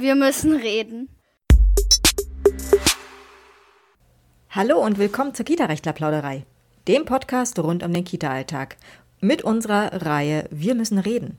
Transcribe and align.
Wir 0.00 0.14
müssen 0.14 0.56
reden. 0.56 1.10
Hallo 4.48 4.78
und 4.82 4.98
willkommen 4.98 5.34
zur 5.34 5.44
Kita-Rechtler-Plauderei, 5.44 6.46
dem 6.88 7.04
Podcast 7.04 7.58
rund 7.58 7.82
um 7.82 7.92
den 7.92 8.04
Kita-Alltag. 8.04 8.78
Mit 9.20 9.44
unserer 9.44 10.06
Reihe 10.06 10.48
Wir 10.50 10.74
müssen 10.74 10.98
reden. 10.98 11.38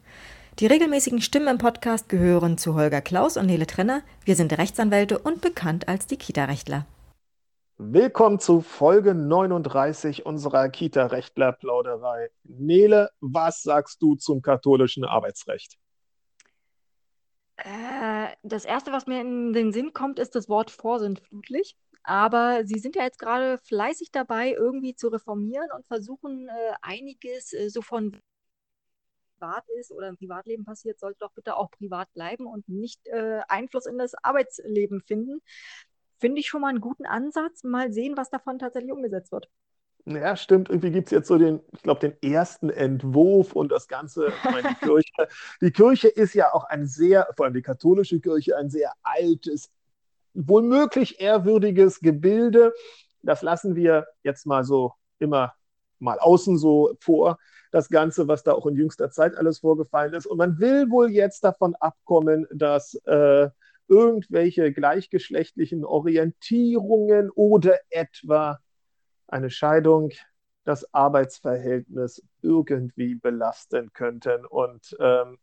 Die 0.60 0.68
regelmäßigen 0.68 1.22
Stimmen 1.22 1.48
im 1.48 1.58
Podcast 1.58 2.08
gehören 2.08 2.60
zu 2.60 2.76
Holger 2.76 3.02
Klaus 3.02 3.36
und 3.36 3.48
Nele 3.48 3.66
Trenner. 3.66 4.04
Wir 4.26 4.36
sind 4.36 4.56
Rechtsanwälte 4.56 5.18
und 5.18 5.42
bekannt 5.42 5.88
als 5.88 6.06
die 6.06 6.18
Kita-Rechtler. 6.18 6.86
Willkommen 7.80 8.40
zu 8.40 8.62
Folge 8.62 9.16
39 9.16 10.28
unserer 10.28 10.70
Kita-Rechtler-Plauderei. 10.70 12.30
Nele, 12.44 13.10
was 13.22 13.64
sagst 13.64 14.04
du 14.04 14.14
zum 14.14 14.44
katholischen 14.44 15.04
Arbeitsrecht? 15.04 15.80
Äh, 17.58 18.36
das 18.44 18.66
Erste, 18.66 18.92
was 18.92 19.08
mir 19.08 19.22
in 19.22 19.54
den 19.54 19.72
Sinn 19.72 19.94
kommt, 19.94 20.20
ist 20.20 20.36
das 20.36 20.50
Wort 20.50 20.72
vorsintflutlich. 20.72 21.76
Aber 22.04 22.66
Sie 22.66 22.80
sind 22.80 22.96
ja 22.96 23.04
jetzt 23.04 23.20
gerade 23.20 23.60
fleißig 23.60 24.12
dabei, 24.12 24.54
irgendwie 24.54 24.96
zu 24.96 25.10
reformieren 25.10 25.70
und 25.76 25.86
versuchen 25.86 26.48
äh, 26.50 26.74
einiges 26.82 27.54
äh, 27.54 27.70
so 27.70 27.82
von 27.82 28.20
privat 29.42 29.66
ist 29.80 29.92
oder 29.92 30.08
im 30.08 30.18
Privatleben 30.18 30.66
passiert, 30.66 31.00
sollte 31.00 31.20
doch 31.20 31.32
bitte 31.34 31.58
auch 31.58 31.72
privat 31.72 32.12
bleiben 32.14 32.46
und 32.46 32.68
nicht 32.70 33.08
äh, 33.08 33.42
Einfluss 33.48 33.86
in 33.86 33.98
das 33.98 34.14
Arbeitsleben 34.24 35.02
finden. 35.02 35.42
Finde 36.20 36.40
ich 36.40 36.48
schon 36.48 36.62
mal 36.62 36.70
einen 36.70 36.82
guten 36.82 37.06
Ansatz. 37.06 37.64
Mal 37.64 37.92
sehen, 37.92 38.18
was 38.18 38.30
davon 38.30 38.60
tatsächlich 38.60 38.92
umgesetzt 38.92 39.32
wird. 39.32 39.50
Ja, 40.06 40.36
stimmt. 40.36 40.70
Irgendwie 40.70 40.92
gibt 40.92 41.08
es 41.08 41.12
jetzt 41.12 41.28
so 41.28 41.38
den, 41.38 41.62
ich 41.74 41.84
glaube, 41.84 42.00
den 42.00 42.32
ersten 42.34 42.70
Entwurf 42.70 43.54
und 43.54 43.72
das 43.72 43.88
Ganze. 43.88 44.32
Meine, 44.44 44.70
die, 44.70 44.76
Kirche, 44.86 45.28
die 45.62 45.72
Kirche 45.72 46.08
ist 46.08 46.34
ja 46.34 46.54
auch 46.54 46.64
ein 46.66 46.88
sehr, 46.88 47.28
vor 47.36 47.46
allem 47.46 47.54
die 47.54 47.62
katholische 47.62 48.20
Kirche, 48.20 48.58
ein 48.58 48.70
sehr 48.70 48.94
altes, 49.04 49.70
womöglich 50.34 51.20
ehrwürdiges 51.20 52.00
Gebilde. 52.00 52.74
Das 53.22 53.44
lassen 53.44 53.76
wir 53.76 54.08
jetzt 54.24 54.46
mal 54.48 54.64
so 54.64 54.94
immer 55.20 55.54
mal 56.00 56.18
außen 56.20 56.58
so 56.58 56.96
vor, 57.00 57.38
das 57.72 57.90
Ganze, 57.90 58.28
was 58.28 58.44
da 58.44 58.54
auch 58.54 58.66
in 58.66 58.76
jüngster 58.76 59.12
Zeit 59.12 59.38
alles 59.38 59.60
vorgefallen 59.60 60.14
ist. 60.14 60.26
Und 60.26 60.38
man 60.38 60.60
will 60.60 60.90
wohl 60.90 61.12
jetzt 61.12 61.44
davon 61.44 61.76
abkommen, 61.76 62.48
dass 62.52 62.96
äh, 63.06 63.50
irgendwelche 63.88 64.74
gleichgeschlechtlichen 64.74 65.86
Orientierungen 65.86 67.30
oder 67.30 67.78
etwa 67.90 68.60
eine 69.32 69.50
Scheidung 69.50 70.12
das 70.64 70.94
Arbeitsverhältnis 70.94 72.24
irgendwie 72.42 73.16
belasten 73.16 73.92
könnten. 73.94 74.46
Und, 74.46 74.96
ähm, 75.00 75.40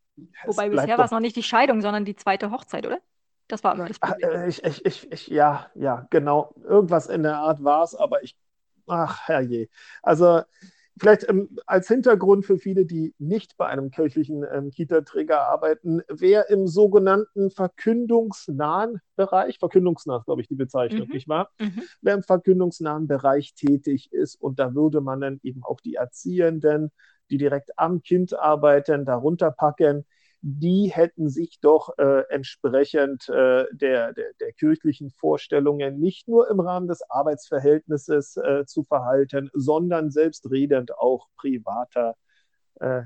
Wobei 0.47 0.69
bisher 0.69 0.99
war 0.99 1.05
es 1.05 1.11
noch 1.11 1.21
nicht 1.21 1.37
die 1.37 1.43
Scheidung, 1.43 1.81
sondern 1.81 2.05
die 2.05 2.17
zweite 2.17 2.51
Hochzeit, 2.51 2.87
oder? 2.87 3.01
Das 3.49 3.65
war 3.65 3.75
immer 3.75 3.87
das 3.87 3.99
Problem. 3.99 4.31
Ach, 4.35 4.47
ich, 4.47 4.63
ich, 4.63 4.85
ich, 4.85 5.13
ich, 5.13 5.27
ja, 5.29 5.71
ja, 5.75 6.07
genau. 6.11 6.55
Irgendwas 6.65 7.07
in 7.07 7.23
der 7.23 7.39
Art 7.39 7.65
war 7.65 7.83
es, 7.83 7.95
aber 7.95 8.23
ich, 8.23 8.37
ach 8.87 9.27
herrje. 9.27 9.69
Also 10.03 10.43
Vielleicht 10.99 11.29
ähm, 11.29 11.49
als 11.67 11.89
Hintergrund 11.89 12.47
für 12.47 12.59
viele, 12.59 12.85
die 12.85 13.15
nicht 13.19 13.57
bei 13.57 13.67
einem 13.67 13.91
kirchlichen 13.91 14.45
ähm, 14.53 14.71
Kita-Träger 14.71 15.43
arbeiten, 15.43 16.03
wer 16.09 16.51
im 16.51 16.67
sogenannten 16.67 17.51
verkündungsnahen 17.51 19.01
Bereich, 19.17 19.59
verkündungsnah 19.59 20.19
ist, 20.19 20.25
glaube 20.25 20.41
ich, 20.41 20.49
die 20.49 20.55
Bezeichnung, 20.55 21.09
mhm. 21.09 21.15
nicht 21.15 21.29
wahr? 21.29 21.51
Mhm. 21.59 21.83
Wer 22.01 22.15
im 22.15 22.23
verkündungsnahen 22.23 23.07
Bereich 23.07 23.55
tätig 23.55 24.13
ist 24.13 24.41
und 24.41 24.59
da 24.59 24.75
würde 24.75 25.01
man 25.01 25.21
dann 25.21 25.41
eben 25.43 25.63
auch 25.65 25.81
die 25.81 25.95
Erziehenden, 25.95 26.91
die 27.31 27.39
direkt 27.39 27.79
am 27.79 28.03
Kind 28.03 28.35
arbeiten, 28.35 29.05
darunter 29.05 29.51
packen, 29.51 30.05
die 30.41 30.91
hätten 30.93 31.29
sich 31.29 31.59
doch 31.61 31.99
äh, 31.99 32.23
entsprechend 32.29 33.29
äh, 33.29 33.65
der, 33.73 34.13
der, 34.13 34.33
der, 34.41 34.53
kirchlichen 34.53 35.11
Vorstellungen 35.11 35.99
nicht 35.99 36.29
nur 36.29 36.49
im 36.49 36.61
Rahmen 36.61 36.87
des 36.87 37.03
Arbeitsverhältnisses 37.11 38.37
äh, 38.37 38.65
zu 38.65 38.85
verhalten, 38.85 39.51
sondern 39.53 40.11
selbstredend 40.11 40.97
auch 40.97 41.27
privater, 41.37 42.15
äh, 42.81 43.03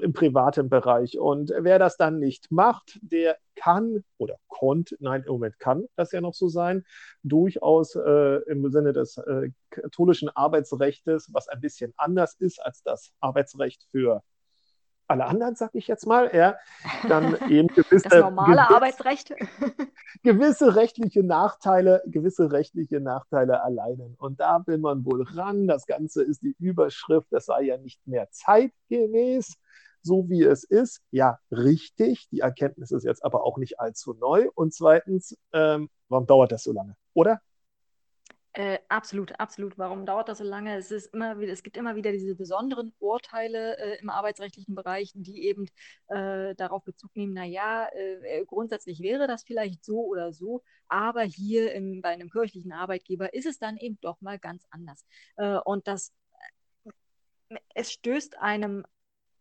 im 0.00 0.12
privaten 0.12 0.68
Bereich. 0.68 1.18
Und 1.18 1.52
wer 1.56 1.78
das 1.78 1.96
dann 1.96 2.20
nicht 2.20 2.50
macht, 2.50 2.98
der 3.02 3.36
kann 3.56 4.04
oder 4.16 4.36
konnte, 4.46 4.96
nein, 5.00 5.24
im 5.26 5.32
Moment 5.32 5.58
kann 5.58 5.86
das 5.96 6.12
ja 6.12 6.20
noch 6.20 6.34
so 6.34 6.48
sein, 6.48 6.84
durchaus 7.24 7.96
äh, 7.96 8.40
im 8.46 8.70
Sinne 8.70 8.92
des 8.92 9.18
äh, 9.18 9.50
katholischen 9.70 10.28
Arbeitsrechts, 10.28 11.28
was 11.32 11.48
ein 11.48 11.60
bisschen 11.60 11.92
anders 11.96 12.36
ist 12.38 12.60
als 12.64 12.82
das 12.82 13.12
Arbeitsrecht 13.20 13.84
für 13.90 14.22
alle 15.08 15.24
anderen, 15.24 15.54
sag 15.54 15.74
ich 15.74 15.88
jetzt 15.88 16.06
mal, 16.06 16.30
ja, 16.34 16.56
dann 17.08 17.34
eben 17.50 17.68
gewisse, 17.68 18.08
das 18.08 18.20
normale 18.20 18.56
gewisse, 18.56 18.74
Arbeitsrecht. 18.74 19.34
gewisse 20.22 20.76
rechtliche 20.76 21.22
Nachteile, 21.22 22.02
gewisse 22.06 22.52
rechtliche 22.52 23.00
Nachteile 23.00 23.54
erleiden. 23.54 24.14
Und 24.18 24.40
da 24.40 24.62
will 24.66 24.78
man 24.78 25.04
wohl 25.04 25.22
ran. 25.22 25.66
Das 25.66 25.86
Ganze 25.86 26.22
ist 26.22 26.42
die 26.42 26.54
Überschrift, 26.58 27.28
das 27.30 27.46
sei 27.46 27.62
ja 27.62 27.78
nicht 27.78 28.06
mehr 28.06 28.28
zeitgemäß, 28.30 29.56
so 30.02 30.28
wie 30.28 30.42
es 30.42 30.62
ist. 30.64 31.00
Ja, 31.10 31.38
richtig. 31.50 32.28
Die 32.30 32.40
Erkenntnis 32.40 32.90
ist 32.90 33.04
jetzt 33.04 33.24
aber 33.24 33.44
auch 33.44 33.56
nicht 33.56 33.80
allzu 33.80 34.14
neu. 34.14 34.48
Und 34.54 34.74
zweitens, 34.74 35.36
ähm, 35.52 35.88
warum 36.08 36.26
dauert 36.26 36.52
das 36.52 36.64
so 36.64 36.72
lange? 36.72 36.96
Oder? 37.14 37.40
Äh, 38.54 38.78
absolut, 38.88 39.38
absolut. 39.38 39.78
Warum 39.78 40.06
dauert 40.06 40.28
das 40.28 40.38
so 40.38 40.44
lange? 40.44 40.76
Es, 40.76 40.90
ist 40.90 41.14
immer 41.14 41.38
wieder, 41.38 41.52
es 41.52 41.62
gibt 41.62 41.76
immer 41.76 41.94
wieder 41.96 42.10
diese 42.12 42.34
besonderen 42.34 42.92
Urteile 42.98 43.76
äh, 43.78 43.98
im 44.00 44.10
arbeitsrechtlichen 44.10 44.74
Bereich, 44.74 45.12
die 45.14 45.44
eben 45.46 45.66
äh, 46.08 46.54
darauf 46.56 46.82
Bezug 46.84 47.14
nehmen, 47.14 47.34
naja, 47.34 47.88
äh, 47.92 48.44
grundsätzlich 48.46 49.00
wäre 49.00 49.26
das 49.26 49.44
vielleicht 49.44 49.84
so 49.84 50.00
oder 50.06 50.32
so, 50.32 50.62
aber 50.88 51.22
hier 51.22 51.72
im, 51.72 52.00
bei 52.02 52.08
einem 52.08 52.30
kirchlichen 52.30 52.72
Arbeitgeber 52.72 53.32
ist 53.34 53.46
es 53.46 53.58
dann 53.58 53.76
eben 53.76 53.98
doch 54.00 54.20
mal 54.20 54.38
ganz 54.38 54.66
anders. 54.70 55.04
Äh, 55.36 55.58
und 55.64 55.86
das, 55.86 56.12
äh, 57.50 57.58
es 57.74 57.92
stößt 57.92 58.38
einem 58.38 58.84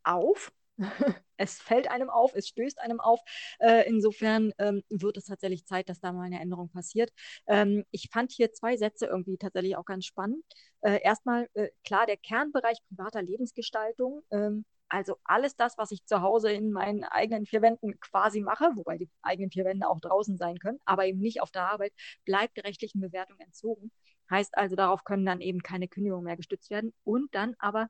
auf, 0.03 0.51
es 1.37 1.59
fällt 1.59 1.89
einem 1.89 2.09
auf, 2.09 2.33
es 2.35 2.47
stößt 2.47 2.79
einem 2.79 2.99
auf. 2.99 3.19
Äh, 3.59 3.87
insofern 3.87 4.51
ähm, 4.57 4.83
wird 4.89 5.17
es 5.17 5.25
tatsächlich 5.25 5.65
Zeit, 5.65 5.89
dass 5.89 5.99
da 5.99 6.11
mal 6.11 6.23
eine 6.23 6.39
Änderung 6.39 6.69
passiert. 6.69 7.11
Ähm, 7.47 7.85
ich 7.91 8.09
fand 8.11 8.31
hier 8.31 8.53
zwei 8.53 8.77
Sätze 8.77 9.07
irgendwie 9.07 9.37
tatsächlich 9.37 9.75
auch 9.75 9.85
ganz 9.85 10.05
spannend. 10.05 10.43
Äh, 10.81 11.01
erstmal, 11.03 11.49
äh, 11.53 11.69
klar, 11.83 12.05
der 12.05 12.17
Kernbereich 12.17 12.77
privater 12.89 13.21
Lebensgestaltung. 13.21 14.23
Ähm, 14.31 14.65
also 14.89 15.17
alles 15.25 15.55
das, 15.55 15.77
was 15.77 15.91
ich 15.91 16.05
zu 16.05 16.21
Hause 16.21 16.51
in 16.51 16.71
meinen 16.71 17.03
eigenen 17.03 17.45
vier 17.45 17.61
Wänden 17.61 17.99
quasi 17.99 18.39
mache, 18.41 18.71
wobei 18.75 18.97
die 18.97 19.09
eigenen 19.21 19.51
vier 19.51 19.65
Wände 19.65 19.89
auch 19.89 19.99
draußen 19.99 20.37
sein 20.37 20.57
können, 20.59 20.79
aber 20.85 21.05
eben 21.05 21.19
nicht 21.19 21.41
auf 21.41 21.51
der 21.51 21.69
Arbeit, 21.69 21.91
bleibt 22.25 22.55
der 22.57 22.63
rechtlichen 22.63 23.01
Bewertung 23.01 23.37
entzogen. 23.39 23.91
Heißt 24.29 24.57
also, 24.57 24.75
darauf 24.75 25.03
können 25.03 25.25
dann 25.25 25.41
eben 25.41 25.61
keine 25.61 25.87
Kündigungen 25.87 26.25
mehr 26.25 26.37
gestützt 26.37 26.69
werden. 26.69 26.93
Und 27.03 27.33
dann 27.35 27.55
aber 27.59 27.89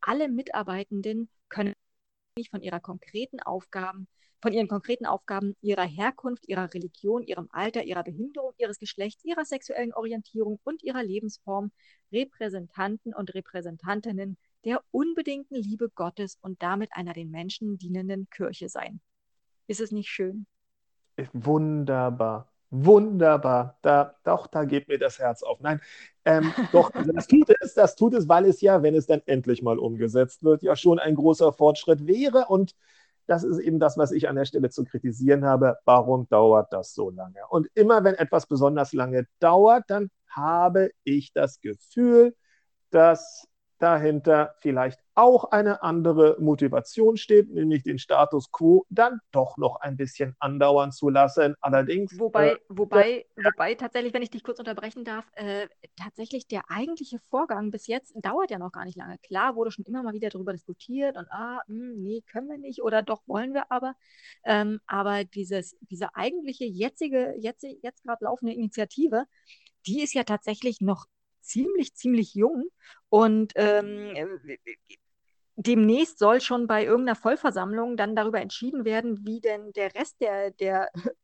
alle 0.00 0.28
Mitarbeitenden 0.28 1.28
können 1.48 1.74
von 2.48 2.62
ihrer 2.62 2.80
konkreten 2.80 3.40
Aufgaben, 3.40 4.08
von 4.40 4.54
ihren 4.54 4.68
konkreten 4.68 5.04
Aufgaben, 5.04 5.54
ihrer 5.60 5.84
Herkunft, 5.84 6.48
ihrer 6.48 6.72
Religion, 6.72 7.22
ihrem 7.22 7.48
Alter, 7.50 7.84
ihrer 7.84 8.02
Behinderung, 8.02 8.54
ihres 8.56 8.78
Geschlechts, 8.78 9.22
ihrer 9.24 9.44
sexuellen 9.44 9.92
Orientierung 9.92 10.58
und 10.64 10.82
ihrer 10.82 11.02
Lebensform 11.02 11.72
Repräsentanten 12.10 13.14
und 13.14 13.34
Repräsentantinnen 13.34 14.38
der 14.64 14.82
unbedingten 14.90 15.56
Liebe 15.56 15.90
Gottes 15.90 16.38
und 16.40 16.62
damit 16.62 16.90
einer 16.92 17.12
den 17.12 17.30
Menschen 17.30 17.78
dienenden 17.78 18.28
Kirche 18.30 18.68
sein. 18.68 19.00
Ist 19.66 19.80
es 19.80 19.90
nicht 19.90 20.08
schön? 20.08 20.46
Wunderbar. 21.32 22.50
Wunderbar. 22.70 23.78
Da, 23.82 24.14
doch, 24.24 24.46
da 24.46 24.64
geht 24.64 24.86
mir 24.88 24.98
das 24.98 25.18
Herz 25.18 25.42
auf. 25.42 25.60
Nein, 25.60 25.80
ähm, 26.24 26.52
doch, 26.72 26.92
das 26.92 27.26
tut 27.26 27.50
es, 27.60 27.74
das 27.74 27.96
tut 27.96 28.14
es, 28.14 28.28
weil 28.28 28.44
es 28.44 28.60
ja, 28.60 28.82
wenn 28.82 28.94
es 28.94 29.06
dann 29.06 29.22
endlich 29.26 29.62
mal 29.62 29.78
umgesetzt 29.78 30.44
wird, 30.44 30.62
ja 30.62 30.76
schon 30.76 31.00
ein 31.00 31.16
großer 31.16 31.52
Fortschritt 31.52 32.06
wäre. 32.06 32.46
Und 32.48 32.76
das 33.26 33.42
ist 33.42 33.58
eben 33.58 33.80
das, 33.80 33.98
was 33.98 34.12
ich 34.12 34.28
an 34.28 34.36
der 34.36 34.44
Stelle 34.44 34.70
zu 34.70 34.84
kritisieren 34.84 35.44
habe. 35.44 35.78
Warum 35.84 36.28
dauert 36.28 36.72
das 36.72 36.94
so 36.94 37.10
lange? 37.10 37.40
Und 37.48 37.68
immer 37.74 38.04
wenn 38.04 38.14
etwas 38.14 38.46
besonders 38.46 38.92
lange 38.92 39.26
dauert, 39.40 39.84
dann 39.88 40.10
habe 40.28 40.90
ich 41.02 41.32
das 41.32 41.60
Gefühl, 41.60 42.36
dass 42.90 43.48
dahinter 43.80 44.54
vielleicht 44.58 45.00
auch 45.14 45.44
eine 45.50 45.82
andere 45.82 46.36
Motivation 46.38 47.16
steht, 47.16 47.50
nämlich 47.50 47.82
den 47.82 47.98
Status 47.98 48.50
quo 48.52 48.86
dann 48.88 49.20
doch 49.32 49.56
noch 49.58 49.76
ein 49.80 49.96
bisschen 49.96 50.34
andauern 50.38 50.92
zu 50.92 51.08
lassen. 51.08 51.54
Allerdings. 51.60 52.18
Wobei, 52.18 52.52
äh, 52.52 52.58
wobei, 52.68 53.26
ja. 53.36 53.44
wobei 53.44 53.74
tatsächlich, 53.74 54.14
wenn 54.14 54.22
ich 54.22 54.30
dich 54.30 54.44
kurz 54.44 54.58
unterbrechen 54.58 55.04
darf, 55.04 55.26
äh, 55.34 55.68
tatsächlich 55.96 56.46
der 56.46 56.62
eigentliche 56.70 57.18
Vorgang 57.28 57.70
bis 57.70 57.86
jetzt 57.86 58.14
dauert 58.22 58.50
ja 58.50 58.58
noch 58.58 58.72
gar 58.72 58.84
nicht 58.84 58.96
lange. 58.96 59.18
Klar 59.18 59.56
wurde 59.56 59.70
schon 59.70 59.84
immer 59.84 60.02
mal 60.02 60.14
wieder 60.14 60.30
darüber 60.30 60.52
diskutiert 60.52 61.16
und 61.16 61.26
ah, 61.30 61.60
mh, 61.66 61.74
hm, 61.76 62.02
nee, 62.02 62.22
können 62.30 62.48
wir 62.48 62.58
nicht 62.58 62.82
oder 62.82 63.02
doch 63.02 63.22
wollen 63.26 63.52
wir 63.52 63.70
aber. 63.70 63.94
Ähm, 64.44 64.80
aber 64.86 65.24
dieses, 65.24 65.76
diese 65.80 66.14
eigentliche 66.14 66.64
jetzige, 66.64 67.34
jetzt, 67.38 67.66
jetzt 67.82 68.04
gerade 68.04 68.24
laufende 68.24 68.54
Initiative, 68.54 69.24
die 69.86 70.02
ist 70.02 70.14
ja 70.14 70.24
tatsächlich 70.24 70.80
noch 70.80 71.06
ziemlich, 71.40 71.94
ziemlich 71.94 72.34
jung 72.34 72.68
und 73.08 73.52
ähm, 73.56 74.14
demnächst 75.56 76.18
soll 76.18 76.40
schon 76.40 76.66
bei 76.66 76.84
irgendeiner 76.84 77.16
Vollversammlung 77.16 77.96
dann 77.96 78.16
darüber 78.16 78.40
entschieden 78.40 78.84
werden, 78.84 79.24
wie 79.26 79.40
denn 79.40 79.72
der 79.72 79.94
Rest 79.94 80.20
der, 80.20 80.50
der 80.52 80.88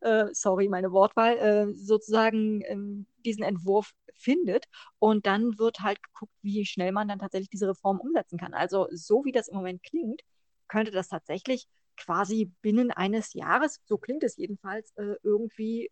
äh, 0.00 0.26
sorry, 0.32 0.68
meine 0.68 0.92
Wortwahl, 0.92 1.38
äh, 1.38 1.74
sozusagen 1.74 2.62
ähm, 2.66 3.06
diesen 3.24 3.42
Entwurf 3.42 3.92
findet. 4.14 4.66
Und 4.98 5.26
dann 5.26 5.58
wird 5.58 5.80
halt 5.80 6.02
geguckt, 6.02 6.32
wie 6.42 6.64
schnell 6.66 6.92
man 6.92 7.08
dann 7.08 7.18
tatsächlich 7.18 7.50
diese 7.50 7.68
Reform 7.68 8.00
umsetzen 8.00 8.38
kann. 8.38 8.54
Also 8.54 8.88
so 8.90 9.24
wie 9.24 9.32
das 9.32 9.48
im 9.48 9.56
Moment 9.56 9.82
klingt, 9.82 10.22
könnte 10.68 10.90
das 10.90 11.08
tatsächlich 11.08 11.66
quasi 11.96 12.50
binnen 12.62 12.90
eines 12.90 13.34
Jahres, 13.34 13.80
so 13.84 13.98
klingt 13.98 14.24
es 14.24 14.36
jedenfalls, 14.36 14.92
äh, 14.96 15.14
irgendwie 15.22 15.90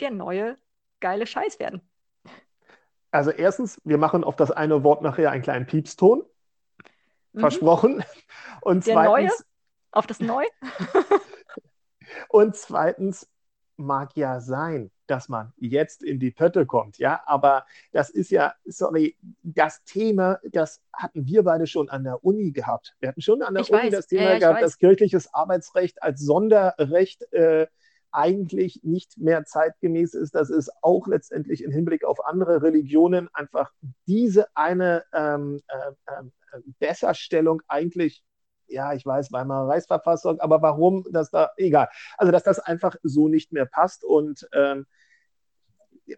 der 0.00 0.10
neue 0.10 0.56
geile 1.00 1.26
Scheiß 1.26 1.58
werden. 1.58 1.82
Also 3.12 3.30
erstens, 3.30 3.80
wir 3.84 3.98
machen 3.98 4.24
auf 4.24 4.34
das 4.36 4.50
eine 4.50 4.82
Wort 4.82 5.02
nachher 5.02 5.30
einen 5.30 5.42
kleinen 5.42 5.66
Piepston. 5.66 6.24
Mhm. 7.32 7.40
Versprochen. 7.40 8.04
Und 8.62 8.86
der 8.86 8.94
zweitens, 8.94 9.30
neue? 9.30 9.46
Auf 9.92 10.06
das 10.06 10.20
Neue? 10.20 10.48
und 12.28 12.56
zweitens, 12.56 13.28
mag 13.76 14.16
ja 14.16 14.40
sein, 14.40 14.90
dass 15.06 15.28
man 15.28 15.52
jetzt 15.56 16.02
in 16.02 16.18
die 16.18 16.30
Pötte 16.30 16.66
kommt, 16.66 16.98
ja, 16.98 17.22
aber 17.26 17.66
das 17.90 18.10
ist 18.10 18.30
ja, 18.30 18.54
sorry, 18.64 19.16
das 19.42 19.82
Thema, 19.84 20.38
das 20.44 20.80
hatten 20.92 21.26
wir 21.26 21.42
beide 21.42 21.66
schon 21.66 21.88
an 21.88 22.04
der 22.04 22.24
Uni 22.24 22.52
gehabt. 22.52 22.94
Wir 23.00 23.08
hatten 23.08 23.20
schon 23.20 23.42
an 23.42 23.54
der 23.54 23.62
ich 23.62 23.72
Uni 23.72 23.84
weiß. 23.84 23.92
das 23.92 24.06
Thema 24.06 24.32
Ja, 24.32 24.38
gehabt, 24.38 24.56
weiß. 24.56 24.62
dass 24.62 24.78
kirchliches 24.78 25.32
Arbeitsrecht 25.34 26.02
als 26.02 26.20
Sonderrecht 26.20 27.30
äh, 27.32 27.66
eigentlich 28.12 28.80
nicht 28.82 29.18
mehr 29.18 29.44
zeitgemäß 29.44 30.14
ist. 30.14 30.34
Das 30.34 30.50
ist 30.50 30.70
auch 30.82 31.06
letztendlich 31.06 31.64
im 31.64 31.72
Hinblick 31.72 32.04
auf 32.04 32.24
andere 32.24 32.62
Religionen 32.62 33.28
einfach 33.32 33.72
diese 34.06 34.46
eine 34.54 35.04
ähm, 35.12 35.60
äh, 35.68 36.12
äh, 36.12 36.60
Besserstellung 36.78 37.62
eigentlich 37.68 38.22
ja, 38.68 38.94
ich 38.94 39.04
weiß, 39.04 39.32
Weimarer 39.32 39.68
Reichsverfassung, 39.68 40.40
aber 40.40 40.62
warum, 40.62 41.04
dass 41.10 41.30
da, 41.30 41.50
egal. 41.58 41.88
Also, 42.16 42.32
dass 42.32 42.42
das 42.42 42.58
einfach 42.58 42.96
so 43.02 43.28
nicht 43.28 43.52
mehr 43.52 43.66
passt 43.66 44.02
und 44.02 44.48
ähm, 44.54 44.86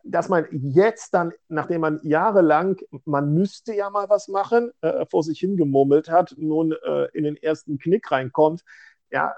dass 0.03 0.29
man 0.29 0.47
jetzt 0.51 1.13
dann, 1.13 1.33
nachdem 1.49 1.83
man 1.83 2.01
jahrelang, 2.03 2.77
man 3.05 3.35
müsste 3.35 3.75
ja 3.75 3.91
mal 3.91 4.09
was 4.09 4.29
machen, 4.29 4.71
äh, 4.81 5.05
vor 5.07 5.23
sich 5.23 5.39
hingemurmelt 5.41 6.09
hat, 6.09 6.35
nun 6.39 6.73
äh, 6.73 7.07
in 7.13 7.25
den 7.25 7.37
ersten 7.37 7.79
Knick 7.79 8.11
reinkommt, 8.11 8.65
ja, 9.11 9.35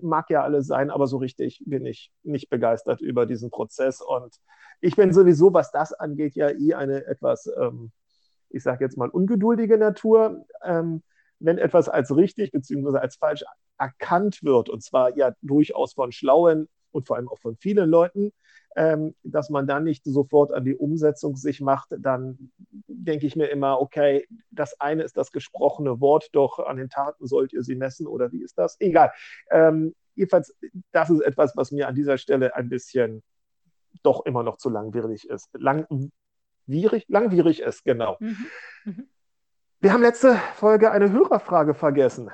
mag 0.00 0.30
ja 0.30 0.42
alles 0.42 0.66
sein, 0.66 0.90
aber 0.90 1.06
so 1.06 1.16
richtig 1.18 1.62
bin 1.66 1.86
ich 1.86 2.12
nicht 2.22 2.50
begeistert 2.50 3.00
über 3.00 3.26
diesen 3.26 3.50
Prozess 3.50 4.00
und 4.00 4.36
ich 4.80 4.96
bin 4.96 5.12
sowieso, 5.12 5.54
was 5.54 5.70
das 5.70 5.92
angeht, 5.92 6.34
ja 6.34 6.50
eh 6.50 6.74
eine 6.74 7.06
etwas, 7.06 7.50
ähm, 7.58 7.92
ich 8.50 8.62
sage 8.62 8.84
jetzt 8.84 8.96
mal, 8.98 9.08
ungeduldige 9.08 9.78
Natur. 9.78 10.44
Ähm, 10.62 11.02
wenn 11.38 11.58
etwas 11.58 11.88
als 11.88 12.14
richtig 12.14 12.52
bzw. 12.52 12.98
als 12.98 13.16
falsch 13.16 13.44
erkannt 13.78 14.42
wird, 14.42 14.68
und 14.68 14.82
zwar 14.82 15.16
ja 15.16 15.34
durchaus 15.42 15.94
von 15.94 16.12
schlauen 16.12 16.68
und 16.96 17.06
vor 17.06 17.16
allem 17.16 17.28
auch 17.28 17.38
von 17.38 17.56
vielen 17.56 17.88
Leuten, 17.88 18.32
ähm, 18.74 19.14
dass 19.22 19.48
man 19.50 19.66
dann 19.66 19.84
nicht 19.84 20.04
sofort 20.04 20.52
an 20.52 20.64
die 20.64 20.74
Umsetzung 20.74 21.36
sich 21.36 21.60
macht, 21.60 21.88
dann 21.98 22.50
denke 22.88 23.26
ich 23.26 23.36
mir 23.36 23.46
immer, 23.46 23.80
okay, 23.80 24.26
das 24.50 24.80
eine 24.80 25.02
ist 25.04 25.16
das 25.16 25.30
gesprochene 25.32 26.00
Wort, 26.00 26.28
doch 26.32 26.58
an 26.58 26.76
den 26.76 26.90
Taten 26.90 27.26
sollt 27.26 27.52
ihr 27.52 27.62
sie 27.62 27.74
messen 27.76 28.06
oder 28.06 28.32
wie 28.32 28.42
ist 28.42 28.58
das? 28.58 28.76
Egal. 28.80 29.12
Ähm, 29.50 29.94
jedenfalls, 30.14 30.54
das 30.92 31.10
ist 31.10 31.20
etwas, 31.20 31.56
was 31.56 31.70
mir 31.70 31.86
an 31.88 31.94
dieser 31.94 32.18
Stelle 32.18 32.54
ein 32.56 32.68
bisschen 32.68 33.22
doch 34.02 34.26
immer 34.26 34.42
noch 34.42 34.56
zu 34.56 34.68
langwierig 34.68 35.28
ist. 35.28 35.48
Langwierig, 35.54 37.04
langwierig 37.08 37.60
ist, 37.60 37.84
genau. 37.84 38.16
Mhm. 38.20 38.36
Mhm. 38.84 39.08
Wir 39.80 39.92
haben 39.92 40.02
letzte 40.02 40.36
Folge 40.54 40.90
eine 40.90 41.12
Hörerfrage 41.12 41.74
vergessen. 41.74 42.30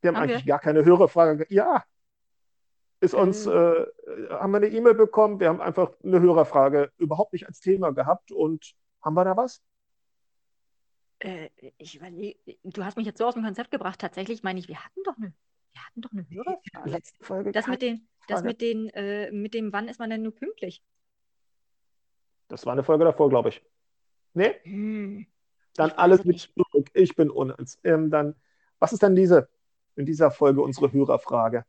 Wir 0.00 0.08
haben, 0.08 0.16
Haben 0.16 0.22
eigentlich 0.30 0.46
gar 0.46 0.58
keine 0.58 0.84
Hörerfrage. 0.84 1.38
ge- 1.38 1.46
Ja, 1.56 1.84
ist 3.00 3.14
uns, 3.14 3.46
Äh. 3.46 3.50
äh, 3.50 3.86
haben 4.30 4.52
wir 4.52 4.58
eine 4.58 4.68
E-Mail 4.68 4.94
bekommen. 4.94 5.40
Wir 5.40 5.48
haben 5.48 5.60
einfach 5.60 5.92
eine 6.02 6.20
Hörerfrage 6.20 6.92
überhaupt 6.98 7.32
nicht 7.32 7.46
als 7.46 7.60
Thema 7.60 7.92
gehabt. 7.92 8.32
Und 8.32 8.74
haben 9.02 9.14
wir 9.14 9.24
da 9.24 9.36
was? 9.36 9.62
Äh, 11.20 11.50
ich 11.78 11.96
überlege, 11.96 12.38
du 12.64 12.84
hast 12.84 12.96
mich 12.96 13.06
jetzt 13.06 13.18
so 13.18 13.26
aus 13.26 13.34
dem 13.34 13.44
Konzept 13.44 13.70
gebracht. 13.70 14.00
Tatsächlich 14.00 14.42
meine 14.42 14.58
ich, 14.58 14.68
wir 14.68 14.84
hatten 14.84 15.02
doch 15.04 15.16
eine, 15.16 15.32
wir 15.72 15.86
hatten 15.86 16.00
doch 16.00 16.12
eine 16.12 16.26
Hörerfrage. 16.28 16.90
Letzte 16.90 17.24
Folge. 17.24 17.52
Das 17.52 17.66
mit 17.66 17.82
den, 17.82 18.08
das 18.26 18.42
mit 18.42 18.60
den, 18.60 18.88
äh, 18.90 19.30
mit 19.30 19.54
dem, 19.54 19.72
wann 19.72 19.88
ist 19.88 19.98
man 19.98 20.10
denn 20.10 20.22
nur 20.22 20.34
pünktlich? 20.34 20.82
Das 22.48 22.66
war 22.66 22.72
eine 22.72 22.82
Folge 22.82 23.04
davor, 23.04 23.28
glaube 23.28 23.50
ich. 23.50 23.64
Nee? 24.34 24.54
Hm. 24.62 25.26
Dann 25.74 25.90
Ich 25.90 25.98
alles 25.98 26.20
es 26.20 26.24
mit 26.24 26.38
zurück. 26.40 26.88
Ich 26.94 27.14
bin 27.14 27.30
unnütz. 27.30 27.78
Ähm, 27.84 28.10
dann, 28.10 28.34
was 28.78 28.92
ist 28.92 29.02
denn 29.02 29.14
diese, 29.14 29.48
in 29.96 30.06
dieser 30.06 30.30
Folge 30.30 30.62
unsere 30.62 30.92
Hörerfrage? 30.92 31.64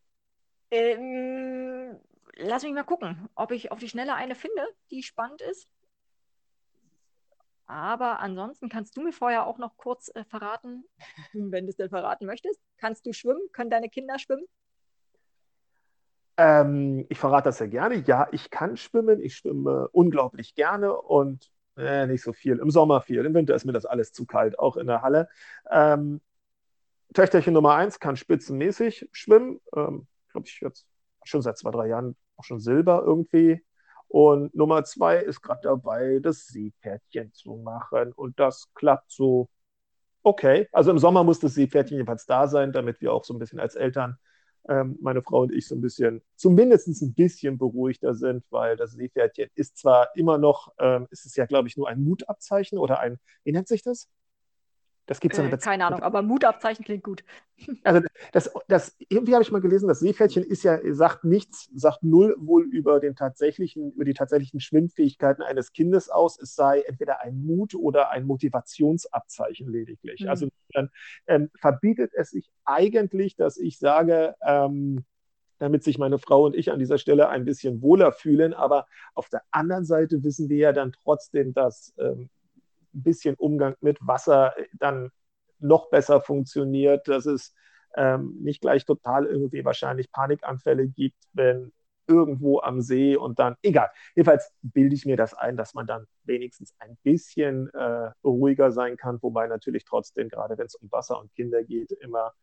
Ähm, 0.71 1.99
lass 2.35 2.63
mich 2.63 2.73
mal 2.73 2.83
gucken, 2.83 3.29
ob 3.35 3.51
ich 3.51 3.71
auf 3.71 3.79
die 3.79 3.89
Schnelle 3.89 4.15
eine 4.15 4.35
finde, 4.35 4.67
die 4.91 5.03
spannend 5.03 5.41
ist. 5.41 5.67
Aber 7.65 8.19
ansonsten 8.19 8.67
kannst 8.67 8.97
du 8.97 9.01
mir 9.01 9.13
vorher 9.13 9.45
auch 9.45 9.59
noch 9.59 9.77
kurz 9.77 10.09
äh, 10.15 10.23
verraten, 10.25 10.85
wenn 11.33 11.65
du 11.65 11.69
es 11.69 11.75
denn 11.75 11.89
verraten 11.89 12.25
möchtest. 12.25 12.59
Kannst 12.77 13.05
du 13.05 13.13
schwimmen? 13.13 13.41
Können 13.51 13.69
deine 13.69 13.89
Kinder 13.89 14.17
schwimmen? 14.17 14.45
Ähm, 16.37 17.05
ich 17.09 17.19
verrate 17.19 17.49
das 17.49 17.57
sehr 17.57 17.67
gerne. 17.67 17.95
Ja, 18.07 18.27
ich 18.31 18.49
kann 18.49 18.77
schwimmen. 18.77 19.21
Ich 19.21 19.35
schwimme 19.35 19.87
unglaublich 19.89 20.55
gerne 20.55 20.95
und 20.95 21.51
äh, 21.77 22.07
nicht 22.07 22.23
so 22.23 22.33
viel. 22.33 22.57
Im 22.57 22.71
Sommer 22.71 23.01
viel. 23.01 23.25
Im 23.25 23.33
Winter 23.33 23.53
ist 23.53 23.65
mir 23.65 23.73
das 23.73 23.85
alles 23.85 24.13
zu 24.13 24.25
kalt, 24.25 24.57
auch 24.57 24.77
in 24.77 24.87
der 24.87 25.01
Halle. 25.01 25.29
Ähm, 25.69 26.21
Töchterchen 27.13 27.53
Nummer 27.53 27.75
eins 27.75 27.99
kann 27.99 28.15
spitzenmäßig 28.15 29.09
schwimmen. 29.11 29.59
Ähm, 29.75 30.07
glaube 30.39 30.47
ich 30.47 30.59
jetzt 30.61 30.87
schon 31.23 31.41
seit 31.41 31.57
zwei, 31.57 31.71
drei 31.71 31.87
Jahren 31.87 32.15
auch 32.37 32.43
schon 32.43 32.59
Silber 32.59 33.03
irgendwie. 33.05 33.63
Und 34.07 34.55
Nummer 34.55 34.83
zwei 34.85 35.17
ist 35.17 35.41
gerade 35.41 35.61
dabei, 35.63 36.19
das 36.21 36.47
Seepferdchen 36.47 37.31
zu 37.33 37.57
machen. 37.57 38.11
Und 38.13 38.39
das 38.39 38.71
klappt 38.73 39.11
so 39.11 39.49
okay. 40.23 40.67
Also 40.71 40.91
im 40.91 40.99
Sommer 40.99 41.23
muss 41.23 41.39
das 41.39 41.53
Seepferdchen 41.55 41.97
jedenfalls 41.97 42.25
da 42.25 42.47
sein, 42.47 42.71
damit 42.71 43.01
wir 43.01 43.13
auch 43.13 43.23
so 43.23 43.33
ein 43.33 43.39
bisschen 43.39 43.59
als 43.59 43.75
Eltern 43.75 44.17
ähm, 44.67 44.97
meine 45.01 45.21
Frau 45.21 45.41
und 45.41 45.53
ich 45.53 45.67
so 45.67 45.75
ein 45.75 45.81
bisschen, 45.81 46.21
zumindest 46.35 46.87
ein 47.01 47.13
bisschen 47.13 47.57
beruhigter 47.57 48.15
sind, 48.15 48.43
weil 48.49 48.77
das 48.77 48.93
Seepferdchen 48.93 49.49
ist 49.55 49.77
zwar 49.77 50.09
immer 50.15 50.37
noch, 50.37 50.73
ähm, 50.79 51.07
ist 51.11 51.25
es 51.25 51.35
ja, 51.35 51.45
glaube 51.45 51.67
ich, 51.67 51.77
nur 51.77 51.87
ein 51.87 52.03
Mutabzeichen 52.03 52.77
oder 52.77 52.99
ein, 52.99 53.19
wie 53.43 53.51
nennt 53.51 53.67
sich 53.67 53.83
das? 53.83 54.09
Das 55.09 55.19
gibt 55.19 55.35
es 55.35 55.39
Äh, 55.39 55.57
keine 55.57 55.85
Ahnung, 55.87 56.03
aber 56.03 56.21
Mutabzeichen 56.21 56.85
klingt 56.85 57.03
gut. 57.03 57.23
Also 57.83 58.01
das, 58.31 58.51
das, 58.67 58.95
irgendwie 59.09 59.33
habe 59.33 59.41
ich 59.41 59.51
mal 59.51 59.59
gelesen, 59.59 59.87
das 59.87 59.99
Seepferdchen 59.99 60.43
ist 60.43 60.63
ja, 60.63 60.79
sagt 60.93 61.23
nichts, 61.23 61.67
sagt 61.73 62.03
null 62.03 62.35
wohl 62.37 62.63
über 62.63 62.99
den 62.99 63.15
tatsächlichen, 63.15 63.91
über 63.93 64.05
die 64.05 64.13
tatsächlichen 64.13 64.59
Schwimmfähigkeiten 64.59 65.43
eines 65.43 65.73
Kindes 65.73 66.09
aus. 66.09 66.39
Es 66.39 66.53
sei 66.53 66.81
entweder 66.81 67.21
ein 67.21 67.43
Mut 67.43 67.73
oder 67.73 68.11
ein 68.11 68.25
Motivationsabzeichen 68.25 69.67
lediglich. 69.67 70.21
Mhm. 70.21 70.29
Also 70.29 70.47
dann 70.73 70.89
ähm, 71.25 71.49
verbietet 71.59 72.11
es 72.13 72.29
sich 72.29 72.51
eigentlich, 72.63 73.35
dass 73.35 73.57
ich 73.57 73.79
sage, 73.79 74.35
ähm, 74.45 75.05
damit 75.57 75.83
sich 75.83 75.97
meine 75.97 76.19
Frau 76.19 76.45
und 76.45 76.55
ich 76.55 76.71
an 76.71 76.79
dieser 76.79 76.99
Stelle 76.99 77.29
ein 77.29 77.45
bisschen 77.45 77.81
wohler 77.81 78.11
fühlen. 78.11 78.53
Aber 78.53 78.85
auf 79.15 79.27
der 79.27 79.41
anderen 79.49 79.85
Seite 79.85 80.23
wissen 80.23 80.49
wir 80.49 80.57
ja 80.57 80.71
dann 80.71 80.91
trotzdem, 80.91 81.53
dass 81.53 81.95
ähm, 81.97 82.29
ein 82.93 83.03
bisschen 83.03 83.35
Umgang 83.35 83.75
mit 83.81 83.97
Wasser 84.01 84.53
dann 84.73 85.11
noch 85.59 85.89
besser 85.89 86.21
funktioniert, 86.21 87.07
dass 87.07 87.25
es 87.25 87.53
ähm, 87.95 88.37
nicht 88.41 88.61
gleich 88.61 88.85
total 88.85 89.25
irgendwie 89.25 89.65
wahrscheinlich 89.65 90.11
Panikanfälle 90.11 90.87
gibt, 90.87 91.17
wenn 91.33 91.71
irgendwo 92.07 92.59
am 92.59 92.81
See 92.81 93.15
und 93.15 93.39
dann, 93.39 93.55
egal. 93.61 93.89
Jedenfalls 94.15 94.51
bilde 94.61 94.95
ich 94.95 95.05
mir 95.05 95.15
das 95.15 95.33
ein, 95.35 95.55
dass 95.55 95.75
man 95.75 95.85
dann 95.85 96.07
wenigstens 96.23 96.73
ein 96.79 96.97
bisschen 97.03 97.69
äh, 97.73 98.11
ruhiger 98.23 98.71
sein 98.71 98.97
kann, 98.97 99.19
wobei 99.21 99.47
natürlich 99.47 99.85
trotzdem, 99.85 100.27
gerade 100.29 100.57
wenn 100.57 100.65
es 100.65 100.75
um 100.75 100.91
Wasser 100.91 101.19
und 101.19 101.31
Kinder 101.33 101.63
geht, 101.63 101.91
immer 101.91 102.33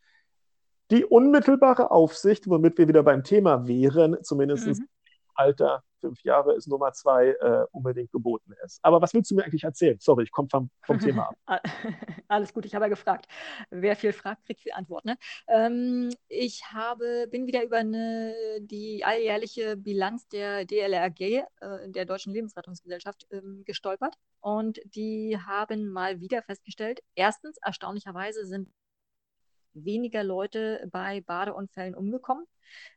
die 0.92 1.04
unmittelbare 1.04 1.90
Aufsicht, 1.90 2.48
womit 2.48 2.78
wir 2.78 2.86
wieder 2.86 3.02
beim 3.02 3.24
Thema 3.24 3.66
wären, 3.66 4.22
zumindest 4.22 4.68
Mhm. 4.68 4.88
Alter, 5.36 5.82
fünf 6.00 6.22
Jahre 6.22 6.54
ist 6.54 6.68
Nummer 6.68 6.92
zwei, 6.92 7.28
äh, 7.28 7.66
unbedingt 7.72 8.12
geboten 8.12 8.52
ist. 8.64 8.78
Aber 8.82 9.00
was 9.02 9.14
willst 9.14 9.30
du 9.30 9.34
mir 9.34 9.44
eigentlich 9.44 9.64
erzählen? 9.64 9.98
Sorry, 10.00 10.24
ich 10.24 10.30
komme 10.30 10.48
vom, 10.50 10.70
vom 10.82 10.98
Thema 10.98 11.30
ab. 11.46 11.62
Alles 12.28 12.52
gut, 12.52 12.64
ich 12.64 12.74
habe 12.74 12.84
ja 12.84 12.88
gefragt. 12.88 13.26
Wer 13.70 13.96
viel 13.96 14.12
fragt, 14.12 14.44
kriegt 14.44 14.60
viel 14.60 14.72
Antwort. 14.72 15.04
Ne? 15.04 15.16
Ähm, 15.48 16.10
ich 16.28 16.64
habe, 16.72 17.28
bin 17.30 17.46
wieder 17.46 17.64
über 17.64 17.78
eine, 17.78 18.34
die 18.60 19.04
alljährliche 19.04 19.76
Bilanz 19.76 20.28
der 20.28 20.64
DLRG, 20.64 21.20
äh, 21.20 21.44
der 21.88 22.04
Deutschen 22.04 22.32
Lebensrettungsgesellschaft, 22.32 23.26
ähm, 23.30 23.62
gestolpert. 23.64 24.14
Und 24.40 24.80
die 24.84 25.38
haben 25.38 25.88
mal 25.88 26.20
wieder 26.20 26.42
festgestellt, 26.42 27.00
erstens, 27.14 27.58
erstaunlicherweise 27.62 28.46
sind 28.46 28.70
weniger 29.72 30.24
Leute 30.24 30.88
bei 30.90 31.20
Badeunfällen 31.20 31.94
umgekommen. 31.94 32.46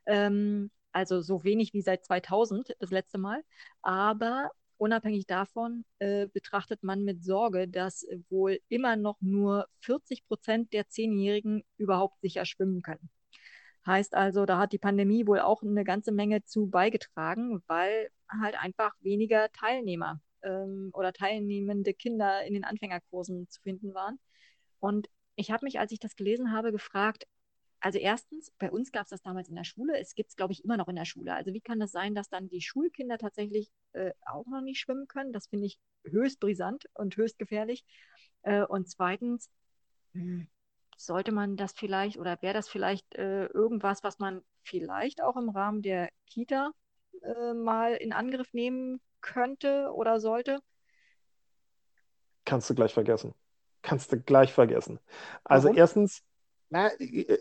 Ähm, 0.06 0.70
also 0.92 1.20
so 1.20 1.44
wenig 1.44 1.72
wie 1.72 1.82
seit 1.82 2.04
2000 2.04 2.74
das 2.78 2.90
letzte 2.90 3.18
Mal. 3.18 3.42
Aber 3.82 4.50
unabhängig 4.76 5.26
davon 5.26 5.84
äh, 5.98 6.26
betrachtet 6.28 6.82
man 6.82 7.04
mit 7.04 7.22
Sorge, 7.22 7.68
dass 7.68 8.06
wohl 8.30 8.60
immer 8.68 8.96
noch 8.96 9.20
nur 9.20 9.66
40 9.80 10.26
Prozent 10.26 10.72
der 10.72 10.88
Zehnjährigen 10.88 11.64
überhaupt 11.76 12.20
sicher 12.22 12.44
schwimmen 12.46 12.82
können. 12.82 13.10
Heißt 13.86 14.14
also, 14.14 14.46
da 14.46 14.58
hat 14.58 14.72
die 14.72 14.78
Pandemie 14.78 15.26
wohl 15.26 15.40
auch 15.40 15.62
eine 15.62 15.84
ganze 15.84 16.12
Menge 16.12 16.44
zu 16.44 16.66
beigetragen, 16.66 17.62
weil 17.66 18.10
halt 18.28 18.54
einfach 18.62 18.94
weniger 19.00 19.50
Teilnehmer 19.52 20.20
ähm, 20.42 20.90
oder 20.92 21.12
teilnehmende 21.12 21.94
Kinder 21.94 22.44
in 22.44 22.54
den 22.54 22.64
Anfängerkursen 22.64 23.48
zu 23.48 23.60
finden 23.62 23.94
waren. 23.94 24.18
Und 24.80 25.08
ich 25.36 25.50
habe 25.50 25.64
mich, 25.64 25.78
als 25.78 25.92
ich 25.92 25.98
das 25.98 26.16
gelesen 26.16 26.52
habe, 26.52 26.72
gefragt, 26.72 27.26
also 27.80 27.98
erstens, 27.98 28.50
bei 28.58 28.70
uns 28.70 28.92
gab 28.92 29.04
es 29.04 29.10
das 29.10 29.22
damals 29.22 29.48
in 29.48 29.56
der 29.56 29.64
Schule, 29.64 29.98
es 29.98 30.14
gibt 30.14 30.30
es, 30.30 30.36
glaube 30.36 30.52
ich, 30.52 30.64
immer 30.64 30.76
noch 30.76 30.88
in 30.88 30.96
der 30.96 31.06
Schule. 31.06 31.34
Also 31.34 31.52
wie 31.52 31.60
kann 31.60 31.80
das 31.80 31.92
sein, 31.92 32.14
dass 32.14 32.28
dann 32.28 32.48
die 32.48 32.60
Schulkinder 32.60 33.18
tatsächlich 33.18 33.70
äh, 33.92 34.12
auch 34.26 34.46
noch 34.46 34.60
nicht 34.60 34.80
schwimmen 34.80 35.08
können? 35.08 35.32
Das 35.32 35.46
finde 35.46 35.66
ich 35.66 35.78
höchst 36.04 36.40
brisant 36.40 36.88
und 36.94 37.16
höchst 37.16 37.38
gefährlich. 37.38 37.84
Äh, 38.42 38.64
und 38.64 38.88
zweitens, 38.88 39.50
hm, 40.12 40.46
sollte 40.96 41.32
man 41.32 41.56
das 41.56 41.72
vielleicht 41.72 42.18
oder 42.18 42.40
wäre 42.42 42.54
das 42.54 42.68
vielleicht 42.68 43.14
äh, 43.14 43.46
irgendwas, 43.46 44.04
was 44.04 44.18
man 44.18 44.42
vielleicht 44.62 45.22
auch 45.22 45.36
im 45.36 45.48
Rahmen 45.48 45.80
der 45.80 46.10
Kita 46.26 46.72
äh, 47.22 47.54
mal 47.54 47.94
in 47.94 48.12
Angriff 48.12 48.52
nehmen 48.52 49.00
könnte 49.22 49.90
oder 49.94 50.20
sollte? 50.20 50.60
Kannst 52.44 52.68
du 52.68 52.74
gleich 52.74 52.92
vergessen. 52.92 53.34
Kannst 53.82 54.12
du 54.12 54.20
gleich 54.20 54.52
vergessen. 54.52 54.98
Also 55.44 55.68
warum? 55.68 55.78
erstens, 55.78 56.22
na, 56.70 56.88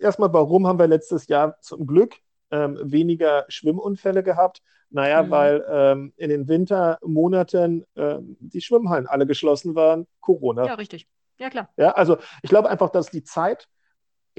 erstmal, 0.01 0.33
warum 0.33 0.67
haben 0.67 0.79
wir 0.79 0.88
letztes 0.88 1.27
Jahr 1.27 1.59
zum 1.62 1.88
Glück 1.88 2.15
ähm, 2.51 2.77
weniger 2.81 3.45
Schwimmunfälle 3.48 4.24
gehabt? 4.24 4.62
Naja, 4.89 5.24
mhm. 5.24 5.29
weil 5.29 5.65
ähm, 5.69 6.13
in 6.17 6.29
den 6.29 6.48
Wintermonaten 6.48 7.86
ähm, 7.95 8.38
die 8.39 8.62
Schwimmhallen 8.62 9.05
alle 9.07 9.27
geschlossen 9.27 9.75
waren, 9.75 10.07
Corona. 10.19 10.65
Ja, 10.65 10.74
richtig. 10.74 11.07
Ja, 11.38 11.50
klar. 11.50 11.69
Ja, 11.77 11.91
also 11.91 12.17
ich 12.41 12.50
glaube 12.50 12.69
einfach, 12.69 12.89
dass 12.89 13.12
die 13.12 13.24
Zeit 13.24 13.67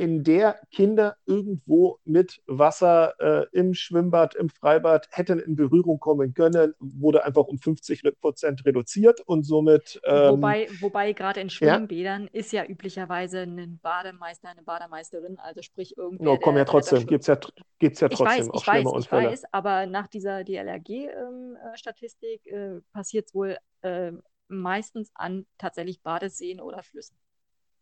in 0.00 0.25
der 0.25 0.59
Kinder 0.71 1.19
irgendwo 1.26 1.99
mit 2.04 2.40
Wasser 2.47 3.12
äh, 3.21 3.47
im 3.52 3.75
Schwimmbad, 3.75 4.35
im 4.35 4.49
Freibad 4.49 5.07
hätten 5.11 5.38
in 5.38 5.57
Berührung 5.57 6.00
kommen 6.00 6.33
können, 6.33 6.73
wurde 6.78 7.23
einfach 7.25 7.45
um 7.45 7.59
50 7.59 8.02
Prozent 8.19 8.64
reduziert 8.64 9.21
und 9.21 9.45
somit. 9.45 10.00
Ähm, 10.04 10.30
wobei, 10.30 10.69
wobei 10.80 11.12
gerade 11.12 11.40
in 11.40 11.50
Schwimmbädern 11.50 12.25
ja? 12.25 12.30
ist 12.33 12.50
ja 12.52 12.64
üblicherweise 12.64 13.40
ein 13.40 13.78
Bademeister, 13.83 14.49
eine 14.49 14.62
Bademeisterin, 14.62 15.38
also 15.38 15.61
sprich 15.61 15.99
irgendwie. 15.99 16.25
No, 16.25 16.38
komm 16.38 16.57
ja 16.57 16.64
trotzdem, 16.64 17.07
gibt 17.07 17.21
es 17.21 17.26
ja, 17.26 17.38
gibt's 17.78 18.00
ja 18.00 18.09
trotzdem 18.09 18.26
ich 18.26 18.38
weiß, 18.38 18.49
auch 18.49 18.54
ich 18.54 18.64
schlimme 18.64 18.85
weiß, 18.87 18.92
Unfälle. 18.92 19.25
Ich 19.25 19.33
weiß, 19.33 19.45
aber 19.52 19.85
nach 19.85 20.09
dieser 20.09 20.45
DLRG-Statistik 20.45 22.47
ähm, 22.47 22.54
äh, 22.54 22.76
äh 22.78 22.80
passiert 22.95 23.26
es 23.26 23.35
wohl 23.35 23.59
äh, 23.83 24.12
meistens 24.49 25.11
an 25.14 25.45
tatsächlich 25.59 26.00
Badeseen 26.00 26.59
oder 26.59 26.83
Flüssen. 26.83 27.19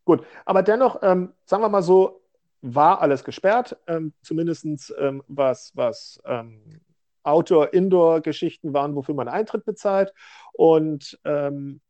Gut, 0.08 0.24
aber 0.46 0.62
dennoch, 0.62 1.00
ähm, 1.02 1.34
sagen 1.44 1.62
wir 1.62 1.68
mal 1.68 1.82
so, 1.82 2.22
war 2.62 3.02
alles 3.02 3.24
gesperrt, 3.24 3.76
ähm, 3.86 4.14
zumindest 4.22 4.64
ähm, 4.98 5.22
was, 5.28 5.70
was 5.76 6.18
ähm, 6.24 6.80
Outdoor-Indoor-Geschichten 7.24 8.72
waren, 8.72 8.94
wofür 8.94 9.14
man 9.14 9.28
Eintritt 9.28 9.66
bezahlt. 9.66 10.14
Und 10.54 11.20
ähm, 11.26 11.82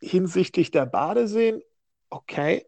hinsichtlich 0.00 0.70
der 0.70 0.86
Badeseen, 0.86 1.60
okay, 2.08 2.64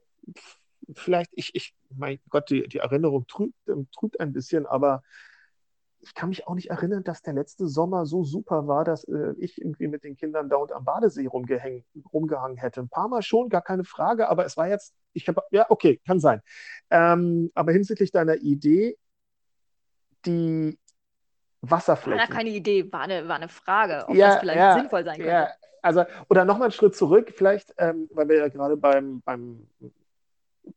vielleicht, 0.93 1.31
ich, 1.33 1.55
ich, 1.55 1.75
mein 1.89 2.21
Gott, 2.29 2.51
die, 2.51 2.69
die 2.69 2.81
Erinnerung 2.81 3.27
trügt, 3.29 3.55
ähm, 3.69 3.89
trügt 3.91 4.21
ein 4.21 4.35
bisschen, 4.35 4.67
aber 4.67 5.03
ich 6.03 6.15
kann 6.15 6.31
mich 6.31 6.47
auch 6.47 6.55
nicht 6.55 6.71
erinnern, 6.71 7.05
dass 7.05 7.23
der 7.23 7.33
letzte 7.33 7.69
Sommer 7.69 8.07
so 8.07 8.25
super 8.25 8.67
war, 8.67 8.85
dass 8.85 9.05
äh, 9.05 9.35
ich 9.39 9.61
irgendwie 9.61 9.87
mit 9.87 10.03
den 10.03 10.17
Kindern 10.17 10.49
da 10.49 10.57
und 10.57 10.73
am 10.73 10.85
Badesee 10.85 11.27
rumgehangen, 11.27 11.85
rumgehangen 12.13 12.57
hätte. 12.57 12.81
Ein 12.81 12.89
paar 12.89 13.09
Mal 13.09 13.23
schon, 13.23 13.49
gar 13.49 13.63
keine 13.63 13.85
Frage, 13.85 14.29
aber 14.29 14.45
es 14.45 14.57
war 14.57 14.69
jetzt, 14.69 14.95
ich 15.13 15.29
habe, 15.29 15.43
ja, 15.51 15.67
okay, 15.69 16.01
kann 16.05 16.19
sein. 16.19 16.43
Ähm, 16.91 17.51
aber 17.55 17.73
hinsichtlich 17.73 18.11
deiner 18.11 18.37
Idee, 18.37 18.99
die 20.27 20.77
Wasserfläche. 21.61 22.21
War 22.21 22.27
keine 22.27 22.51
Idee, 22.51 22.93
war 22.93 23.03
eine, 23.03 23.29
war 23.29 23.37
eine 23.37 23.49
Frage, 23.49 24.05
ob 24.09 24.17
ja, 24.17 24.29
das 24.29 24.41
vielleicht 24.41 24.59
ja, 24.59 24.75
sinnvoll 24.75 25.05
sein 25.05 25.17
könnte. 25.17 25.31
Ja, 25.31 25.49
also, 25.83 26.05
oder 26.29 26.45
nochmal 26.45 26.67
einen 26.67 26.73
Schritt 26.73 26.97
zurück, 26.97 27.33
vielleicht, 27.35 27.75
ähm, 27.79 28.09
weil 28.13 28.29
wir 28.29 28.39
ja 28.39 28.49
gerade 28.49 28.77
beim, 28.77 29.21
beim 29.23 29.69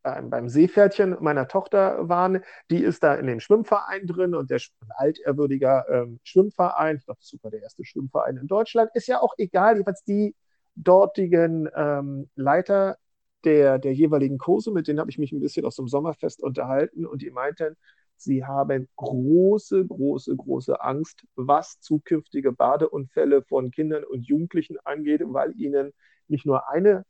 beim, 0.02 0.30
beim 0.30 0.50
Seepferdchen 0.50 1.18
meiner 1.20 1.48
Tochter 1.48 2.10
waren, 2.10 2.42
die 2.70 2.84
ist 2.84 3.04
da 3.04 3.16
in 3.16 3.28
dem 3.28 3.40
Schwimmverein 3.40 4.08
drin 4.08 4.36
und 4.36 4.50
der 4.50 4.58
ein 4.82 4.90
altehrwürdiger 4.96 5.86
ähm, 5.90 6.20
Schwimmverein, 6.24 6.98
ich 6.98 7.06
glaube, 7.06 7.20
sogar 7.22 7.52
der 7.52 7.62
erste 7.62 7.86
Schwimmverein 7.86 8.38
in 8.38 8.48
Deutschland, 8.48 8.90
ist 8.94 9.08
ja 9.08 9.22
auch 9.22 9.34
egal, 9.38 9.74
jedenfalls 9.74 10.04
die 10.04 10.36
dortigen 10.76 11.70
ähm, 11.76 12.30
Leiter 12.36 12.98
der, 13.44 13.80
der 13.80 13.94
jeweiligen 13.94 14.38
Kurse, 14.38 14.72
mit 14.72 14.88
denen 14.88 15.00
habe 15.00 15.12
ich 15.12 15.20
mich 15.20 15.32
ein 15.32 15.40
bisschen 15.40 15.66
aus 15.66 15.76
dem 15.76 15.88
Sommerfest 15.88 16.42
unterhalten 16.44 17.06
und 17.06 17.22
die 17.22 17.30
meinten, 17.30 17.78
sie 18.18 18.44
haben 18.44 18.88
große, 18.96 19.86
große, 19.86 20.36
große 20.36 20.82
Angst, 20.82 21.26
was 21.36 21.80
zukünftige 21.80 22.52
Badeunfälle 22.52 23.44
von 23.44 23.72
Kindern 23.72 24.04
und 24.04 24.24
Jugendlichen 24.24 24.78
angeht, 24.84 25.22
weil 25.26 25.54
ihnen 25.60 25.94
nicht 26.28 26.46
nur 26.46 26.70
eine 26.70 27.06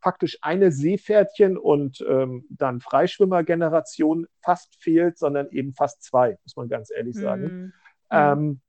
faktisch 0.00 0.38
eine 0.42 0.70
Seepferdchen 0.70 1.58
und 1.58 2.04
ähm, 2.08 2.44
dann 2.50 2.80
Freischwimmergeneration 2.80 4.26
fast 4.42 4.76
fehlt, 4.76 5.18
sondern 5.18 5.48
eben 5.50 5.72
fast 5.72 6.02
zwei, 6.02 6.38
muss 6.44 6.56
man 6.56 6.68
ganz 6.68 6.90
ehrlich 6.90 7.16
sagen. 7.16 7.42
Mhm. 7.42 7.72
Ähm, 8.10 8.60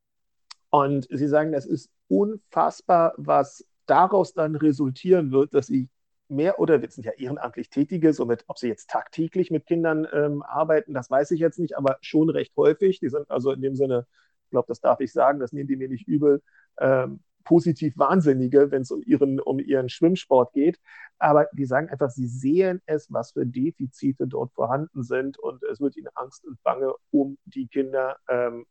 und 0.71 1.07
sie 1.09 1.27
sagen, 1.27 1.51
das 1.51 1.65
ist 1.65 1.89
unfassbar, 2.07 3.13
was 3.17 3.65
daraus 3.85 4.33
dann 4.33 4.55
resultieren 4.55 5.31
wird, 5.31 5.53
dass 5.53 5.67
sie 5.67 5.89
mehr 6.29 6.59
oder 6.59 6.81
wir 6.81 6.89
sind 6.89 7.05
ja 7.05 7.11
ehrenamtlich 7.13 7.69
Tätige, 7.69 8.13
somit, 8.13 8.43
ob 8.47 8.59
sie 8.59 8.67
jetzt 8.67 8.89
tagtäglich 8.89 9.49
mit 9.49 9.65
Kindern 9.65 10.07
ähm, 10.13 10.43
arbeiten, 10.43 10.93
das 10.93 11.09
weiß 11.09 11.31
ich 11.31 11.39
jetzt 11.39 11.57
nicht, 11.59 11.75
aber 11.75 11.97
schon 12.01 12.29
recht 12.29 12.55
häufig. 12.55 12.99
Die 12.99 13.09
sind 13.09 13.29
also 13.31 13.51
in 13.51 13.61
dem 13.61 13.75
Sinne, 13.75 14.05
ich 14.45 14.51
glaube, 14.51 14.67
das 14.67 14.79
darf 14.79 14.99
ich 14.99 15.11
sagen, 15.11 15.39
das 15.39 15.53
nehmen 15.53 15.67
die 15.67 15.75
mir 15.75 15.89
nicht 15.89 16.07
übel, 16.07 16.43
ähm, 16.79 17.21
positiv 17.49 17.97
Wahnsinnige, 17.97 18.69
wenn 18.69 18.83
es 18.83 18.91
um 18.91 19.01
ihren, 19.01 19.39
um 19.39 19.57
ihren 19.57 19.89
Schwimmsport 19.89 20.53
geht. 20.53 20.79
Aber 21.17 21.47
die 21.51 21.65
sagen 21.65 21.89
einfach, 21.89 22.11
sie 22.11 22.27
sehen 22.27 22.79
es, 22.85 23.11
was 23.11 23.31
für 23.31 23.43
Defizite 23.43 24.27
dort 24.27 24.53
vorhanden 24.53 25.01
sind 25.01 25.39
und 25.39 25.63
es 25.63 25.81
wird 25.81 25.97
ihnen 25.97 26.09
Angst 26.13 26.45
und 26.45 26.61
Bange 26.61 26.93
um 27.09 27.39
die 27.45 27.67
Kinder 27.67 28.17
ähm, 28.27 28.67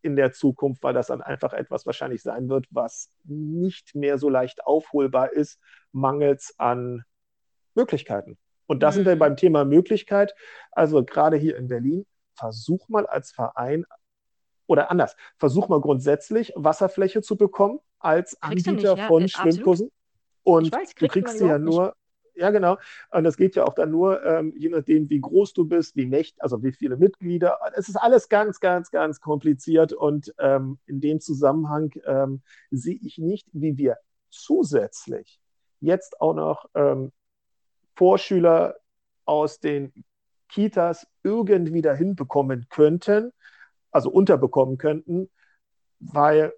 in 0.00 0.16
der 0.16 0.32
Zukunft, 0.32 0.82
weil 0.82 0.94
das 0.94 1.08
dann 1.08 1.20
einfach 1.20 1.52
etwas 1.52 1.84
wahrscheinlich 1.84 2.22
sein 2.22 2.48
wird, 2.48 2.66
was 2.70 3.10
nicht 3.24 3.94
mehr 3.94 4.16
so 4.16 4.30
leicht 4.30 4.64
aufholbar 4.64 5.30
ist, 5.30 5.60
mangels 5.92 6.54
an 6.56 7.04
Möglichkeiten. 7.74 8.38
Und 8.66 8.82
da 8.82 8.88
mhm. 8.88 8.94
sind 8.94 9.04
wir 9.04 9.14
mhm. 9.16 9.20
beim 9.20 9.36
Thema 9.36 9.66
Möglichkeit. 9.66 10.34
Also 10.70 11.04
gerade 11.04 11.36
hier 11.36 11.58
in 11.58 11.68
Berlin, 11.68 12.06
versuch 12.34 12.88
mal 12.88 13.06
als 13.06 13.30
Verein 13.30 13.84
oder 14.72 14.90
anders, 14.90 15.16
versuch 15.36 15.68
mal 15.68 15.80
grundsätzlich 15.80 16.52
Wasserfläche 16.56 17.20
zu 17.20 17.36
bekommen 17.36 17.78
als 17.98 18.40
Anbieter 18.42 18.72
nicht, 18.72 19.06
von 19.06 19.22
ja, 19.22 19.28
Schwimmkursen. 19.28 19.90
Und 20.44 20.72
weiß, 20.72 20.94
du 20.94 21.08
kriegst 21.08 21.38
sie 21.38 21.46
ja 21.46 21.58
nur, 21.58 21.94
nicht. 22.32 22.42
ja 22.42 22.50
genau, 22.50 22.78
und 23.10 23.24
das 23.24 23.36
geht 23.36 23.54
ja 23.54 23.64
auch 23.64 23.74
dann 23.74 23.90
nur, 23.90 24.24
ähm, 24.24 24.54
je 24.56 24.70
nachdem, 24.70 25.10
wie 25.10 25.20
groß 25.20 25.52
du 25.52 25.66
bist, 25.66 25.94
wie 25.94 26.06
mächtig, 26.06 26.42
also 26.42 26.62
wie 26.62 26.72
viele 26.72 26.96
Mitglieder. 26.96 27.58
Es 27.76 27.90
ist 27.90 27.96
alles 27.96 28.30
ganz, 28.30 28.60
ganz, 28.60 28.90
ganz 28.90 29.20
kompliziert 29.20 29.92
und 29.92 30.34
ähm, 30.38 30.78
in 30.86 31.00
dem 31.02 31.20
Zusammenhang 31.20 31.92
ähm, 32.06 32.40
sehe 32.70 32.98
ich 33.02 33.18
nicht, 33.18 33.46
wie 33.52 33.76
wir 33.76 33.98
zusätzlich 34.30 35.38
jetzt 35.80 36.18
auch 36.20 36.34
noch 36.34 36.64
ähm, 36.74 37.12
Vorschüler 37.94 38.76
aus 39.26 39.60
den 39.60 39.92
Kitas 40.48 41.06
irgendwie 41.22 41.82
dahin 41.82 42.16
bekommen 42.16 42.66
könnten, 42.68 43.32
also 43.92 44.10
unterbekommen 44.10 44.78
könnten, 44.78 45.30
weil 46.00 46.52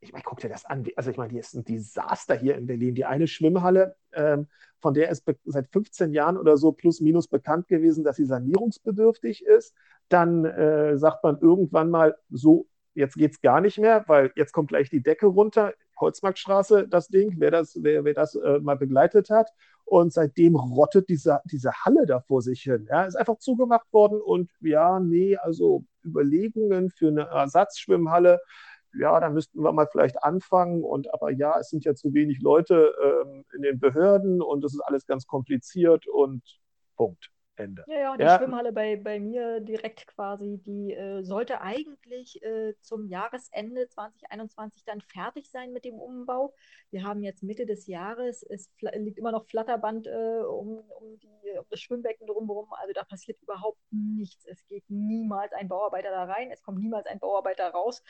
ich 0.00 0.12
meine, 0.12 0.22
guck 0.24 0.38
dir 0.38 0.48
das 0.48 0.64
an. 0.64 0.86
Also 0.96 1.10
ich 1.10 1.16
meine, 1.16 1.32
hier 1.32 1.40
ist 1.40 1.54
ein 1.54 1.64
Desaster 1.64 2.36
hier 2.36 2.56
in 2.56 2.66
Berlin. 2.66 2.94
Die 2.94 3.04
eine 3.04 3.26
Schwimmhalle, 3.26 3.96
ähm, 4.12 4.46
von 4.80 4.94
der 4.94 5.10
ist 5.10 5.24
seit 5.44 5.68
15 5.68 6.12
Jahren 6.12 6.36
oder 6.36 6.56
so 6.56 6.72
plus 6.72 7.00
minus 7.00 7.26
bekannt 7.26 7.66
gewesen, 7.66 8.04
dass 8.04 8.16
sie 8.16 8.24
sanierungsbedürftig 8.24 9.44
ist. 9.44 9.74
Dann 10.08 10.44
äh, 10.44 10.96
sagt 10.96 11.24
man 11.24 11.38
irgendwann 11.40 11.90
mal 11.90 12.16
so, 12.30 12.68
jetzt 12.94 13.16
geht 13.16 13.32
es 13.32 13.40
gar 13.40 13.60
nicht 13.60 13.78
mehr, 13.78 14.04
weil 14.06 14.32
jetzt 14.36 14.52
kommt 14.52 14.68
gleich 14.68 14.88
die 14.88 15.02
Decke 15.02 15.26
runter. 15.26 15.74
Holzmarktstraße, 16.00 16.86
das 16.86 17.08
Ding, 17.08 17.34
wer 17.38 17.50
das, 17.50 17.76
wer, 17.82 18.04
wer 18.04 18.14
das 18.14 18.36
äh, 18.36 18.60
mal 18.60 18.76
begleitet 18.76 19.30
hat. 19.30 19.50
Und 19.88 20.12
seitdem 20.12 20.56
rottet 20.56 21.08
diese, 21.08 21.40
diese 21.50 21.72
Halle 21.72 22.04
da 22.06 22.20
vor 22.20 22.42
sich 22.42 22.62
hin. 22.62 22.86
Ja, 22.90 23.04
ist 23.04 23.16
einfach 23.16 23.38
zugemacht 23.38 23.90
worden 23.92 24.20
und 24.20 24.50
ja, 24.60 25.00
nee, 25.00 25.36
also 25.36 25.84
Überlegungen 26.04 26.90
für 26.90 27.08
eine 27.08 27.22
Ersatzschwimmhalle 27.22 28.40
ja, 28.94 29.20
da 29.20 29.30
müssten 29.30 29.62
wir 29.62 29.72
mal 29.72 29.86
vielleicht 29.90 30.22
anfangen. 30.22 30.82
Und 30.82 31.12
aber 31.12 31.30
ja, 31.30 31.58
es 31.58 31.68
sind 31.70 31.84
ja 31.84 31.94
zu 31.94 32.12
wenig 32.14 32.40
Leute 32.40 32.94
ähm, 33.02 33.44
in 33.54 33.62
den 33.62 33.78
Behörden 33.78 34.42
und 34.42 34.62
das 34.62 34.74
ist 34.74 34.80
alles 34.80 35.06
ganz 35.06 35.26
kompliziert 35.26 36.06
und 36.08 36.42
Punkt. 36.96 37.30
Ende. 37.58 37.84
Ja, 37.86 37.98
ja, 37.98 38.16
die 38.16 38.22
Ja. 38.24 38.36
Schwimmhalle 38.36 38.72
bei, 38.72 38.96
bei 38.96 39.18
mir 39.20 39.60
direkt 39.60 40.06
quasi, 40.08 40.58
die 40.64 40.92
äh, 40.92 41.22
sollte 41.22 41.60
eigentlich 41.60 42.42
äh, 42.42 42.74
zum 42.80 43.06
Jahresende 43.06 43.88
2021 43.88 44.84
dann 44.84 45.00
fertig 45.00 45.50
sein 45.50 45.72
mit 45.72 45.84
dem 45.84 45.94
Umbau. 45.94 46.54
Wir 46.90 47.04
haben 47.04 47.22
jetzt 47.22 47.42
Mitte 47.42 47.66
des 47.66 47.86
Jahres, 47.86 48.42
es 48.42 48.70
liegt 48.80 49.18
immer 49.18 49.32
noch 49.32 49.46
Flatterband 49.46 50.06
äh, 50.06 50.40
um, 50.42 50.78
um, 50.78 51.18
die, 51.20 51.58
um 51.58 51.64
das 51.70 51.80
Schwimmbecken 51.80 52.26
drumherum, 52.26 52.72
also 52.74 52.92
da 52.92 53.04
passiert 53.04 53.40
überhaupt 53.42 53.80
nichts. 53.90 54.44
Es 54.46 54.66
geht 54.66 54.84
niemals 54.88 55.52
ein 55.52 55.68
Bauarbeiter 55.68 56.10
da 56.10 56.24
rein, 56.24 56.50
es 56.50 56.62
kommt 56.62 56.78
niemals 56.78 57.06
ein 57.06 57.18
Bauarbeiter 57.18 57.70
raus. 57.70 58.02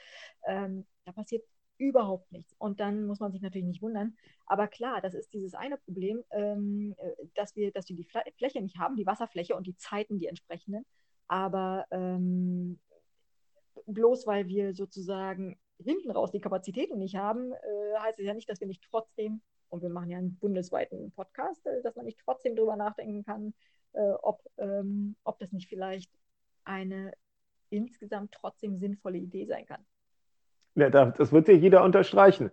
Ähm, 0.47 0.87
da 1.05 1.13
passiert 1.13 1.45
überhaupt 1.79 2.31
nichts. 2.33 2.55
Und 2.59 2.81
dann 2.81 3.07
muss 3.07 3.21
man 3.21 3.33
sich 3.33 3.41
natürlich 3.41 3.67
nicht 3.67 3.83
wundern. 3.83 4.17
Aber 4.47 4.69
klar, 4.69 5.01
das 5.01 5.15
ist 5.15 5.33
dieses 5.33 5.55
eine 5.55 5.79
Problem, 5.79 6.23
ähm, 6.31 6.95
äh, 6.99 7.27
dass 7.35 7.57
wir, 7.57 7.73
dass 7.73 7.89
wir 7.89 7.97
die 7.97 8.05
Fla 8.05 8.23
Fläche 8.37 8.61
nicht 8.61 8.79
haben, 8.79 8.97
die 8.97 9.07
Wasserfläche 9.07 9.57
und 9.57 9.67
die 9.67 9.77
Zeiten, 9.77 10.19
die 10.19 10.27
entsprechenden. 10.27 10.85
Aber 11.29 11.87
ähm, 11.91 12.79
bloß 13.87 14.27
weil 14.27 14.49
wir 14.49 14.75
sozusagen 14.75 15.59
hinten 15.79 16.11
raus 16.11 16.31
die 16.31 16.41
Kapazitäten 16.41 16.99
nicht 16.99 17.17
haben, 17.17 17.53
äh, 17.53 17.99
heißt 17.99 18.19
es 18.19 18.27
ja 18.27 18.35
nicht, 18.35 18.49
dass 18.49 18.61
wir 18.61 18.67
nicht 18.67 18.83
trotzdem, 18.91 19.41
und 19.69 19.83
wir 19.83 19.91
machen 19.91 20.11
ja 20.11 20.19
einen 20.19 20.37
bundesweiten 20.37 21.13
Podcast, 21.13 21.65
äh, 21.67 21.83
dass 21.83 21.97
man 21.97 22.05
nicht 22.05 22.19
trotzdem 22.25 22.57
drüber 22.57 22.77
nachdenken 22.77 23.25
kann, 23.25 23.55
äh, 23.93 24.13
ob, 24.23 24.43
ähm, 24.59 25.17
ob 25.25 25.39
das 25.39 25.53
nicht 25.53 25.69
vielleicht 25.69 26.11
eine 26.65 27.13
insgesamt 27.71 28.33
trotzdem 28.33 28.77
sinnvolle 28.77 29.19
Idee 29.19 29.47
sein 29.47 29.67
kann. 29.67 29.85
Ja, 30.79 30.91
da- 30.91 31.07
das 31.07 31.33
wird 31.33 31.49
dir 31.49 31.57
jeder 31.57 31.83
unterstreichen. 31.85 32.51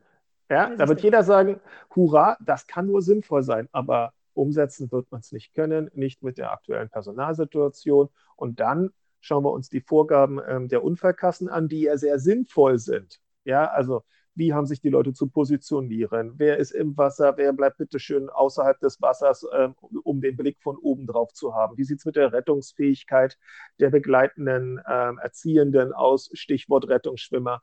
Ja, 0.50 0.76
da 0.76 0.88
wird 0.88 1.02
jeder 1.02 1.24
sagen, 1.24 1.60
hurra, 1.96 2.38
das 2.40 2.68
kann 2.68 2.88
nur 2.88 3.02
sinnvoll 3.02 3.44
sein, 3.44 3.68
aber 3.72 4.14
umsetzen 4.34 4.92
wird 4.92 5.12
man 5.12 5.22
es 5.22 5.32
nicht 5.32 5.54
können, 5.54 5.90
nicht 5.94 6.24
mit 6.24 6.38
der 6.38 6.52
aktuellen 6.52 6.90
Personalsituation. 6.90 8.10
Und 8.36 8.60
dann 8.60 8.92
schauen 9.22 9.44
wir 9.44 9.52
uns 9.52 9.70
die 9.70 9.82
Vorgaben 9.82 10.40
ähm, 10.48 10.68
der 10.68 10.84
Unfallkassen 10.84 11.50
an, 11.50 11.68
die 11.68 11.82
ja 11.82 11.98
sehr 11.98 12.20
sinnvoll 12.20 12.78
sind. 12.78 13.20
Ja, 13.44 13.66
also 13.66 14.04
wie 14.36 14.54
haben 14.54 14.66
sich 14.68 14.82
die 14.82 14.90
Leute 14.90 15.14
zu 15.14 15.28
positionieren? 15.28 16.34
Wer 16.38 16.58
ist 16.58 16.72
im 16.72 16.98
Wasser? 16.98 17.38
Wer 17.38 17.54
bleibt 17.54 17.78
bitte 17.78 18.00
schön 18.00 18.30
außerhalb 18.30 18.80
des 18.82 19.02
Wassers, 19.02 19.48
ähm, 19.54 19.76
um 20.04 20.22
den 20.22 20.36
Blick 20.36 20.60
von 20.62 20.78
oben 20.78 21.08
drauf 21.08 21.34
zu 21.34 21.56
haben? 21.56 21.78
Wie 21.78 21.86
sieht 21.86 22.00
es 22.00 22.06
mit 22.06 22.18
der 22.18 22.34
Rettungsfähigkeit 22.34 23.38
der 23.80 23.92
begleitenden 23.92 24.82
ähm, 24.90 25.18
Erziehenden 25.20 25.94
aus? 25.94 26.30
Stichwort 26.34 26.88
Rettungsschwimmer. 26.90 27.62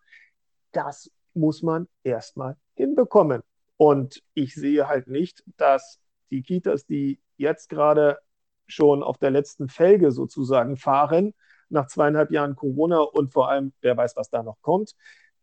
Das 0.73 1.11
muss 1.35 1.63
man 1.63 1.89
erstmal 2.03 2.57
hinbekommen. 2.75 3.43
Und 3.77 4.23
ich 4.35 4.55
sehe 4.55 4.89
halt 4.89 5.09
nicht, 5.09 5.43
dass 5.57 6.01
die 6.31 6.43
Kitas, 6.43 6.87
die 6.87 7.21
jetzt 7.37 7.69
gerade 7.69 8.19
schon 8.67 9.03
auf 9.03 9.19
der 9.19 9.31
letzten 9.31 9.69
Felge 9.69 10.13
sozusagen 10.13 10.77
fahren, 10.77 11.35
nach 11.69 11.87
zweieinhalb 11.87 12.31
Jahren 12.31 12.55
Corona 12.55 13.01
und 13.01 13.33
vor 13.33 13.49
allem, 13.49 13.73
wer 13.81 13.97
weiß, 13.97 14.17
was 14.17 14.31
da 14.31 14.43
noch 14.43 14.61
kommt, 14.63 14.95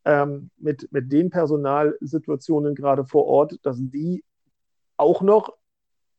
ähm, 0.06 0.52
mit, 0.58 0.92
mit 0.92 1.12
den 1.12 1.30
Personalsituationen 1.30 2.76
gerade 2.76 3.06
vor 3.06 3.26
Ort, 3.26 3.60
dass 3.64 3.78
die 3.80 4.24
auch 4.98 5.22
noch 5.22 5.58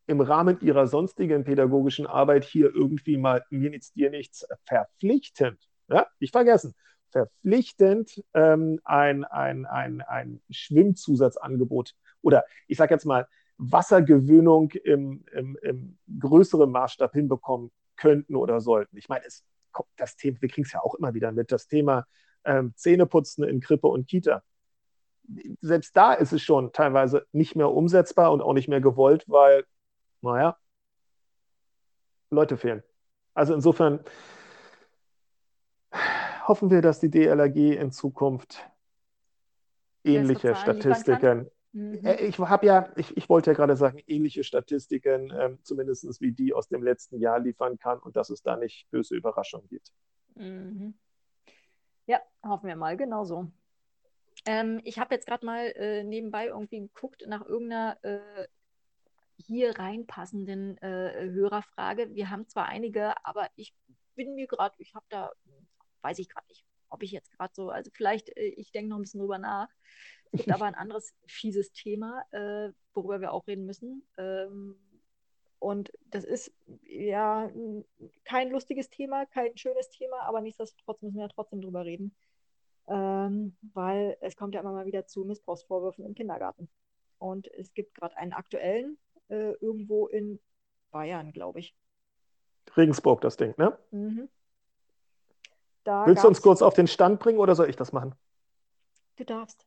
im 0.07 0.21
Rahmen 0.21 0.61
ihrer 0.61 0.87
sonstigen 0.87 1.45
pädagogischen 1.45 2.07
Arbeit 2.07 2.45
hier 2.45 2.75
irgendwie 2.75 3.17
mal 3.17 3.45
mir 3.50 3.71
nichts, 3.71 3.93
dir 3.93 4.11
nichts 4.11 4.47
verpflichtend, 4.64 5.59
ja, 5.88 6.07
nicht 6.19 6.33
vergessen, 6.33 6.75
verpflichtend 7.11 8.25
ähm, 8.35 8.81
ein, 8.85 9.25
ein, 9.25 9.67
ein, 9.67 10.00
ein 10.02 10.40
Schwimmzusatzangebot 10.50 11.95
oder 12.23 12.45
ich 12.67 12.79
sage 12.79 12.95
jetzt 12.95 13.05
mal 13.05 13.26
Wassergewöhnung 13.59 14.71
im, 14.71 15.25
im, 15.33 15.59
im 15.62 15.99
größeren 16.19 16.71
Maßstab 16.71 17.12
hinbekommen 17.12 17.71
könnten 17.97 18.35
oder 18.35 18.61
sollten. 18.61 18.97
Ich 18.97 19.09
meine, 19.09 19.26
es 19.26 19.45
kommt 19.71 19.90
das 19.97 20.17
Thema, 20.17 20.40
wir 20.40 20.49
kriegen 20.49 20.64
es 20.64 20.73
ja 20.73 20.81
auch 20.81 20.95
immer 20.95 21.12
wieder 21.14 21.31
mit, 21.33 21.52
das 21.52 21.69
Thema 21.69 22.07
ähm, 22.45 22.73
Zähneputzen 22.75 23.45
in 23.45 23.61
Krippe 23.61 23.88
und 23.88 24.09
Kita. 24.09 24.43
Selbst 25.61 25.97
da 25.97 26.14
ist 26.14 26.33
es 26.33 26.43
schon 26.43 26.73
teilweise 26.73 27.26
nicht 27.33 27.55
mehr 27.55 27.71
umsetzbar 27.71 28.33
und 28.33 28.40
auch 28.40 28.55
nicht 28.55 28.69
mehr 28.69 28.81
gewollt, 28.81 29.25
weil, 29.29 29.64
naja, 30.23 30.57
Leute 32.31 32.57
fehlen. 32.57 32.83
Also 33.35 33.55
insofern 33.55 34.00
hoffen 36.50 36.69
wir, 36.69 36.83
dass 36.83 36.99
die 36.99 37.11
DLRG 37.11 37.76
in 37.76 37.92
Zukunft 37.92 38.69
ähnliche. 40.02 40.57
Statistiken 40.57 41.49
Mhm. 41.72 42.05
äh, 42.05 42.27
Ich 42.27 42.38
habe 42.38 42.66
ja, 42.66 42.92
ich, 42.96 43.16
ich 43.16 43.29
wollte 43.29 43.51
ja 43.51 43.55
gerade 43.55 43.77
sagen, 43.77 44.03
ähnliche 44.07 44.42
Statistiken, 44.42 45.33
ähm, 45.38 45.59
zumindest 45.62 46.20
wie 46.20 46.33
die 46.33 46.53
aus 46.53 46.68
dem 46.68 46.83
letzten 46.83 47.20
Jahr 47.20 47.38
liefern 47.38 47.79
kann 47.79 48.01
und 48.01 48.16
dass 48.16 48.31
es 48.31 48.42
da 48.42 48.57
nicht 48.57 48.90
böse 48.90 49.14
Überraschungen 49.14 49.68
gibt. 49.68 49.92
Mhm. 50.35 50.94
Ja, 52.07 52.20
hoffen 52.42 52.66
wir 52.66 52.75
mal, 52.75 52.96
genau 52.96 53.25
so. 53.25 53.46
Ähm, 54.46 54.81
ich 54.83 54.98
habe 54.98 55.14
jetzt 55.14 55.27
gerade 55.27 55.46
mal 55.46 55.66
äh, 55.77 56.03
nebenbei 56.03 56.48
irgendwie 56.48 56.81
geguckt 56.81 57.25
nach 57.29 57.46
irgendeiner 57.46 57.96
äh, 58.03 58.48
hier 59.37 59.79
reinpassenden 59.79 60.77
äh, 60.79 61.31
Hörerfrage. 61.31 62.14
Wir 62.14 62.31
haben 62.31 62.48
zwar 62.48 62.66
einige, 62.66 63.14
aber 63.25 63.48
ich 63.55 63.72
bin 64.16 64.35
mir 64.35 64.48
gerade, 64.48 64.75
ich 64.79 64.92
habe 64.94 65.07
da, 65.09 65.31
weiß 66.03 66.19
ich 66.19 66.29
gerade 66.29 66.47
nicht, 66.49 66.65
ob 66.89 67.03
ich 67.03 67.13
jetzt 67.13 67.31
gerade 67.33 67.53
so, 67.55 67.71
also 67.71 67.91
vielleicht, 67.93 68.37
äh, 68.37 68.47
ich 68.57 68.73
denke 68.73 68.91
noch 68.91 68.97
ein 68.97 69.03
bisschen 69.03 69.21
drüber 69.21 69.39
nach. 69.39 69.69
Es 70.33 70.45
gibt 70.45 70.53
aber 70.55 70.67
ein 70.67 70.75
anderes 70.75 71.15
fieses 71.27 71.73
Thema, 71.73 72.23
äh, 72.33 72.73
worüber 72.95 73.21
wir 73.21 73.33
auch 73.33 73.47
reden 73.47 73.67
müssen. 73.67 74.07
Ähm, 74.19 74.77
und 75.59 75.93
das 76.07 76.25
ist 76.25 76.53
ja 76.83 77.51
kein 78.25 78.51
lustiges 78.51 78.89
Thema, 78.89 79.27
kein 79.27 79.57
schönes 79.59 79.91
Thema, 79.91 80.21
aber 80.23 80.41
nichtsdestotrotz 80.41 81.03
müssen 81.03 81.17
wir 81.17 81.25
ja 81.25 81.29
trotzdem 81.29 81.61
drüber 81.61 81.85
reden. 81.85 82.15
Ähm, 82.89 83.57
weil 83.75 84.17
es 84.21 84.37
kommt 84.37 84.55
ja 84.55 84.61
immer 84.61 84.73
mal 84.73 84.87
wieder 84.87 85.07
zu 85.07 85.25
Missbrauchsvorwürfen 85.25 86.05
im 86.05 86.15
Kindergarten. 86.15 86.69
Und 87.19 87.47
es 87.49 87.75
gibt 87.75 87.95
gerade 87.95 88.17
einen 88.17 88.33
aktuellen 88.33 88.99
äh, 89.29 89.53
irgendwo 89.61 90.07
in 90.07 90.41
Bayern, 90.91 91.33
glaube 91.33 91.61
ich. 91.61 91.77
Regensburg, 92.77 93.21
das 93.21 93.37
Ding, 93.37 93.55
ne? 93.59 93.79
Mhm. 93.91 94.29
Da 95.85 96.07
Willst 96.07 96.25
du 96.25 96.29
uns 96.29 96.43
kurz 96.43 96.62
auf 96.62 96.75
den 96.75 96.87
Stand 96.87 97.21
bringen 97.21 97.38
oder 97.38 97.55
soll 97.55 97.69
ich 97.69 97.77
das 97.77 97.93
machen? 97.93 98.14
Du 99.16 99.25
darfst. 99.25 99.66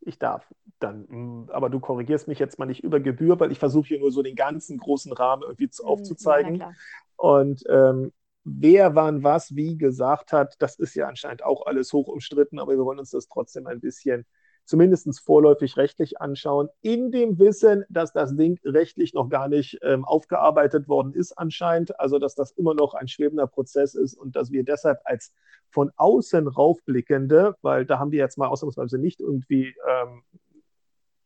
Ich 0.00 0.18
darf. 0.18 0.52
Dann, 0.80 1.06
mm, 1.08 1.50
aber 1.52 1.70
du 1.70 1.78
korrigierst 1.78 2.26
mich 2.28 2.38
jetzt 2.38 2.58
mal 2.58 2.66
nicht 2.66 2.82
über 2.82 3.00
Gebühr, 3.00 3.38
weil 3.38 3.52
ich 3.52 3.58
versuche 3.58 3.88
hier 3.88 4.00
nur 4.00 4.10
so 4.10 4.22
den 4.22 4.34
ganzen 4.34 4.78
großen 4.78 5.12
Rahmen 5.12 5.42
irgendwie 5.42 5.70
zu, 5.70 5.84
Mm, 5.84 5.86
aufzuzeigen. 5.86 6.54
Ja. 6.56 6.72
Und 7.16 7.62
ähm, 7.68 8.12
wer 8.44 8.94
wann 8.94 9.22
was 9.22 9.54
wie 9.54 9.78
gesagt 9.78 10.32
hat, 10.32 10.56
das 10.58 10.76
ist 10.76 10.94
ja 10.94 11.06
anscheinend 11.06 11.44
auch 11.44 11.66
alles 11.66 11.92
hoch 11.92 12.08
umstritten, 12.08 12.58
aber 12.58 12.72
wir 12.72 12.84
wollen 12.84 12.98
uns 12.98 13.10
das 13.10 13.28
trotzdem 13.28 13.66
ein 13.66 13.80
bisschen 13.80 14.26
zumindest 14.64 15.20
vorläufig 15.20 15.76
rechtlich 15.76 16.20
anschauen, 16.20 16.68
in 16.82 17.10
dem 17.10 17.38
Wissen, 17.38 17.84
dass 17.88 18.12
das 18.12 18.36
Ding 18.36 18.58
rechtlich 18.64 19.14
noch 19.14 19.28
gar 19.28 19.48
nicht 19.48 19.78
ähm, 19.82 20.04
aufgearbeitet 20.04 20.88
worden 20.88 21.14
ist 21.14 21.32
anscheinend, 21.38 21.98
also 21.98 22.18
dass 22.18 22.34
das 22.34 22.52
immer 22.52 22.74
noch 22.74 22.94
ein 22.94 23.08
schwebender 23.08 23.46
Prozess 23.46 23.94
ist 23.94 24.14
und 24.14 24.36
dass 24.36 24.52
wir 24.52 24.64
deshalb 24.64 24.98
als 25.04 25.32
von 25.70 25.90
außen 25.96 26.46
raufblickende, 26.48 27.54
weil 27.62 27.86
da 27.86 27.98
haben 27.98 28.12
wir 28.12 28.18
jetzt 28.18 28.38
mal 28.38 28.48
ausnahmsweise 28.48 28.98
nicht 28.98 29.20
irgendwie 29.20 29.74
ähm, 29.88 30.22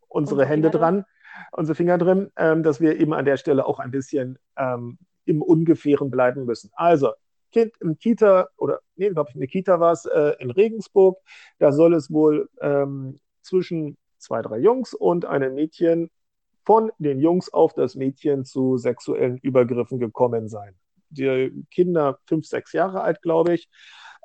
unsere 0.09 0.37
Unsere 0.37 0.51
Hände 0.51 0.71
dran, 0.71 1.05
unsere 1.53 1.75
Finger 1.75 1.99
drin, 1.99 2.31
ähm, 2.37 2.63
dass 2.63 2.81
wir 2.81 2.99
eben 2.99 3.13
an 3.13 3.25
der 3.25 3.37
Stelle 3.37 3.67
auch 3.67 3.79
ein 3.79 3.91
bisschen 3.91 4.39
ähm, 4.57 4.99
im 5.25 5.43
Ungefähren 5.43 6.11
bleiben 6.11 6.45
müssen. 6.45 6.71
Also, 6.75 7.13
Kind 7.53 7.73
im 7.81 7.97
Kita 7.99 8.49
oder 8.57 8.81
nee, 8.97 9.09
glaube 9.11 9.31
ich, 9.31 9.37
eine 9.37 9.47
Kita 9.47 9.81
war 9.81 9.93
es 9.93 10.05
äh, 10.05 10.35
in 10.39 10.51
Regensburg. 10.51 11.19
Da 11.59 11.73
soll 11.73 11.95
es 11.95 12.11
wohl 12.11 12.49
ähm, 12.61 13.19
zwischen 13.47 13.97
zwei, 14.19 14.43
drei 14.43 14.59
Jungs 14.59 14.95
und 14.95 15.25
einem 15.25 15.55
Mädchen 15.55 16.11
von 16.65 16.91
den 16.99 17.21
Jungs 17.21 17.53
auf 17.53 17.75
das 17.75 17.95
Mädchen 17.95 18.45
zu 18.45 18.77
sexuellen 18.77 19.39
Übergriffen 19.39 19.99
gekommen 19.99 20.49
sein. 20.49 20.75
Die 21.11 21.65
Kinder 21.71 22.19
fünf, 22.27 22.47
sechs 22.47 22.73
Jahre 22.73 23.03
alt, 23.03 23.23
glaube 23.23 23.55
ich. 23.55 23.69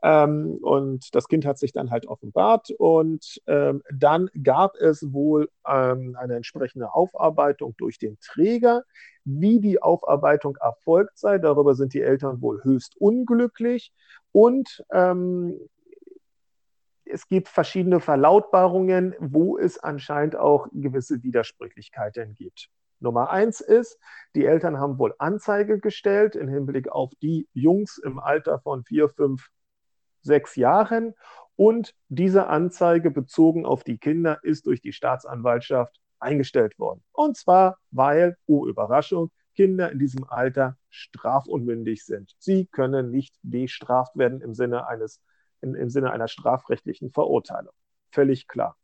Ähm, 0.04 0.58
und 0.62 1.14
das 1.14 1.28
Kind 1.28 1.46
hat 1.46 1.60
sich 1.60 1.72
dann 1.72 1.92
halt 1.92 2.08
offenbart 2.08 2.72
und 2.72 3.40
ähm, 3.46 3.84
dann 3.94 4.32
gab 4.44 4.76
es 4.78 5.14
wohl 5.14 5.50
ähm, 5.68 6.18
eine 6.20 6.36
entsprechende 6.38 6.94
Aufarbeitung 6.96 7.76
durch 7.78 8.00
den 8.00 8.18
Träger. 8.20 8.84
Wie 9.26 9.60
die 9.60 9.80
Aufarbeitung 9.80 10.58
erfolgt 10.60 11.20
sei, 11.20 11.38
darüber 11.38 11.76
sind 11.76 11.94
die 11.94 12.02
Eltern 12.02 12.42
wohl 12.42 12.64
höchst 12.64 12.96
unglücklich 13.00 13.94
und 14.32 14.84
ähm, 14.92 15.60
es 17.12 17.28
gibt 17.28 17.50
verschiedene 17.50 18.00
Verlautbarungen, 18.00 19.16
wo 19.20 19.58
es 19.58 19.78
anscheinend 19.78 20.36
auch 20.36 20.68
gewisse 20.72 21.22
Widersprüchlichkeiten 21.24 22.36
gibt. 22.36 22.70
Nummer 23.00 23.32
eins 23.32 23.62
ist, 23.62 24.00
die 24.36 24.46
Eltern 24.46 24.80
haben 24.80 24.98
wohl 25.00 25.14
Anzeige 25.18 25.80
gestellt 25.80 26.36
im 26.36 26.48
Hinblick 26.48 26.90
auf 26.90 27.12
die 27.22 27.48
Jungs 27.54 27.98
im 27.98 28.20
Alter 28.20 28.60
von 28.60 28.84
vier, 28.84 29.10
fünf, 29.10 29.50
sechs 30.22 30.56
Jahren. 30.56 31.14
Und 31.56 31.96
diese 32.10 32.48
Anzeige 32.48 33.12
bezogen 33.12 33.66
auf 33.66 33.84
die 33.84 33.98
Kinder 33.98 34.40
ist 34.44 34.68
durch 34.68 34.82
die 34.82 34.94
Staatsanwaltschaft 34.94 36.00
eingestellt 36.20 36.78
worden. 36.80 37.04
Und 37.12 37.38
zwar, 37.38 37.78
weil, 37.90 38.38
oh 38.46 38.68
Überraschung, 38.68 39.32
Kinder 39.56 39.92
in 39.92 40.00
diesem 40.00 40.24
Alter 40.30 40.78
strafunmündig 40.90 42.06
sind. 42.06 42.36
Sie 42.38 42.68
können 42.68 43.12
nicht 43.12 43.36
bestraft 43.42 44.16
werden 44.16 44.42
im 44.42 44.54
Sinne, 44.54 44.88
eines, 44.88 45.20
im, 45.62 45.76
im 45.76 45.90
Sinne 45.90 46.12
einer 46.12 46.28
strafrechtlichen 46.28 47.12
Verurteilung. 47.12 47.74
Völlig 48.12 48.48
klar. 48.48 48.78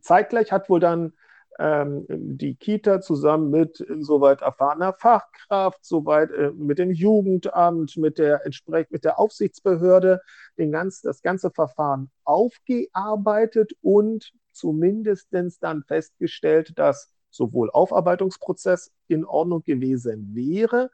Zeitgleich 0.00 0.52
hat 0.52 0.68
wohl 0.68 0.80
dann 0.80 1.12
ähm, 1.58 2.04
die 2.08 2.54
Kita 2.54 3.00
zusammen 3.00 3.50
mit 3.50 3.80
insoweit 3.80 4.42
erfahrener 4.42 4.92
Fachkraft, 4.92 5.84
soweit 5.84 6.30
äh, 6.30 6.50
mit 6.50 6.78
dem 6.78 6.90
Jugendamt, 6.90 7.96
mit 7.96 8.18
der, 8.18 8.44
entsprechend 8.44 8.92
mit 8.92 9.04
der 9.04 9.18
Aufsichtsbehörde 9.18 10.20
den 10.58 10.72
ganz, 10.72 11.00
das 11.00 11.22
ganze 11.22 11.50
Verfahren 11.50 12.10
aufgearbeitet 12.24 13.72
und 13.80 14.32
zumindest 14.52 15.28
dann 15.60 15.82
festgestellt, 15.84 16.78
dass 16.78 17.12
sowohl 17.30 17.70
Aufarbeitungsprozess 17.70 18.92
in 19.08 19.24
Ordnung 19.24 19.62
gewesen 19.62 20.34
wäre, 20.34 20.90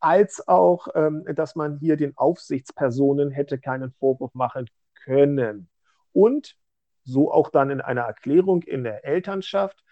als 0.00 0.46
auch, 0.46 0.88
ähm, 0.94 1.24
dass 1.34 1.54
man 1.54 1.78
hier 1.78 1.96
den 1.96 2.16
Aufsichtspersonen 2.16 3.30
hätte 3.30 3.58
keinen 3.58 3.92
Vorwurf 3.92 4.34
machen 4.34 4.68
können. 4.94 5.68
Und 6.12 6.56
so 7.04 7.32
auch 7.32 7.50
dann 7.50 7.70
in 7.70 7.80
einer 7.80 8.02
Erklärung 8.02 8.62
in 8.62 8.84
der 8.84 9.04
Elternschaft, 9.04 9.82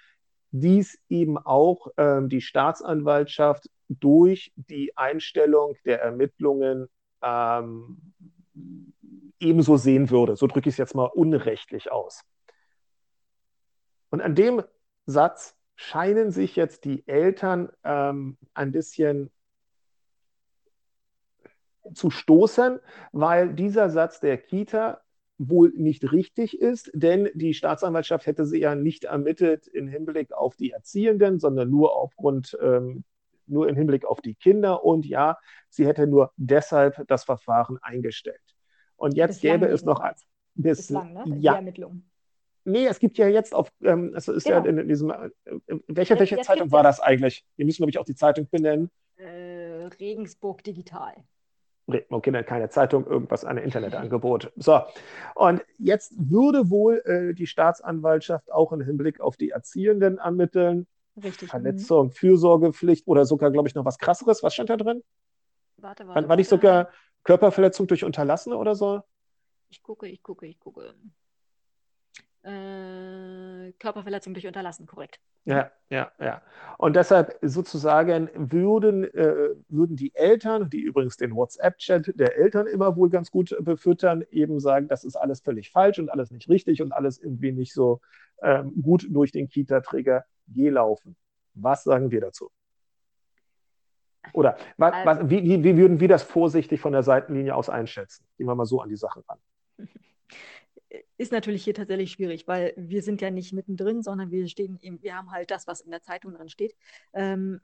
dies 0.50 0.98
eben 1.08 1.38
auch 1.38 1.88
ähm, 1.96 2.28
die 2.28 2.40
Staatsanwaltschaft 2.40 3.68
durch 3.88 4.52
die 4.56 4.96
Einstellung 4.96 5.76
der 5.84 6.00
Ermittlungen 6.00 6.88
ähm, 7.22 8.14
ebenso 9.40 9.76
sehen 9.76 10.10
würde. 10.10 10.36
So 10.36 10.46
drücke 10.46 10.68
ich 10.68 10.74
es 10.74 10.78
jetzt 10.78 10.94
mal 10.94 11.06
unrechtlich 11.06 11.90
aus. 11.90 12.22
Und 14.10 14.20
an 14.20 14.34
dem 14.34 14.62
Satz 15.06 15.56
scheinen 15.76 16.30
sich 16.30 16.56
jetzt 16.56 16.84
die 16.84 17.06
Eltern 17.06 17.70
ähm, 17.82 18.38
ein 18.54 18.70
bisschen 18.70 19.30
zu 21.92 22.10
stoßen, 22.10 22.80
weil 23.12 23.54
dieser 23.54 23.90
Satz 23.90 24.20
der 24.20 24.38
Kita 24.38 25.00
wohl 25.38 25.72
nicht 25.76 26.12
richtig 26.12 26.60
ist, 26.60 26.90
denn 26.94 27.28
die 27.34 27.54
Staatsanwaltschaft 27.54 28.26
hätte 28.26 28.46
sie 28.46 28.60
ja 28.60 28.74
nicht 28.74 29.04
ermittelt 29.04 29.66
im 29.66 29.88
Hinblick 29.88 30.32
auf 30.32 30.56
die 30.56 30.70
Erziehenden, 30.70 31.40
sondern 31.40 31.70
nur 31.70 31.96
aufgrund, 31.96 32.56
ähm, 32.62 33.04
nur 33.46 33.68
im 33.68 33.76
Hinblick 33.76 34.04
auf 34.04 34.20
die 34.20 34.34
Kinder. 34.34 34.84
Und 34.84 35.06
ja, 35.06 35.38
sie 35.68 35.86
hätte 35.86 36.06
nur 36.06 36.32
deshalb 36.36 37.06
das 37.08 37.24
Verfahren 37.24 37.78
eingestellt. 37.82 38.40
Und 38.96 39.16
jetzt 39.16 39.42
Bislang 39.42 39.60
gäbe 39.60 39.72
es 39.72 39.84
noch 39.84 40.00
bis, 40.54 40.78
Bislang, 40.78 41.12
ne? 41.12 41.24
ja, 41.40 41.52
die 41.52 41.56
Ermittlung. 41.58 42.04
Nee, 42.64 42.86
es 42.86 42.98
gibt 42.98 43.18
ja 43.18 43.28
jetzt 43.28 43.54
auf, 43.54 43.70
ähm, 43.82 44.14
es 44.16 44.28
ist 44.28 44.44
genau. 44.44 44.58
ja 44.58 44.64
in, 44.64 44.78
in 44.78 44.88
diesem, 44.88 45.10
äh, 45.10 45.30
welche, 45.88 46.18
welche 46.18 46.36
jetzt 46.36 46.46
Zeitung 46.46 46.70
war 46.70 46.82
das 46.82 47.00
eigentlich? 47.00 47.44
Wir 47.56 47.66
müssen, 47.66 47.78
glaube 47.78 47.90
ich, 47.90 47.98
auch 47.98 48.06
die 48.06 48.14
Zeitung 48.14 48.48
benennen. 48.50 48.90
Äh, 49.16 49.88
Regensburg 50.00 50.64
Digital. 50.64 51.14
Okay, 51.86 52.30
dann 52.30 52.46
keine 52.46 52.70
Zeitung, 52.70 53.06
irgendwas, 53.06 53.44
ein 53.44 53.58
Internetangebot. 53.58 54.52
So, 54.56 54.80
und 55.34 55.62
jetzt 55.78 56.14
würde 56.16 56.70
wohl 56.70 57.02
äh, 57.04 57.34
die 57.34 57.46
Staatsanwaltschaft 57.46 58.50
auch 58.50 58.72
im 58.72 58.80
Hinblick 58.80 59.20
auf 59.20 59.36
die 59.36 59.50
Erziehenden 59.50 60.18
ermitteln. 60.18 60.86
Richtig. 61.22 61.50
Verletzung. 61.50 62.10
Fürsorgepflicht 62.10 63.06
oder 63.06 63.26
sogar, 63.26 63.50
glaube 63.50 63.68
ich, 63.68 63.74
noch 63.74 63.84
was 63.84 63.98
krasseres. 63.98 64.42
Was 64.42 64.54
stand 64.54 64.70
da 64.70 64.76
drin? 64.76 65.02
Warte, 65.76 66.08
warte. 66.08 66.22
War, 66.22 66.28
war 66.30 66.36
nicht 66.36 66.48
sogar 66.48 66.88
Körperverletzung 67.22 67.86
durch 67.86 68.04
Unterlassene 68.04 68.56
oder 68.56 68.74
so? 68.74 69.02
Ich 69.68 69.82
gucke, 69.82 70.08
ich 70.08 70.22
gucke, 70.22 70.46
ich 70.46 70.58
gucke. 70.58 70.94
Äh, 72.44 73.72
Körperverletzung 73.78 74.34
durch 74.34 74.46
Unterlassen, 74.46 74.86
korrekt. 74.86 75.18
Ja, 75.46 75.70
ja, 75.88 76.12
ja. 76.18 76.42
Und 76.78 76.94
deshalb 76.96 77.38
sozusagen 77.40 78.28
würden, 78.34 79.04
äh, 79.04 79.54
würden 79.68 79.96
die 79.96 80.14
Eltern, 80.14 80.68
die 80.68 80.80
übrigens 80.80 81.16
den 81.16 81.34
WhatsApp-Chat 81.34 82.12
der 82.18 82.36
Eltern 82.36 82.66
immer 82.66 82.96
wohl 82.96 83.08
ganz 83.08 83.30
gut 83.30 83.56
befüttern, 83.60 84.24
eben 84.30 84.60
sagen, 84.60 84.88
das 84.88 85.04
ist 85.04 85.16
alles 85.16 85.40
völlig 85.40 85.70
falsch 85.70 85.98
und 85.98 86.10
alles 86.10 86.30
nicht 86.30 86.48
richtig 86.48 86.82
und 86.82 86.92
alles 86.92 87.18
irgendwie 87.18 87.52
nicht 87.52 87.72
so 87.72 88.00
ähm, 88.42 88.72
gut 88.82 89.06
durch 89.08 89.32
den 89.32 89.48
Kita-Träger 89.48 90.24
gelaufen. 90.48 91.16
Was 91.54 91.84
sagen 91.84 92.10
wir 92.10 92.20
dazu? 92.20 92.50
Oder 94.32 94.56
was, 94.76 94.94
was, 95.04 95.30
wie, 95.30 95.62
wie, 95.62 95.76
würden 95.76 96.00
wir 96.00 96.08
das 96.08 96.22
vorsichtig 96.22 96.80
von 96.80 96.92
der 96.92 97.02
Seitenlinie 97.02 97.54
aus 97.54 97.68
einschätzen? 97.68 98.26
Gehen 98.36 98.46
wir 98.46 98.54
mal 98.54 98.64
so 98.64 98.80
an 98.80 98.88
die 98.88 98.96
Sachen 98.96 99.22
ran. 99.28 99.38
ist 101.16 101.32
natürlich 101.32 101.64
hier 101.64 101.74
tatsächlich 101.74 102.12
schwierig, 102.12 102.46
weil 102.46 102.74
wir 102.76 103.02
sind 103.02 103.20
ja 103.20 103.30
nicht 103.30 103.52
mittendrin, 103.52 104.02
sondern 104.02 104.30
wir 104.30 104.46
stehen 104.48 104.78
eben, 104.82 105.02
wir 105.02 105.16
haben 105.16 105.30
halt 105.30 105.50
das, 105.50 105.66
was 105.66 105.80
in 105.80 105.90
der 105.90 106.02
Zeitung 106.02 106.34
drin 106.34 106.48
steht. 106.48 106.76
Ähm, 107.12 107.60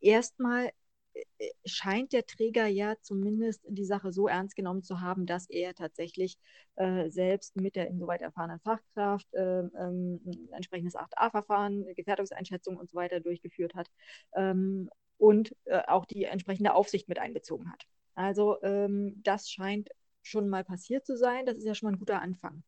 erstmal 0.00 0.70
äh, 1.14 1.50
scheint 1.64 2.12
der 2.12 2.26
Träger 2.26 2.66
ja 2.66 2.94
zumindest 3.00 3.62
die 3.68 3.84
Sache 3.84 4.12
so 4.12 4.28
ernst 4.28 4.56
genommen 4.56 4.82
zu 4.82 5.00
haben, 5.00 5.26
dass 5.26 5.48
er 5.48 5.74
tatsächlich 5.74 6.38
äh, 6.76 7.10
selbst 7.10 7.56
mit 7.56 7.76
der 7.76 7.88
insoweit 7.88 8.22
erfahrenen 8.22 8.60
Fachkraft 8.60 9.32
äh, 9.34 9.60
ähm, 9.60 10.20
ein 10.26 10.48
entsprechendes 10.52 10.96
8a-Verfahren, 10.96 11.86
Gefährdungseinschätzung 11.94 12.76
und 12.76 12.90
so 12.90 12.96
weiter 12.96 13.20
durchgeführt 13.20 13.74
hat 13.74 13.88
ähm, 14.34 14.90
und 15.18 15.54
äh, 15.64 15.82
auch 15.86 16.04
die 16.04 16.24
entsprechende 16.24 16.74
Aufsicht 16.74 17.08
mit 17.08 17.18
einbezogen 17.18 17.70
hat. 17.70 17.84
Also 18.14 18.62
ähm, 18.62 19.20
das 19.22 19.50
scheint 19.50 19.88
schon 20.26 20.48
mal 20.48 20.64
passiert 20.64 21.06
zu 21.06 21.16
sein. 21.16 21.46
Das 21.46 21.56
ist 21.56 21.64
ja 21.64 21.74
schon 21.74 21.88
mal 21.88 21.96
ein 21.96 21.98
guter 21.98 22.20
Anfang. 22.20 22.64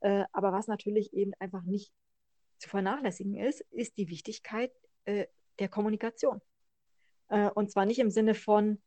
Äh, 0.00 0.24
aber 0.32 0.52
was 0.52 0.68
natürlich 0.68 1.12
eben 1.12 1.32
einfach 1.38 1.62
nicht 1.62 1.92
zu 2.58 2.68
vernachlässigen 2.68 3.36
ist, 3.36 3.60
ist 3.70 3.96
die 3.96 4.08
Wichtigkeit 4.08 4.72
äh, 5.04 5.26
der 5.58 5.68
Kommunikation. 5.68 6.40
Äh, 7.28 7.50
und 7.50 7.70
zwar 7.70 7.86
nicht 7.86 7.98
im 7.98 8.10
Sinne 8.10 8.34
von, 8.34 8.80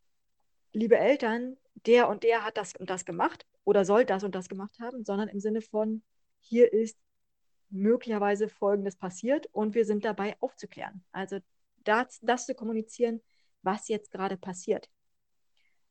liebe 0.72 0.98
Eltern, 0.98 1.58
der 1.86 2.10
und 2.10 2.24
der 2.24 2.44
hat 2.44 2.58
das 2.58 2.76
und 2.76 2.90
das 2.90 3.06
gemacht 3.06 3.46
oder 3.64 3.86
soll 3.86 4.06
das 4.06 4.24
und 4.24 4.36
das 4.36 4.50
gemacht 4.50 4.78
haben, 4.80 5.04
sondern 5.04 5.30
im 5.30 5.40
Sinne 5.40 5.62
von, 5.62 6.04
hier 6.42 6.72
ist 6.72 6.98
möglicherweise 7.70 8.48
Folgendes 8.48 8.96
passiert 8.96 9.48
und 9.52 9.74
wir 9.74 9.86
sind 9.86 10.06
dabei 10.06 10.36
aufzuklären. 10.40 11.04
Also 11.12 11.40
das, 11.84 12.20
das 12.22 12.46
zu 12.46 12.56
kommunizieren, 12.56 13.22
was 13.62 13.88
jetzt 13.88 14.12
gerade 14.12 14.38
passiert. 14.38 14.90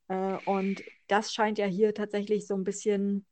Äh, 0.08 0.38
und 0.46 0.82
das 1.08 1.32
scheint 1.32 1.58
ja 1.58 1.66
hier 1.66 1.94
tatsächlich 1.94 2.46
so 2.46 2.54
ein 2.54 2.64
bisschen, 2.64 3.26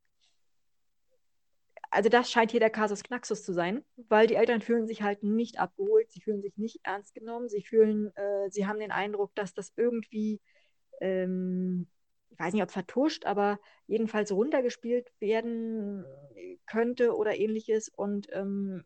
also 1.91 2.09
das 2.09 2.31
scheint 2.31 2.51
hier 2.51 2.61
der 2.61 2.71
Kasus 2.71 3.03
Knaxus 3.03 3.45
zu 3.45 3.53
sein, 3.53 3.85
weil 4.09 4.27
die 4.27 4.35
Eltern 4.35 4.63
fühlen 4.63 4.87
sich 4.87 5.03
halt 5.03 5.23
nicht 5.23 5.59
abgeholt, 5.59 6.11
sie 6.11 6.21
fühlen 6.21 6.43
sich 6.43 6.57
nicht 6.57 6.81
ernst 6.85 7.15
genommen, 7.15 7.49
sie 7.49 7.63
fühlen, 7.63 8.15
äh, 8.17 8.51
sie 8.51 8.67
haben 8.67 8.79
den 8.81 8.93
Eindruck, 8.93 9.35
dass 9.35 9.55
das 9.55 9.73
irgendwie, 9.77 10.41
ähm, 11.01 11.87
ich 12.31 12.39
weiß 12.39 12.55
nicht, 12.55 12.63
ob 12.63 12.71
vertuscht, 12.71 13.27
aber 13.27 13.61
jedenfalls 13.87 14.33
runtergespielt 14.33 15.13
werden 15.21 16.05
könnte 16.67 17.15
oder 17.15 17.37
ähnliches. 17.37 17.91
Und 17.91 18.29
ähm, 18.33 18.85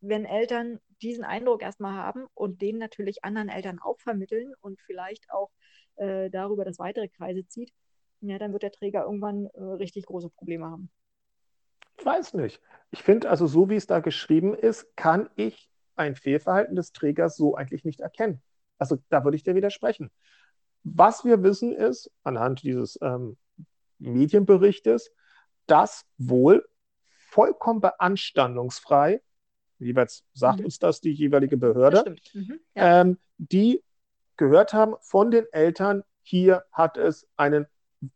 wenn 0.00 0.26
Eltern 0.26 0.80
diesen 1.02 1.24
Eindruck 1.24 1.62
erstmal 1.62 1.94
haben 1.94 2.26
und 2.34 2.60
den 2.62 2.78
natürlich 2.78 3.24
anderen 3.24 3.48
Eltern 3.48 3.78
auch 3.78 3.98
vermitteln 4.00 4.52
und 4.60 4.80
vielleicht 4.82 5.30
auch 5.30 5.50
äh, 5.96 6.30
darüber 6.30 6.64
das 6.64 6.78
weitere 6.78 7.08
Kreise 7.08 7.46
zieht, 7.46 7.72
ja, 8.20 8.38
dann 8.38 8.52
wird 8.52 8.62
der 8.62 8.72
Träger 8.72 9.04
irgendwann 9.04 9.46
äh, 9.46 9.62
richtig 9.62 10.06
große 10.06 10.30
Probleme 10.30 10.66
haben. 10.66 10.90
Ich 11.98 12.04
weiß 12.04 12.34
nicht. 12.34 12.60
Ich 12.90 13.02
finde 13.02 13.30
also, 13.30 13.46
so 13.46 13.68
wie 13.68 13.76
es 13.76 13.86
da 13.86 14.00
geschrieben 14.00 14.54
ist, 14.54 14.96
kann 14.96 15.30
ich 15.36 15.70
ein 15.96 16.14
Fehlverhalten 16.14 16.76
des 16.76 16.92
Trägers 16.92 17.36
so 17.36 17.54
eigentlich 17.54 17.84
nicht 17.84 18.00
erkennen. 18.00 18.42
Also 18.78 18.98
da 19.08 19.24
würde 19.24 19.36
ich 19.36 19.42
dir 19.42 19.54
widersprechen. 19.54 20.10
Was 20.84 21.24
wir 21.24 21.42
wissen 21.42 21.72
ist, 21.72 22.10
anhand 22.22 22.62
dieses 22.62 22.98
ähm, 23.02 23.36
Medienberichtes, 23.98 25.12
dass 25.66 26.04
wohl 26.18 26.66
vollkommen 27.30 27.80
beanstandungsfrei, 27.80 29.20
jeweils 29.78 30.24
sagt 30.32 30.60
mhm. 30.60 30.66
uns 30.66 30.78
das 30.78 31.00
die 31.00 31.12
jeweilige 31.12 31.56
Behörde, 31.56 32.14
mhm. 32.32 32.60
ja. 32.74 33.00
ähm, 33.00 33.18
die 33.38 33.82
gehört 34.36 34.74
haben 34.74 34.94
von 35.00 35.30
den 35.30 35.46
Eltern, 35.52 36.02
hier 36.22 36.64
hat 36.72 36.96
es 36.96 37.28
einen 37.36 37.66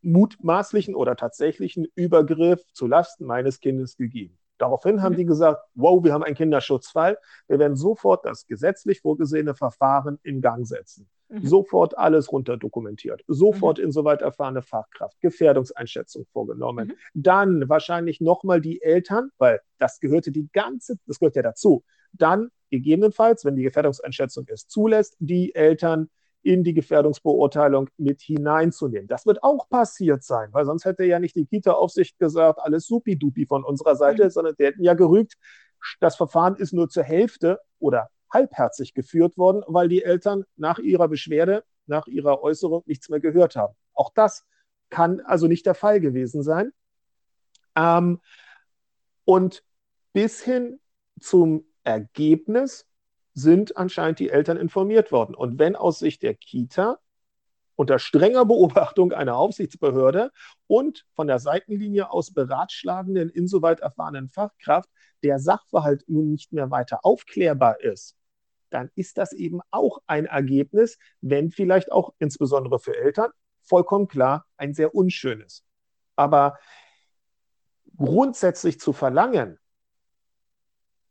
mutmaßlichen 0.02 0.94
oder 0.94 1.16
tatsächlichen 1.16 1.86
Übergriff 1.94 2.60
zu 2.72 2.86
Lasten 2.86 3.24
meines 3.24 3.60
Kindes 3.60 3.96
gegeben. 3.96 4.38
Daraufhin 4.58 5.02
haben 5.02 5.16
die 5.16 5.24
gesagt, 5.24 5.62
wow, 5.74 6.04
wir 6.04 6.12
haben 6.12 6.22
einen 6.22 6.34
Kinderschutzfall. 6.34 7.18
Wir 7.48 7.58
werden 7.58 7.76
sofort 7.76 8.26
das 8.26 8.46
gesetzlich 8.46 9.00
vorgesehene 9.00 9.54
Verfahren 9.54 10.18
in 10.22 10.42
Gang 10.42 10.66
setzen. 10.66 11.08
Mhm. 11.30 11.46
Sofort 11.46 11.96
alles 11.96 12.32
runter 12.32 12.56
dokumentiert. 12.56 13.22
Sofort 13.28 13.78
mhm. 13.78 13.84
insoweit 13.84 14.20
erfahrene 14.20 14.62
Fachkraft, 14.62 15.20
Gefährdungseinschätzung 15.20 16.26
vorgenommen. 16.32 16.88
Mhm. 16.88 16.94
Dann 17.14 17.68
wahrscheinlich 17.68 18.20
nochmal 18.20 18.60
die 18.60 18.82
Eltern, 18.82 19.30
weil 19.38 19.60
das 19.78 20.00
gehörte 20.00 20.32
die 20.32 20.48
ganze, 20.52 20.96
das 21.06 21.18
gehört 21.18 21.36
ja 21.36 21.42
dazu. 21.42 21.84
Dann 22.12 22.50
gegebenenfalls, 22.70 23.44
wenn 23.44 23.56
die 23.56 23.62
Gefährdungseinschätzung 23.62 24.46
es 24.48 24.66
zulässt, 24.66 25.16
die 25.20 25.54
Eltern 25.54 26.10
in 26.42 26.64
die 26.64 26.74
Gefährdungsbeurteilung 26.74 27.90
mit 27.98 28.22
hineinzunehmen. 28.22 29.06
Das 29.06 29.26
wird 29.26 29.42
auch 29.42 29.68
passiert 29.68 30.24
sein, 30.24 30.48
weil 30.52 30.64
sonst 30.64 30.84
hätte 30.84 31.04
ja 31.04 31.18
nicht 31.18 31.36
die 31.36 31.44
Kita-Aufsicht 31.44 32.18
gesagt, 32.18 32.60
alles 32.60 32.86
supi-dupi 32.86 33.46
von 33.46 33.62
unserer 33.62 33.94
Seite, 33.94 34.24
mhm. 34.24 34.30
sondern 34.30 34.54
die 34.58 34.64
hätten 34.64 34.82
ja 34.82 34.94
gerügt, 34.94 35.34
das 36.00 36.16
Verfahren 36.16 36.56
ist 36.56 36.72
nur 36.72 36.88
zur 36.88 37.02
Hälfte 37.02 37.60
oder 37.78 38.10
halbherzig 38.30 38.94
geführt 38.94 39.36
worden, 39.36 39.62
weil 39.66 39.88
die 39.88 40.02
Eltern 40.02 40.44
nach 40.56 40.78
ihrer 40.78 41.08
Beschwerde, 41.08 41.64
nach 41.86 42.06
ihrer 42.06 42.42
Äußerung 42.42 42.82
nichts 42.86 43.08
mehr 43.08 43.20
gehört 43.20 43.56
haben. 43.56 43.74
Auch 43.94 44.12
das 44.14 44.46
kann 44.88 45.20
also 45.20 45.46
nicht 45.46 45.66
der 45.66 45.74
Fall 45.74 46.00
gewesen 46.00 46.42
sein. 46.42 46.72
Ähm, 47.76 48.20
und 49.24 49.62
bis 50.12 50.42
hin 50.42 50.80
zum 51.20 51.64
Ergebnis 51.84 52.86
sind 53.34 53.76
anscheinend 53.76 54.18
die 54.18 54.30
Eltern 54.30 54.56
informiert 54.56 55.12
worden. 55.12 55.34
Und 55.34 55.58
wenn 55.58 55.76
aus 55.76 55.98
Sicht 55.98 56.22
der 56.22 56.34
Kita 56.34 56.98
unter 57.76 57.98
strenger 57.98 58.44
Beobachtung 58.44 59.12
einer 59.12 59.36
Aufsichtsbehörde 59.36 60.32
und 60.66 61.06
von 61.14 61.26
der 61.26 61.38
Seitenlinie 61.38 62.10
aus 62.10 62.32
beratschlagenden, 62.32 63.30
insoweit 63.30 63.80
erfahrenen 63.80 64.28
Fachkraft 64.28 64.90
der 65.22 65.38
Sachverhalt 65.38 66.04
nun 66.06 66.30
nicht 66.30 66.52
mehr 66.52 66.70
weiter 66.70 67.04
aufklärbar 67.04 67.80
ist, 67.80 68.16
dann 68.70 68.90
ist 68.94 69.18
das 69.18 69.32
eben 69.32 69.60
auch 69.70 70.00
ein 70.06 70.26
Ergebnis, 70.26 70.98
wenn 71.20 71.50
vielleicht 71.50 71.92
auch 71.92 72.12
insbesondere 72.18 72.78
für 72.78 72.96
Eltern 72.96 73.30
vollkommen 73.62 74.08
klar 74.08 74.46
ein 74.56 74.74
sehr 74.74 74.94
unschönes. 74.94 75.64
Aber 76.16 76.58
grundsätzlich 77.96 78.80
zu 78.80 78.92
verlangen, 78.92 79.58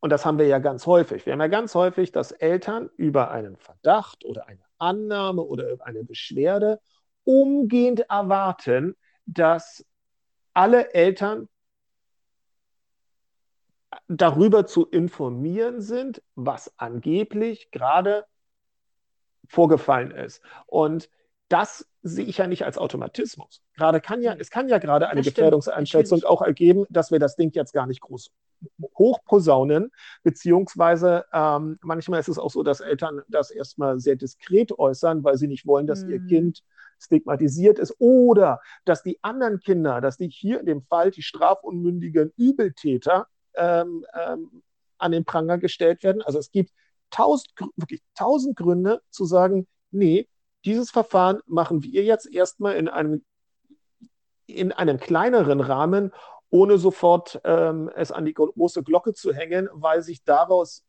und 0.02 0.12
das 0.12 0.26
haben 0.26 0.38
wir 0.38 0.48
ja 0.48 0.60
ganz 0.60 0.86
häufig. 0.86 1.26
Wir 1.26 1.34
haben 1.34 1.42
ja 1.42 1.48
ganz 1.48 1.76
häufig, 1.76 2.12
dass 2.12 2.32
Eltern 2.32 2.90
über 2.96 3.32
einen 3.32 3.58
Verdacht 3.58 4.24
oder 4.24 4.48
eine 4.48 4.64
Annahme 4.78 5.42
oder 5.42 5.76
eine 5.82 6.04
Beschwerde 6.04 6.80
umgehend 7.26 8.02
erwarten, 8.10 8.96
dass 9.26 9.86
alle 10.54 10.94
Eltern 10.94 11.50
darüber 14.08 14.66
zu 14.66 14.86
informieren 14.86 15.82
sind, 15.82 16.22
was 16.36 16.74
angeblich 16.78 17.72
gerade 17.72 18.26
vorgefallen 19.48 20.12
ist. 20.12 20.42
Und 20.68 21.10
das 21.48 21.88
sehe 22.04 22.26
ich 22.26 22.38
ja 22.38 22.48
nicht 22.48 22.64
als 22.64 22.78
Automatismus. 22.78 23.62
Gerade 23.76 24.00
kann 24.00 24.22
ja, 24.22 24.36
es 24.36 24.52
kann 24.52 24.70
ja 24.70 24.78
gerade 24.78 25.10
eine 25.10 25.22
Gefährdungseinschätzung 25.22 26.24
auch 26.24 26.42
ergeben, 26.42 26.86
dass 26.90 27.12
wir 27.12 27.20
das 27.20 27.36
Ding 27.36 27.52
jetzt 27.54 27.74
gar 27.74 27.88
nicht 27.88 28.02
groß 28.02 28.32
hochposaunen, 28.98 29.90
beziehungsweise 30.22 31.26
ähm, 31.32 31.80
manchmal 31.82 32.20
ist 32.20 32.28
es 32.28 32.38
auch 32.38 32.52
so, 32.52 32.62
dass 32.62 32.82
Eltern 32.82 33.22
das 33.30 33.52
erstmal 33.52 34.00
sehr 34.00 34.18
diskret 34.18 34.78
äußern, 34.78 35.24
weil 35.24 35.38
sie 35.38 35.48
nicht 35.48 35.66
wollen, 35.66 35.88
dass 35.88 36.04
mhm. 36.04 36.12
ihr 36.12 36.20
Kind 36.26 36.64
stigmatisiert 37.00 37.80
ist 37.80 37.96
oder 38.00 38.60
dass 38.84 39.02
die 39.02 39.18
anderen 39.24 39.60
Kinder, 39.60 40.02
dass 40.02 40.18
die 40.18 40.28
hier 40.28 40.60
in 40.60 40.66
dem 40.66 40.82
Fall 40.82 41.12
die 41.12 41.22
strafunmündigen 41.22 42.34
Übeltäter 42.36 43.28
ähm, 43.60 44.06
ähm, 44.14 44.64
an 44.98 45.12
den 45.12 45.26
Pranger 45.26 45.58
gestellt 45.58 46.04
werden. 46.04 46.22
Also 46.22 46.40
es 46.40 46.52
gibt 46.52 46.72
tausend, 47.10 47.54
wirklich 47.76 48.02
tausend 48.16 48.56
Gründe 48.56 49.02
zu 49.10 49.26
sagen, 49.26 49.68
nee, 49.92 50.28
dieses 50.66 50.92
Verfahren 50.92 51.40
machen 51.46 51.84
wir 51.84 52.04
jetzt 52.04 52.32
erstmal 52.32 52.76
in 52.76 52.88
einem, 52.88 53.24
in 54.48 54.72
einem 54.72 55.00
kleineren 55.00 55.62
Rahmen, 55.62 56.12
ohne 56.50 56.78
sofort 56.78 57.40
ähm, 57.44 57.90
es 57.96 58.12
an 58.12 58.26
die 58.26 58.34
große 58.34 58.84
Glocke 58.84 59.14
zu 59.14 59.34
hängen, 59.34 59.70
weil 59.72 60.02
sich 60.02 60.24
daraus 60.24 60.84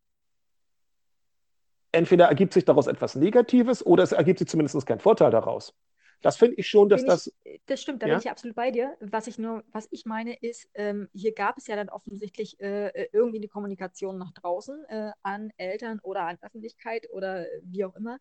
entweder 1.93 2.27
ergibt 2.27 2.53
sich 2.53 2.65
daraus 2.65 2.87
etwas 2.87 3.17
Negatives 3.17 3.85
oder 3.85 4.03
es 4.03 4.13
ergibt 4.13 4.39
sich 4.39 4.49
zumindest 4.49 4.87
kein 4.87 5.01
Vorteil 5.01 5.31
daraus. 5.31 5.75
Das 6.23 6.37
finde 6.37 6.57
ich 6.57 6.69
schon, 6.69 6.89
dass 6.89 7.01
bin 7.01 7.09
das. 7.09 7.33
Ich, 7.45 7.63
das 7.67 7.81
stimmt, 7.81 8.03
da 8.03 8.07
ja? 8.07 8.15
bin 8.15 8.21
ich 8.21 8.31
absolut 8.31 8.55
bei 8.55 8.71
dir. 8.71 8.97
Was 9.01 9.27
ich 9.27 9.39
nur, 9.39 9.65
was 9.73 9.89
ich 9.91 10.05
meine, 10.05 10.35
ist, 10.35 10.69
ähm, 10.75 11.09
hier 11.13 11.33
gab 11.33 11.57
es 11.57 11.67
ja 11.67 11.77
dann 11.77 11.89
offensichtlich 11.89 12.61
äh, 12.61 12.89
äh 12.89 13.09
irgendwie 13.13 13.39
eine 13.39 13.49
Kommunikation 13.49 14.19
nach 14.19 14.33
draußen 14.33 14.85
äh, 14.89 15.13
an 15.23 15.51
Eltern 15.57 15.99
oder 16.03 16.27
an 16.27 16.39
Öffentlichkeit 16.43 17.09
oder 17.11 17.47
wie 17.63 17.85
auch 17.85 17.97
immer. 17.97 18.19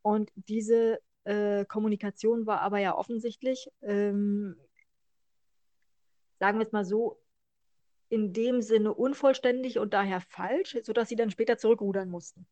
Und 0.00 0.30
diese 0.34 1.00
äh, 1.24 1.64
Kommunikation 1.66 2.46
war 2.46 2.60
aber 2.60 2.78
ja 2.78 2.96
offensichtlich, 2.96 3.68
ähm, 3.82 4.56
sagen 6.40 6.58
wir 6.58 6.66
es 6.66 6.72
mal 6.72 6.84
so, 6.84 7.20
in 8.08 8.32
dem 8.32 8.60
Sinne 8.62 8.92
unvollständig 8.92 9.78
und 9.78 9.94
daher 9.94 10.20
falsch, 10.20 10.76
sodass 10.82 11.08
sie 11.08 11.16
dann 11.16 11.30
später 11.30 11.56
zurückrudern 11.58 12.08
mussten. 12.08 12.46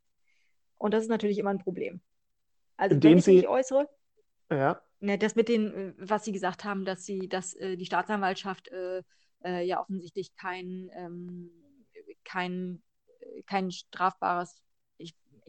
Und 0.79 0.95
das 0.95 1.03
ist 1.03 1.11
natürlich 1.11 1.39
immer 1.39 1.51
ein 1.51 1.59
Problem. 1.59 2.01
Also 2.77 2.95
Indem 2.95 3.11
wenn 3.11 3.19
ich 3.19 3.25
sie, 3.25 3.37
mich 3.37 3.49
äußere, 3.49 3.89
ja. 4.51 4.81
Ne, 5.01 5.19
das 5.19 5.35
mit 5.35 5.49
den, 5.49 5.75
äh, 5.75 5.95
was 5.99 6.25
Sie 6.25 6.33
gesagt 6.33 6.65
haben, 6.65 6.85
dass 6.85 7.05
sie, 7.05 7.29
dass 7.29 7.55
äh, 7.55 7.77
die 7.77 7.87
Staatsanwaltschaft 7.87 8.69
äh, 8.69 9.03
äh, 9.45 9.67
ja 9.67 9.81
offensichtlich 9.81 10.35
kein, 10.37 10.91
ähm, 10.95 11.51
kein, 12.25 12.83
äh, 13.21 13.43
kein 13.43 13.71
strafbares 13.71 14.63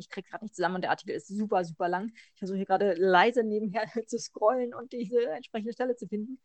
ich 0.02 0.10
kriege 0.10 0.30
gerade 0.30 0.44
nicht 0.44 0.56
zusammen 0.56 0.76
und 0.76 0.82
der 0.82 0.92
Artikel 0.92 1.16
ist 1.16 1.28
super, 1.28 1.64
super 1.64 1.88
lang. 1.88 2.12
Ich 2.34 2.40
versuche 2.40 2.58
hier 2.58 2.66
gerade 2.66 2.94
leise 2.94 3.44
nebenher 3.44 3.86
zu 4.08 4.20
scrollen 4.20 4.74
und 4.74 4.92
diese 4.92 5.30
entsprechende 5.30 5.74
Stelle 5.74 5.96
zu 5.96 6.08
finden. 6.08 6.40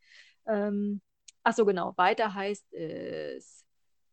Ähm, 0.46 1.00
ach 1.42 1.54
so, 1.54 1.64
genau. 1.64 1.94
Weiter 1.96 2.34
heißt 2.34 2.72
es 2.74 3.64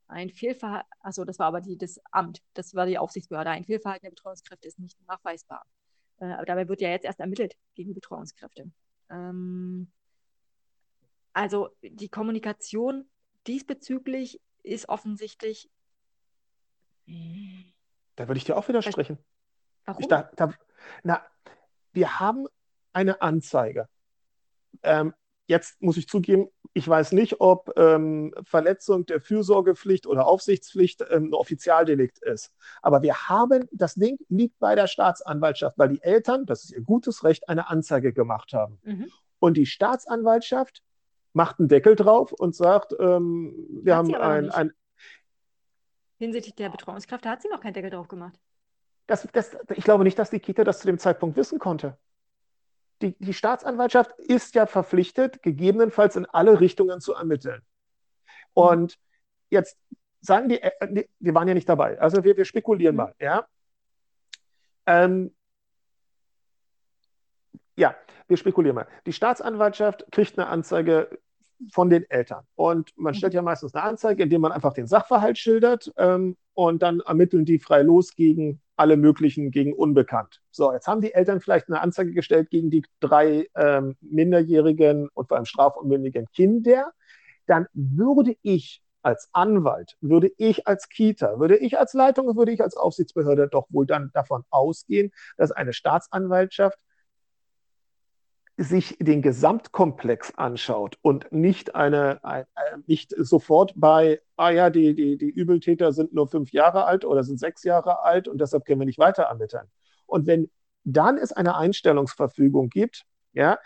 ein 0.07 0.29
Fehlverhalten, 0.29 0.89
achso, 0.99 1.23
das 1.25 1.39
war 1.39 1.47
aber 1.47 1.61
die, 1.61 1.77
das 1.77 1.99
Amt, 2.11 2.41
das 2.53 2.75
war 2.75 2.85
die 2.85 2.97
Aufsichtsbehörde. 2.97 3.49
Ein 3.49 3.65
Fehlverhalten 3.65 4.05
der 4.05 4.11
Betreuungskräfte 4.11 4.67
ist 4.67 4.79
nicht 4.79 4.99
nachweisbar. 5.07 5.65
Äh, 6.19 6.25
aber 6.25 6.45
dabei 6.45 6.67
wird 6.67 6.81
ja 6.81 6.89
jetzt 6.89 7.05
erst 7.05 7.19
ermittelt 7.19 7.55
gegen 7.75 7.93
Betreuungskräfte. 7.93 8.71
Ähm, 9.09 9.91
also 11.33 11.69
die 11.81 12.09
Kommunikation 12.09 13.09
diesbezüglich 13.47 14.39
ist 14.61 14.89
offensichtlich. 14.89 15.69
Da 18.15 18.27
würde 18.27 18.37
ich 18.37 18.45
dir 18.45 18.55
auch 18.55 18.67
widersprechen. 18.67 19.17
Warum? 19.85 20.01
Ich 20.01 20.07
da, 20.07 20.29
da, 20.35 20.53
na, 21.03 21.25
wir 21.91 22.19
haben 22.19 22.47
eine 22.93 23.21
Anzeige. 23.21 23.89
Ähm, 24.83 25.13
jetzt 25.47 25.81
muss 25.81 25.97
ich 25.97 26.07
zugeben, 26.07 26.47
ich 26.73 26.87
weiß 26.87 27.11
nicht, 27.11 27.39
ob 27.39 27.71
ähm, 27.77 28.33
Verletzung 28.43 29.05
der 29.05 29.21
Fürsorgepflicht 29.21 30.07
oder 30.07 30.25
Aufsichtspflicht 30.25 31.03
ähm, 31.09 31.25
ein 31.25 31.33
Offizialdelikt 31.33 32.19
ist. 32.19 32.51
Aber 32.81 33.01
wir 33.01 33.29
haben, 33.29 33.67
das 33.71 33.95
Ding 33.95 34.17
liegt 34.29 34.57
bei 34.59 34.75
der 34.75 34.87
Staatsanwaltschaft, 34.87 35.77
weil 35.77 35.89
die 35.89 36.01
Eltern, 36.01 36.45
das 36.45 36.63
ist 36.63 36.71
ihr 36.71 36.81
gutes 36.81 37.23
Recht, 37.23 37.49
eine 37.49 37.69
Anzeige 37.69 38.13
gemacht 38.13 38.53
haben. 38.53 38.79
Mhm. 38.83 39.11
Und 39.39 39.57
die 39.57 39.65
Staatsanwaltschaft 39.65 40.81
macht 41.33 41.59
einen 41.59 41.67
Deckel 41.67 41.95
drauf 41.95 42.31
und 42.31 42.55
sagt, 42.55 42.95
ähm, 42.99 43.53
wir 43.83 43.97
hat 43.97 44.07
haben 44.07 44.15
ein, 44.15 44.49
ein, 44.49 44.73
Hinsichtlich 46.17 46.55
der 46.55 46.69
Betreuungskraft, 46.69 47.25
da 47.25 47.31
hat 47.31 47.41
sie 47.41 47.49
noch 47.49 47.59
keinen 47.59 47.73
Deckel 47.73 47.89
drauf 47.89 48.07
gemacht. 48.07 48.39
Das, 49.07 49.27
das, 49.33 49.57
ich 49.75 49.83
glaube 49.83 50.05
nicht, 50.05 50.17
dass 50.17 50.29
die 50.29 50.39
Kita 50.39 50.63
das 50.63 50.79
zu 50.79 50.87
dem 50.87 50.97
Zeitpunkt 50.97 51.35
wissen 51.35 51.59
konnte. 51.59 51.97
Die, 53.01 53.15
die 53.19 53.33
Staatsanwaltschaft 53.33 54.11
ist 54.19 54.55
ja 54.55 54.65
verpflichtet, 54.65 55.41
gegebenenfalls 55.41 56.15
in 56.15 56.25
alle 56.25 56.59
Richtungen 56.59 57.01
zu 57.01 57.13
ermitteln. 57.13 57.61
Und 58.53 58.97
jetzt 59.49 59.77
sagen 60.21 60.49
die, 60.49 60.61
äh, 60.61 61.05
wir 61.19 61.35
waren 61.35 61.47
ja 61.47 61.53
nicht 61.53 61.67
dabei, 61.67 61.99
also 61.99 62.23
wir, 62.23 62.37
wir 62.37 62.45
spekulieren 62.45 62.95
mhm. 62.95 63.01
mal, 63.01 63.15
ja. 63.19 63.45
Ähm, 64.85 65.33
ja, 67.75 67.95
wir 68.27 68.37
spekulieren 68.37 68.75
mal. 68.75 68.87
Die 69.05 69.13
Staatsanwaltschaft 69.13 70.05
kriegt 70.11 70.37
eine 70.37 70.47
Anzeige 70.47 71.09
von 71.71 71.89
den 71.89 72.09
Eltern. 72.09 72.45
Und 72.55 72.91
man 72.97 73.13
stellt 73.13 73.33
ja 73.33 73.41
meistens 73.41 73.73
eine 73.73 73.83
Anzeige, 73.83 74.23
indem 74.23 74.41
man 74.41 74.51
einfach 74.51 74.73
den 74.73 74.87
Sachverhalt 74.87 75.37
schildert 75.37 75.91
ähm, 75.97 76.37
und 76.53 76.81
dann 76.81 76.99
ermitteln 77.01 77.45
die 77.45 77.59
frei 77.59 77.81
los 77.81 78.15
gegen 78.15 78.61
alle 78.75 78.97
möglichen, 78.97 79.51
gegen 79.51 79.73
unbekannt. 79.73 80.41
So, 80.51 80.73
jetzt 80.73 80.87
haben 80.87 81.01
die 81.01 81.13
Eltern 81.13 81.41
vielleicht 81.41 81.67
eine 81.67 81.81
Anzeige 81.81 82.13
gestellt 82.13 82.49
gegen 82.49 82.69
die 82.69 82.83
drei 82.99 83.47
ähm, 83.55 83.95
minderjährigen 84.01 85.09
und 85.13 85.27
vor 85.27 85.37
allem 85.37 85.45
strafunmündigen 85.45 86.27
Kinder. 86.33 86.91
Dann 87.45 87.67
würde 87.73 88.35
ich 88.41 88.81
als 89.03 89.29
Anwalt, 89.33 89.97
würde 90.01 90.31
ich 90.37 90.65
als 90.65 90.87
Kita, 90.89 91.39
würde 91.39 91.57
ich 91.57 91.77
als 91.77 91.93
Leitung, 91.93 92.35
würde 92.37 92.51
ich 92.51 92.61
als 92.61 92.77
Aufsichtsbehörde 92.77 93.49
doch 93.49 93.67
wohl 93.69 93.85
dann 93.85 94.11
davon 94.13 94.43
ausgehen, 94.49 95.11
dass 95.37 95.51
eine 95.51 95.73
Staatsanwaltschaft 95.73 96.79
sich 98.57 98.97
den 98.99 99.21
Gesamtkomplex 99.21 100.35
anschaut 100.35 100.97
und 101.01 101.31
nicht 101.31 101.75
eine, 101.75 102.23
ein, 102.23 102.43
äh, 102.55 102.77
nicht 102.85 103.13
sofort 103.17 103.73
bei, 103.75 104.21
ah 104.35 104.51
ja, 104.51 104.69
die, 104.69 104.93
die, 104.93 105.17
die 105.17 105.29
Übeltäter 105.29 105.91
sind 105.91 106.13
nur 106.13 106.27
fünf 106.27 106.51
Jahre 106.51 106.85
alt 106.85 107.03
oder 107.03 107.23
sind 107.23 107.39
sechs 107.39 107.63
Jahre 107.63 108.03
alt 108.03 108.27
und 108.27 108.39
deshalb 108.39 108.65
können 108.65 108.81
wir 108.81 108.85
nicht 108.85 108.99
weiter 108.99 109.23
ermitteln. 109.23 109.69
Und 110.05 110.27
wenn 110.27 110.51
dann 110.83 111.17
es 111.17 111.31
eine 111.31 111.55
Einstellungsverfügung 111.55 112.69
gibt, 112.69 113.05
ja, 113.33 113.57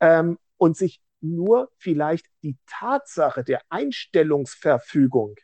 ähm, 0.00 0.38
und 0.58 0.76
sich 0.76 1.00
nur 1.20 1.70
vielleicht 1.78 2.26
die 2.42 2.56
Tatsache 2.66 3.42
der 3.42 3.60
Einstellungsverfügung 3.68 5.34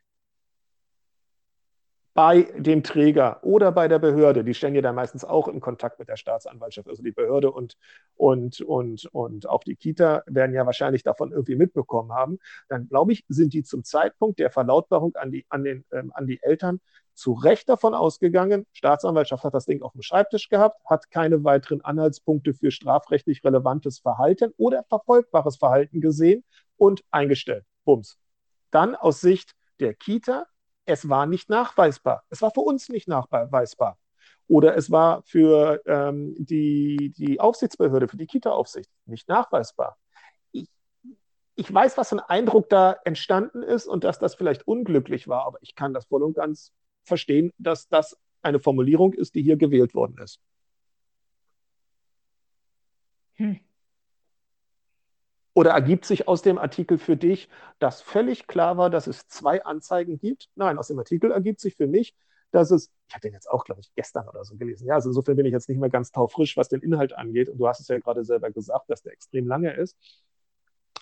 bei 2.14 2.42
dem 2.58 2.82
Träger 2.82 3.42
oder 3.42 3.72
bei 3.72 3.88
der 3.88 3.98
Behörde, 3.98 4.44
die 4.44 4.52
stellen 4.52 4.74
ja 4.74 4.82
dann 4.82 4.94
meistens 4.94 5.24
auch 5.24 5.48
in 5.48 5.60
Kontakt 5.60 5.98
mit 5.98 6.08
der 6.08 6.16
Staatsanwaltschaft, 6.16 6.88
also 6.88 7.02
die 7.02 7.12
Behörde 7.12 7.50
und, 7.50 7.76
und, 8.16 8.60
und, 8.60 9.06
und 9.06 9.48
auch 9.48 9.64
die 9.64 9.76
Kita 9.76 10.22
werden 10.26 10.54
ja 10.54 10.66
wahrscheinlich 10.66 11.02
davon 11.02 11.32
irgendwie 11.32 11.56
mitbekommen 11.56 12.12
haben, 12.12 12.38
dann 12.68 12.88
glaube 12.88 13.12
ich, 13.12 13.24
sind 13.28 13.54
die 13.54 13.62
zum 13.62 13.82
Zeitpunkt 13.82 14.38
der 14.40 14.50
Verlautbarung 14.50 15.16
an 15.16 15.30
die, 15.30 15.46
an 15.48 15.64
den, 15.64 15.84
ähm, 15.90 16.12
an 16.14 16.26
die 16.26 16.42
Eltern 16.42 16.80
zu 17.14 17.32
Recht 17.32 17.68
davon 17.68 17.94
ausgegangen, 17.94 18.66
Staatsanwaltschaft 18.72 19.44
hat 19.44 19.54
das 19.54 19.66
Ding 19.66 19.82
auf 19.82 19.92
dem 19.92 20.02
Schreibtisch 20.02 20.48
gehabt, 20.48 20.80
hat 20.84 21.10
keine 21.10 21.44
weiteren 21.44 21.80
Anhaltspunkte 21.82 22.54
für 22.54 22.70
strafrechtlich 22.70 23.44
relevantes 23.44 23.98
Verhalten 23.98 24.52
oder 24.56 24.84
verfolgbares 24.84 25.56
Verhalten 25.56 26.00
gesehen 26.00 26.44
und 26.76 27.04
eingestellt. 27.10 27.64
Bums. 27.84 28.18
Dann 28.70 28.94
aus 28.94 29.20
Sicht 29.20 29.52
der 29.80 29.94
Kita 29.94 30.46
es 30.84 31.08
war 31.08 31.26
nicht 31.26 31.48
nachweisbar. 31.48 32.24
Es 32.30 32.42
war 32.42 32.50
für 32.50 32.60
uns 32.60 32.88
nicht 32.88 33.08
nachweisbar. 33.08 33.98
Oder 34.48 34.76
es 34.76 34.90
war 34.90 35.22
für 35.22 35.80
ähm, 35.86 36.34
die, 36.38 37.12
die 37.16 37.40
Aufsichtsbehörde, 37.40 38.08
für 38.08 38.16
die 38.16 38.26
Kita-Aufsicht 38.26 38.90
nicht 39.06 39.28
nachweisbar. 39.28 39.96
Ich, 40.50 40.68
ich 41.54 41.72
weiß, 41.72 41.96
was 41.96 42.08
für 42.10 42.16
ein 42.16 42.20
Eindruck 42.20 42.68
da 42.68 42.96
entstanden 43.04 43.62
ist 43.62 43.86
und 43.86 44.04
dass 44.04 44.18
das 44.18 44.34
vielleicht 44.34 44.66
unglücklich 44.66 45.28
war, 45.28 45.46
aber 45.46 45.58
ich 45.62 45.74
kann 45.74 45.94
das 45.94 46.06
voll 46.06 46.22
und 46.22 46.34
ganz 46.34 46.72
verstehen, 47.04 47.52
dass 47.58 47.88
das 47.88 48.18
eine 48.42 48.60
Formulierung 48.60 49.12
ist, 49.12 49.34
die 49.34 49.42
hier 49.42 49.56
gewählt 49.56 49.94
worden 49.94 50.18
ist. 50.22 50.40
Hm. 53.34 53.60
Oder 55.54 55.72
ergibt 55.72 56.06
sich 56.06 56.28
aus 56.28 56.42
dem 56.42 56.58
Artikel 56.58 56.98
für 56.98 57.16
dich, 57.16 57.48
dass 57.78 58.00
völlig 58.00 58.46
klar 58.46 58.78
war, 58.78 58.88
dass 58.88 59.06
es 59.06 59.28
zwei 59.28 59.64
Anzeigen 59.64 60.18
gibt? 60.18 60.48
Nein, 60.54 60.78
aus 60.78 60.88
dem 60.88 60.98
Artikel 60.98 61.30
ergibt 61.30 61.60
sich 61.60 61.76
für 61.76 61.86
mich, 61.86 62.14
dass 62.52 62.70
es, 62.70 62.90
ich 63.08 63.14
habe 63.14 63.22
den 63.22 63.34
jetzt 63.34 63.50
auch, 63.50 63.64
glaube 63.64 63.80
ich, 63.80 63.92
gestern 63.94 64.28
oder 64.28 64.44
so 64.44 64.56
gelesen. 64.56 64.86
Ja, 64.86 64.94
also 64.94 65.10
insofern 65.10 65.36
bin 65.36 65.46
ich 65.46 65.52
jetzt 65.52 65.68
nicht 65.68 65.78
mehr 65.78 65.90
ganz 65.90 66.10
taufrisch, 66.10 66.56
was 66.56 66.68
den 66.68 66.80
Inhalt 66.80 67.12
angeht. 67.14 67.48
Und 67.48 67.58
du 67.58 67.66
hast 67.66 67.80
es 67.80 67.88
ja 67.88 67.98
gerade 67.98 68.24
selber 68.24 68.50
gesagt, 68.50 68.88
dass 68.88 69.02
der 69.02 69.12
extrem 69.12 69.46
lange 69.46 69.74
ist. 69.74 69.96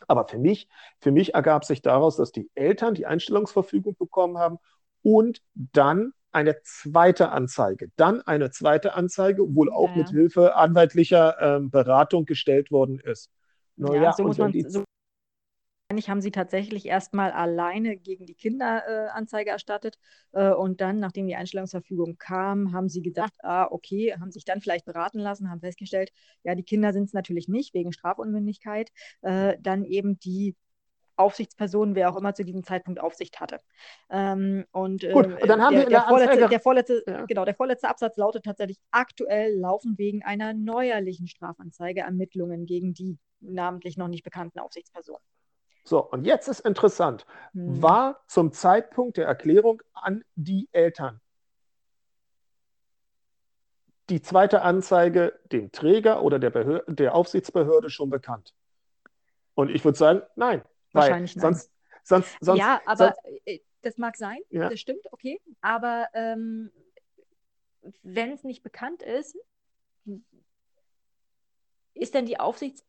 Aber 0.08 0.26
für 0.26 0.38
mich, 0.38 0.68
für 1.00 1.12
mich 1.12 1.34
ergab 1.34 1.64
sich 1.64 1.82
daraus, 1.82 2.16
dass 2.16 2.32
die 2.32 2.50
Eltern 2.54 2.94
die 2.94 3.06
Einstellungsverfügung 3.06 3.96
bekommen 3.96 4.38
haben 4.38 4.58
und 5.02 5.42
dann 5.54 6.12
eine 6.32 6.62
zweite 6.62 7.30
Anzeige, 7.30 7.90
dann 7.96 8.22
eine 8.22 8.50
zweite 8.50 8.94
Anzeige, 8.94 9.54
wohl 9.54 9.70
auch 9.70 9.90
ja, 9.90 9.96
mit 9.96 10.10
Hilfe 10.10 10.54
anwaltlicher 10.54 11.36
ähm, 11.40 11.70
Beratung 11.70 12.24
gestellt 12.24 12.70
worden 12.70 13.00
ist. 13.00 13.30
Naja, 13.80 14.02
ja, 14.02 14.12
so 14.12 14.24
muss 14.24 14.38
man. 14.38 14.52
So 14.68 14.84
haben 16.06 16.20
sie 16.20 16.30
tatsächlich 16.30 16.86
erstmal 16.86 17.32
alleine 17.32 17.96
gegen 17.96 18.24
die 18.24 18.34
Kinder 18.34 18.82
äh, 18.86 19.08
Anzeige 19.08 19.50
erstattet 19.50 19.98
äh, 20.32 20.50
und 20.50 20.80
dann, 20.80 21.00
nachdem 21.00 21.26
die 21.26 21.34
Einstellungsverfügung 21.34 22.16
kam, 22.16 22.72
haben 22.72 22.88
sie 22.88 23.02
gedacht, 23.02 23.32
ah, 23.40 23.66
okay, 23.70 24.14
haben 24.20 24.30
sich 24.30 24.44
dann 24.44 24.60
vielleicht 24.60 24.84
beraten 24.84 25.18
lassen, 25.18 25.50
haben 25.50 25.60
festgestellt, 25.60 26.12
ja, 26.44 26.54
die 26.54 26.62
Kinder 26.62 26.92
sind 26.92 27.04
es 27.04 27.12
natürlich 27.12 27.48
nicht 27.48 27.74
wegen 27.74 27.92
Strafunmündigkeit, 27.92 28.90
äh, 29.22 29.56
dann 29.60 29.84
eben 29.84 30.20
die 30.20 30.54
Aufsichtsperson, 31.16 31.96
wer 31.96 32.10
auch 32.10 32.16
immer 32.16 32.34
zu 32.34 32.44
diesem 32.44 32.62
Zeitpunkt 32.62 33.00
Aufsicht 33.00 33.40
hatte. 33.40 33.60
Ähm, 34.10 34.64
und, 34.70 35.02
Gut, 35.12 35.26
und 35.26 35.48
dann 35.48 35.60
haben 35.60 35.74
der, 35.74 35.82
wir 35.82 35.90
der, 35.90 36.02
vorletzte, 36.02 36.48
der, 36.48 36.60
vorletzte, 36.60 37.04
ja. 37.06 37.26
genau, 37.26 37.44
der 37.44 37.54
vorletzte 37.54 37.88
Absatz 37.88 38.16
lautet 38.16 38.44
tatsächlich, 38.44 38.78
aktuell 38.92 39.58
laufen 39.58 39.98
wegen 39.98 40.22
einer 40.22 40.54
neuerlichen 40.54 41.26
Strafanzeige 41.26 42.02
Ermittlungen 42.02 42.64
gegen 42.64 42.94
die 42.94 43.18
namentlich 43.40 43.96
noch 43.96 44.08
nicht 44.08 44.22
bekannten 44.22 44.58
Aufsichtspersonen. 44.58 45.22
So, 45.84 46.04
und 46.04 46.24
jetzt 46.24 46.48
ist 46.48 46.60
interessant, 46.60 47.26
hm. 47.52 47.82
war 47.82 48.20
zum 48.26 48.52
Zeitpunkt 48.52 49.16
der 49.16 49.26
Erklärung 49.26 49.82
an 49.92 50.24
die 50.34 50.68
Eltern 50.72 51.20
die 54.10 54.20
zweite 54.20 54.62
Anzeige 54.62 55.38
dem 55.52 55.70
Träger 55.70 56.22
oder 56.22 56.38
der, 56.38 56.50
Behörde, 56.50 56.92
der 56.92 57.14
Aufsichtsbehörde 57.14 57.90
schon 57.90 58.10
bekannt? 58.10 58.54
Und 59.54 59.70
ich 59.70 59.84
würde 59.84 59.96
sagen, 59.96 60.22
nein. 60.34 60.62
Wahrscheinlich 60.92 61.36
nein. 61.36 61.54
Sonst, 61.54 61.70
sonst, 62.02 62.36
sonst, 62.40 62.58
ja, 62.58 62.80
aber 62.86 63.14
sonst, 63.24 63.46
äh, 63.46 63.60
das 63.82 63.96
mag 63.96 64.16
sein, 64.16 64.38
ja. 64.50 64.68
das 64.68 64.80
stimmt, 64.80 65.06
okay. 65.12 65.40
Aber 65.60 66.08
ähm, 66.12 66.72
wenn 68.02 68.32
es 68.32 68.42
nicht 68.42 68.62
bekannt 68.62 69.02
ist, 69.02 69.36
ist 71.94 72.14
denn 72.14 72.26
die 72.26 72.40
Aufsichts 72.40 72.84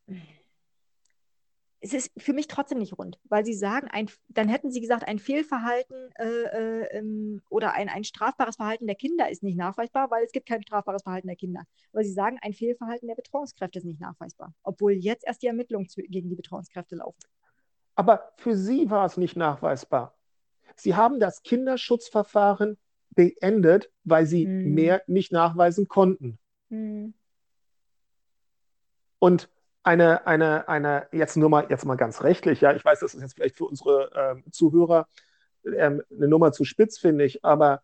es 1.83 1.93
ist 1.93 2.11
für 2.15 2.33
mich 2.33 2.47
trotzdem 2.47 2.77
nicht 2.77 2.97
rund, 2.97 3.19
weil 3.27 3.43
sie 3.43 3.55
sagen, 3.55 3.87
ein, 3.91 4.07
dann 4.29 4.47
hätten 4.47 4.71
sie 4.71 4.81
gesagt, 4.81 5.07
ein 5.07 5.17
Fehlverhalten 5.17 6.11
äh, 6.19 6.25
äh, 6.25 6.97
ähm, 6.97 7.41
oder 7.49 7.73
ein, 7.73 7.89
ein 7.89 8.03
strafbares 8.03 8.57
Verhalten 8.57 8.85
der 8.85 8.95
Kinder 8.95 9.29
ist 9.29 9.41
nicht 9.41 9.57
nachweisbar, 9.57 10.11
weil 10.11 10.23
es 10.23 10.31
gibt 10.31 10.47
kein 10.47 10.61
strafbares 10.61 11.01
Verhalten 11.01 11.27
der 11.27 11.35
Kinder. 11.35 11.63
Aber 11.91 12.03
sie 12.03 12.13
sagen, 12.13 12.37
ein 12.41 12.53
Fehlverhalten 12.53 13.07
der 13.07 13.15
Betreuungskräfte 13.15 13.79
ist 13.79 13.85
nicht 13.85 13.99
nachweisbar, 13.99 14.53
obwohl 14.61 14.93
jetzt 14.93 15.25
erst 15.25 15.41
die 15.41 15.47
Ermittlungen 15.47 15.89
zu, 15.89 16.01
gegen 16.03 16.29
die 16.29 16.35
Betreuungskräfte 16.35 16.95
laufen. 16.95 17.19
Aber 17.95 18.31
für 18.37 18.55
sie 18.55 18.89
war 18.91 19.05
es 19.05 19.17
nicht 19.17 19.35
nachweisbar. 19.35 20.15
Sie 20.75 20.95
haben 20.95 21.19
das 21.19 21.41
Kinderschutzverfahren 21.41 22.77
beendet, 23.09 23.91
weil 24.03 24.27
sie 24.27 24.45
hm. 24.45 24.73
mehr 24.73 25.01
nicht 25.07 25.31
nachweisen 25.31 25.87
konnten. 25.87 26.37
Hm. 26.69 27.15
Und 29.17 29.49
eine, 29.83 30.27
eine, 30.27 30.67
eine, 30.67 31.07
jetzt 31.11 31.37
nur 31.37 31.49
mal, 31.49 31.65
jetzt 31.69 31.85
mal 31.85 31.95
ganz 31.95 32.23
rechtlich, 32.23 32.61
ja, 32.61 32.73
ich 32.73 32.85
weiß, 32.85 32.99
das 32.99 33.13
ist 33.13 33.21
jetzt 33.21 33.33
vielleicht 33.33 33.57
für 33.57 33.65
unsere 33.65 34.11
ähm, 34.15 34.43
Zuhörer 34.51 35.07
ähm, 35.65 36.03
eine 36.15 36.27
Nummer 36.27 36.51
zu 36.51 36.65
spitz, 36.65 36.99
finde 36.99 37.25
ich, 37.25 37.43
aber 37.43 37.81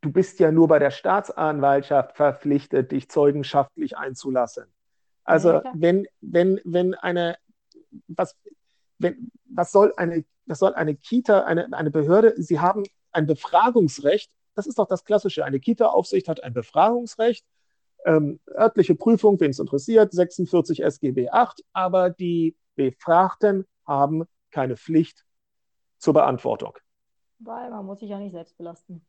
du 0.00 0.12
bist 0.12 0.40
ja 0.40 0.50
nur 0.50 0.68
bei 0.68 0.78
der 0.78 0.90
Staatsanwaltschaft 0.90 2.16
verpflichtet, 2.16 2.92
dich 2.92 3.10
zeugenschaftlich 3.10 3.96
einzulassen. 3.96 4.72
Also 5.24 5.52
ja, 5.52 5.62
wenn, 5.74 6.06
wenn, 6.20 6.60
wenn 6.64 6.94
eine, 6.94 7.36
was, 8.06 8.34
wenn, 8.98 9.30
was 9.44 9.72
soll 9.72 9.92
eine, 9.96 10.24
was 10.46 10.60
soll 10.60 10.74
eine 10.74 10.94
Kita, 10.94 11.44
eine, 11.44 11.70
eine 11.72 11.90
Behörde, 11.90 12.34
sie 12.38 12.60
haben 12.60 12.84
ein 13.12 13.26
Befragungsrecht, 13.26 14.30
das 14.54 14.66
ist 14.66 14.78
doch 14.78 14.88
das 14.88 15.04
Klassische. 15.04 15.44
Eine 15.44 15.60
Kita-Aufsicht 15.60 16.28
hat 16.28 16.42
ein 16.42 16.54
Befragungsrecht 16.54 17.44
ähm, 18.08 18.40
örtliche 18.56 18.94
Prüfung, 18.94 19.38
wen 19.38 19.50
es 19.50 19.58
interessiert, 19.58 20.12
46 20.12 20.82
SGB 20.82 21.28
8, 21.28 21.62
aber 21.72 22.08
die 22.08 22.56
Befragten 22.74 23.66
haben 23.86 24.24
keine 24.50 24.76
Pflicht 24.76 25.26
zur 25.98 26.14
Beantwortung. 26.14 26.72
Weil 27.38 27.70
man 27.70 27.84
muss 27.84 28.00
sich 28.00 28.08
ja 28.08 28.18
nicht 28.18 28.32
selbst 28.32 28.56
belasten. 28.56 29.04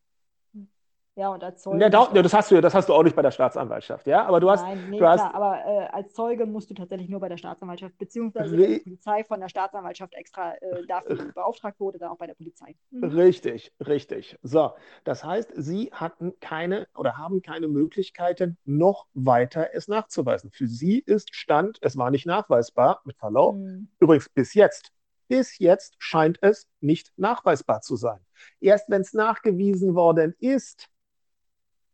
Ja, 1.15 1.29
und 1.29 1.43
als 1.43 1.61
Zeuge. 1.61 1.81
Ja, 1.81 1.89
das, 1.89 2.33
hast 2.33 2.51
du, 2.51 2.61
das 2.61 2.73
hast 2.73 2.87
du 2.87 2.93
auch 2.93 3.03
nicht 3.03 3.15
bei 3.15 3.21
der 3.21 3.31
Staatsanwaltschaft, 3.31 4.07
ja? 4.07 4.25
Aber 4.25 4.39
du 4.39 4.49
hast. 4.49 4.61
Nein, 4.61 4.89
nee, 4.89 4.99
du 4.99 5.05
hast, 5.05 5.19
klar, 5.19 5.35
aber 5.35 5.65
äh, 5.65 5.87
als 5.87 6.13
Zeuge 6.13 6.45
musst 6.45 6.69
du 6.69 6.73
tatsächlich 6.73 7.09
nur 7.09 7.19
bei 7.19 7.27
der 7.27 7.37
Staatsanwaltschaft, 7.37 7.97
beziehungsweise 7.97 8.57
wenn 8.57 8.71
die 8.71 8.79
Polizei 8.79 9.23
von 9.25 9.39
der 9.41 9.49
Staatsanwaltschaft 9.49 10.13
extra 10.13 10.53
äh, 10.53 10.85
dafür 10.87 11.31
beauftragt 11.33 11.79
wurde, 11.79 11.97
dann 11.97 12.09
auch 12.09 12.17
bei 12.17 12.27
der 12.27 12.35
Polizei. 12.35 12.75
Mhm. 12.91 13.03
Richtig, 13.03 13.73
richtig. 13.85 14.37
So, 14.43 14.71
das 15.03 15.23
heißt, 15.23 15.51
sie 15.55 15.89
hatten 15.91 16.39
keine 16.39 16.87
oder 16.95 17.17
haben 17.17 17.41
keine 17.41 17.67
Möglichkeiten, 17.67 18.57
noch 18.63 19.07
weiter 19.13 19.69
es 19.73 19.87
nachzuweisen. 19.89 20.51
Für 20.51 20.67
sie 20.67 20.99
ist 20.99 21.35
Stand, 21.35 21.79
es 21.81 21.97
war 21.97 22.11
nicht 22.11 22.27
nachweisbar, 22.27 23.01
mit 23.03 23.17
Verlaub. 23.17 23.55
Mhm. 23.55 23.89
Übrigens, 23.99 24.29
bis 24.29 24.53
jetzt. 24.53 24.93
Bis 25.27 25.59
jetzt 25.59 25.93
scheint 25.99 26.39
es 26.41 26.67
nicht 26.79 27.11
nachweisbar 27.15 27.81
zu 27.81 27.97
sein. 27.97 28.19
Erst 28.59 28.89
wenn 28.89 29.01
es 29.01 29.13
nachgewiesen 29.13 29.93
worden 29.93 30.33
ist, 30.39 30.87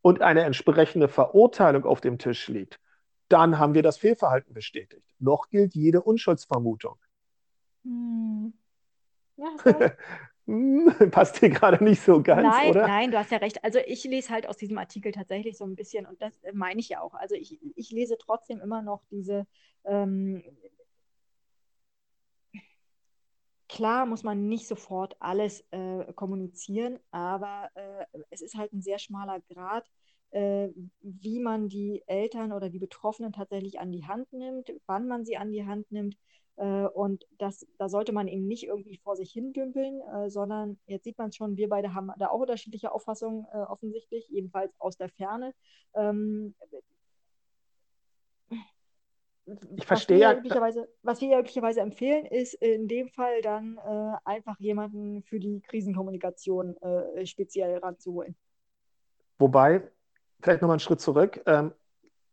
und 0.05 0.21
eine 0.21 0.43
entsprechende 0.43 1.07
Verurteilung 1.07 1.83
auf 1.83 1.99
dem 1.99 2.19
Tisch 2.19 2.47
liegt, 2.47 2.79
dann 3.27 3.57
haben 3.57 3.73
wir 3.73 3.81
das 3.81 3.97
Fehlverhalten 3.97 4.53
bestätigt. 4.53 5.03
Noch 5.17 5.49
gilt 5.49 5.73
jede 5.73 6.03
Unschuldsvermutung. 6.03 6.99
Hm. 7.83 8.53
Ja, 9.35 9.47
hm, 10.45 10.93
Passt 11.09 11.41
dir 11.41 11.49
gerade 11.49 11.83
nicht 11.83 12.03
so 12.03 12.21
ganz, 12.21 12.47
nein, 12.47 12.69
oder? 12.69 12.87
Nein, 12.87 13.09
du 13.09 13.17
hast 13.17 13.31
ja 13.31 13.39
recht. 13.39 13.63
Also 13.63 13.79
ich 13.83 14.03
lese 14.03 14.29
halt 14.29 14.47
aus 14.47 14.57
diesem 14.57 14.77
Artikel 14.77 15.11
tatsächlich 15.11 15.57
so 15.57 15.65
ein 15.65 15.75
bisschen, 15.75 16.05
und 16.05 16.21
das 16.21 16.39
meine 16.53 16.79
ich 16.79 16.89
ja 16.89 17.01
auch. 17.01 17.15
Also 17.15 17.33
ich, 17.33 17.59
ich 17.75 17.89
lese 17.89 18.15
trotzdem 18.19 18.61
immer 18.61 18.83
noch 18.83 19.01
diese, 19.09 19.47
ähm, 19.85 20.43
klar 23.67 24.05
muss 24.05 24.23
man 24.23 24.47
nicht 24.47 24.67
sofort 24.67 25.15
alles 25.19 25.65
äh, 25.71 26.11
kommunizieren, 26.13 26.99
aber 27.11 27.69
äh, 27.75 28.05
es 28.29 28.41
ist 28.41 28.55
halt 28.55 28.73
ein 28.73 28.81
sehr 28.81 28.99
schmaler 28.99 29.39
Grad, 29.41 29.89
äh, 30.31 30.69
wie 31.01 31.39
man 31.39 31.69
die 31.69 32.03
Eltern 32.07 32.51
oder 32.51 32.69
die 32.69 32.79
Betroffenen 32.79 33.31
tatsächlich 33.31 33.79
an 33.79 33.91
die 33.91 34.05
Hand 34.05 34.31
nimmt, 34.33 34.71
wann 34.85 35.07
man 35.07 35.25
sie 35.25 35.37
an 35.37 35.51
die 35.51 35.65
Hand 35.65 35.91
nimmt. 35.91 36.17
Äh, 36.57 36.85
und 36.85 37.25
das, 37.37 37.65
da 37.77 37.89
sollte 37.89 38.11
man 38.13 38.27
eben 38.27 38.47
nicht 38.47 38.63
irgendwie 38.63 38.97
vor 38.97 39.15
sich 39.15 39.31
hin 39.31 39.53
dümpeln, 39.53 40.01
äh, 40.01 40.29
sondern 40.29 40.77
jetzt 40.87 41.03
sieht 41.03 41.17
man 41.17 41.29
es 41.29 41.35
schon, 41.35 41.57
wir 41.57 41.69
beide 41.69 41.93
haben 41.93 42.11
da 42.17 42.29
auch 42.29 42.39
unterschiedliche 42.39 42.91
Auffassungen 42.91 43.45
äh, 43.53 43.57
offensichtlich, 43.57 44.27
jedenfalls 44.29 44.73
aus 44.79 44.97
der 44.97 45.09
Ferne. 45.09 45.53
Ähm, 45.95 46.55
ich 49.75 49.85
verstehe 49.85 50.17
ja. 50.17 50.35
Was 51.03 51.21
wir 51.21 51.29
ja 51.29 51.39
üblicherweise 51.39 51.81
empfehlen, 51.81 52.25
ist 52.25 52.55
in 52.55 52.87
dem 52.87 53.09
Fall 53.09 53.41
dann 53.41 53.77
äh, 53.77 54.17
einfach 54.25 54.59
jemanden 54.59 55.23
für 55.23 55.39
die 55.39 55.61
Krisenkommunikation 55.61 56.75
äh, 56.77 57.25
speziell 57.25 57.77
ranzuholen. 57.77 58.35
Wobei, 59.37 59.91
vielleicht 60.41 60.61
nochmal 60.61 60.75
einen 60.75 60.79
Schritt 60.79 61.01
zurück, 61.01 61.41
ähm, 61.45 61.73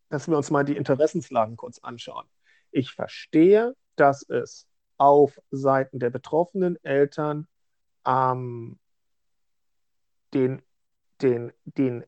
dass 0.08 0.28
wir 0.28 0.36
uns 0.36 0.50
mal 0.50 0.64
die 0.64 0.76
Interessenslagen 0.76 1.56
kurz 1.56 1.78
anschauen. 1.78 2.26
Ich 2.70 2.92
verstehe, 2.92 3.74
dass 3.96 4.22
es 4.28 4.66
auf 4.96 5.38
Seiten 5.50 5.98
der 5.98 6.10
betroffenen 6.10 6.82
Eltern 6.84 7.46
ähm, 8.06 8.78
den, 10.32 10.62
den, 11.20 11.52
den 11.64 12.04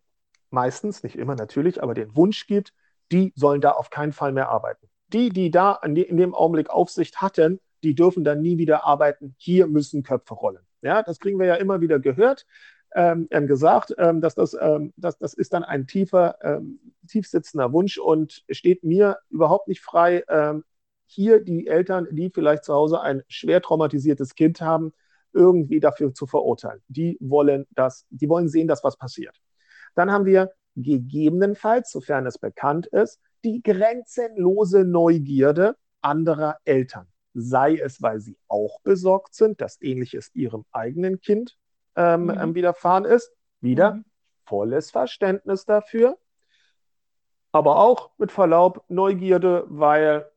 meistens, 0.51 1.03
nicht 1.03 1.17
immer 1.17 1.35
natürlich, 1.35 1.83
aber 1.83 1.93
den 1.93 2.17
Wunsch 2.17 2.47
gibt, 2.47 2.73
die 3.13 3.33
sollen 3.37 3.61
da 3.61 3.73
auf 3.73 3.91
keinen 3.91 4.13
Fall 4.13 4.33
mehr 4.33 4.49
arbeiten. 4.49 4.89
Die, 5.15 5.31
die 5.31 5.51
da 5.51 5.79
in 5.83 5.95
dem 5.95 6.35
Augenblick 6.35 6.71
Aufsicht 6.71 7.23
hatten, 7.23 7.61
die 7.85 7.95
dürfen 7.95 8.25
dann 8.25 8.41
nie 8.41 8.59
wieder 8.59 8.85
arbeiten. 8.85 9.35
Hier 9.39 9.69
müssen 9.69 10.03
Köpfe 10.03 10.35
rollen. 10.35 10.67
Ja, 10.83 11.03
das 11.03 11.21
kriegen 11.21 11.39
wir 11.39 11.47
ja 11.47 11.55
immer 11.55 11.81
wieder 11.81 12.01
gehört, 12.01 12.47
ähm, 12.95 13.29
gesagt, 13.47 13.95
ähm, 13.99 14.21
dass 14.21 14.35
das, 14.35 14.57
ähm, 14.61 14.93
das, 14.97 15.17
das 15.19 15.35
ist 15.35 15.53
dann 15.53 15.65
ein 15.65 15.87
tiefer, 15.87 16.37
ähm, 16.43 16.81
tief 17.09 17.27
sitzender 17.27 17.73
Wunsch 17.73 17.99
und 17.99 18.45
steht 18.51 18.85
mir 18.85 19.19
überhaupt 19.31 19.69
nicht 19.69 19.81
frei, 19.81 20.25
ähm, 20.29 20.65
hier 21.07 21.41
die 21.41 21.67
Eltern, 21.67 22.09
die 22.11 22.31
vielleicht 22.31 22.65
zu 22.65 22.75
Hause 22.75 23.01
ein 23.01 23.23
schwer 23.29 23.63
traumatisiertes 23.63 24.35
Kind 24.35 24.61
haben, 24.61 24.93
irgendwie 25.33 25.81
dafür 25.81 26.13
zu 26.13 26.27
verurteilen. 26.27 26.83
Die 26.89 27.19
wollen 27.21 27.67
das, 27.71 28.07
die 28.11 28.29
wollen 28.29 28.49
sehen, 28.49 28.69
dass 28.69 28.85
was 28.85 28.97
passiert. 28.97 29.41
Dann 29.95 30.11
haben 30.11 30.25
wir 30.25 30.53
gegebenenfalls, 30.77 31.91
sofern 31.91 32.27
es 32.27 32.39
bekannt 32.39 32.87
ist, 32.87 33.21
die 33.45 33.63
grenzenlose 33.63 34.85
Neugierde 34.85 35.77
anderer 36.01 36.59
Eltern. 36.65 37.07
Sei 37.35 37.77
es, 37.77 38.01
weil 38.01 38.21
sie 38.21 38.37
auch 38.49 38.81
besorgt 38.83 39.35
sind, 39.35 39.61
dass 39.61 39.81
ähnliches 39.83 40.31
ihrem 40.35 40.65
eigenen 40.73 41.21
Kind 41.21 41.57
ähm, 41.97 42.27
mhm. 42.27 42.55
widerfahren 42.55 43.05
ist. 43.05 43.33
Wieder 43.61 43.95
mhm. 43.95 44.05
volles 44.45 44.91
Verständnis 44.91 45.65
dafür. 45.65 46.19
Aber 47.53 47.79
auch 47.79 48.11
mit 48.19 48.33
Verlaub 48.33 48.85
Neugierde, 48.89 49.65
weil 49.69 50.29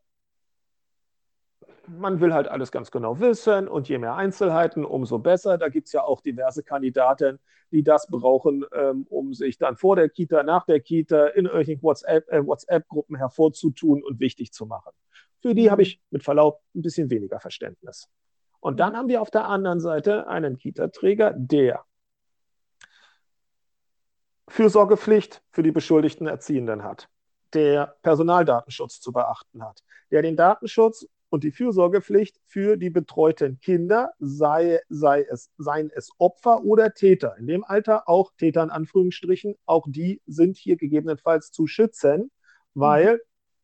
man 1.87 2.19
will 2.19 2.33
halt 2.33 2.47
alles 2.47 2.71
ganz 2.71 2.91
genau 2.91 3.19
wissen 3.19 3.67
und 3.67 3.89
je 3.89 3.97
mehr 3.97 4.15
Einzelheiten, 4.15 4.85
umso 4.85 5.19
besser. 5.19 5.57
Da 5.57 5.69
gibt 5.69 5.87
es 5.87 5.93
ja 5.93 6.03
auch 6.03 6.21
diverse 6.21 6.63
Kandidaten, 6.63 7.39
die 7.71 7.83
das 7.83 8.07
brauchen, 8.07 8.65
ähm, 8.73 9.05
um 9.09 9.33
sich 9.33 9.57
dann 9.57 9.75
vor 9.75 9.95
der 9.95 10.09
Kita, 10.09 10.43
nach 10.43 10.65
der 10.65 10.79
Kita 10.79 11.27
in 11.27 11.45
irgendwelchen 11.45 11.81
WhatsApp-Gruppen 11.81 12.45
äh, 12.45 12.47
WhatsApp 12.47 12.85
hervorzutun 13.17 14.03
und 14.03 14.19
wichtig 14.19 14.51
zu 14.51 14.65
machen. 14.65 14.91
Für 15.41 15.53
die 15.53 15.69
habe 15.69 15.81
ich 15.81 16.01
mit 16.09 16.23
Verlaub 16.23 16.61
ein 16.75 16.81
bisschen 16.81 17.09
weniger 17.09 17.39
Verständnis. 17.39 18.09
Und 18.59 18.79
dann 18.79 18.97
haben 18.97 19.07
wir 19.07 19.21
auf 19.21 19.31
der 19.31 19.45
anderen 19.45 19.79
Seite 19.79 20.27
einen 20.27 20.57
Kita-Träger, 20.57 21.33
der 21.37 21.85
Fürsorgepflicht 24.49 25.43
für 25.51 25.61
die 25.61 25.71
beschuldigten 25.71 26.27
Erziehenden 26.27 26.83
hat, 26.83 27.09
der 27.53 27.97
Personaldatenschutz 28.01 28.99
zu 28.99 29.11
beachten 29.11 29.63
hat, 29.63 29.83
der 30.09 30.21
den 30.21 30.35
Datenschutz 30.35 31.07
und 31.29 31.43
die 31.43 31.51
Fürsorgepflicht 31.51 32.39
für 32.45 32.77
die 32.77 32.89
betreuten 32.89 33.59
Kinder, 33.59 34.11
sei, 34.19 34.79
sei 34.89 35.25
es, 35.29 35.51
seien 35.57 35.91
es 35.93 36.09
Opfer 36.17 36.63
oder 36.63 36.93
Täter. 36.93 37.35
In 37.37 37.47
dem 37.47 37.63
Alter 37.63 38.07
auch 38.07 38.31
Täter 38.37 38.63
in 38.63 38.69
Anführungsstrichen, 38.69 39.55
auch 39.65 39.85
die 39.89 40.21
sind 40.25 40.57
hier 40.57 40.77
gegebenenfalls 40.77 41.51
zu 41.51 41.67
schützen, 41.67 42.31
weil 42.73 43.15
mhm. 43.15 43.19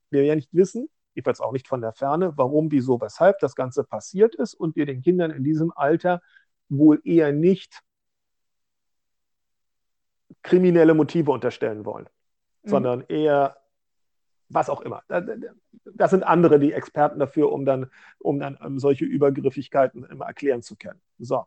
wir 0.09 0.25
ja 0.25 0.35
nicht 0.35 0.53
wissen, 0.53 0.89
jedenfalls 1.15 1.39
auch 1.39 1.51
nicht 1.51 1.67
von 1.67 1.81
der 1.81 1.93
Ferne, 1.93 2.33
warum, 2.35 2.71
wieso, 2.71 2.99
weshalb 2.99 3.39
das 3.39 3.55
Ganze 3.55 3.83
passiert 3.83 4.35
ist 4.35 4.53
und 4.53 4.75
wir 4.75 4.85
den 4.85 5.01
Kindern 5.01 5.31
in 5.31 5.43
diesem 5.43 5.71
Alter 5.75 6.21
wohl 6.69 6.99
eher 7.03 7.31
nicht 7.31 7.79
kriminelle 10.41 10.93
Motive 10.93 11.31
unterstellen 11.31 11.85
wollen, 11.85 12.09
mhm. 12.63 12.69
sondern 12.69 13.01
eher 13.07 13.55
was 14.49 14.69
auch 14.69 14.81
immer. 14.81 15.03
Das 15.07 16.11
sind 16.11 16.23
andere 16.23 16.59
die 16.59 16.73
Experten 16.73 17.19
dafür, 17.19 17.51
um 17.51 17.65
dann, 17.65 17.89
um 18.19 18.39
dann 18.39 18.55
um 18.57 18.79
solche 18.79 19.05
Übergriffigkeiten 19.05 20.03
erklären 20.21 20.61
zu 20.61 20.75
können. 20.75 21.01
So. 21.17 21.45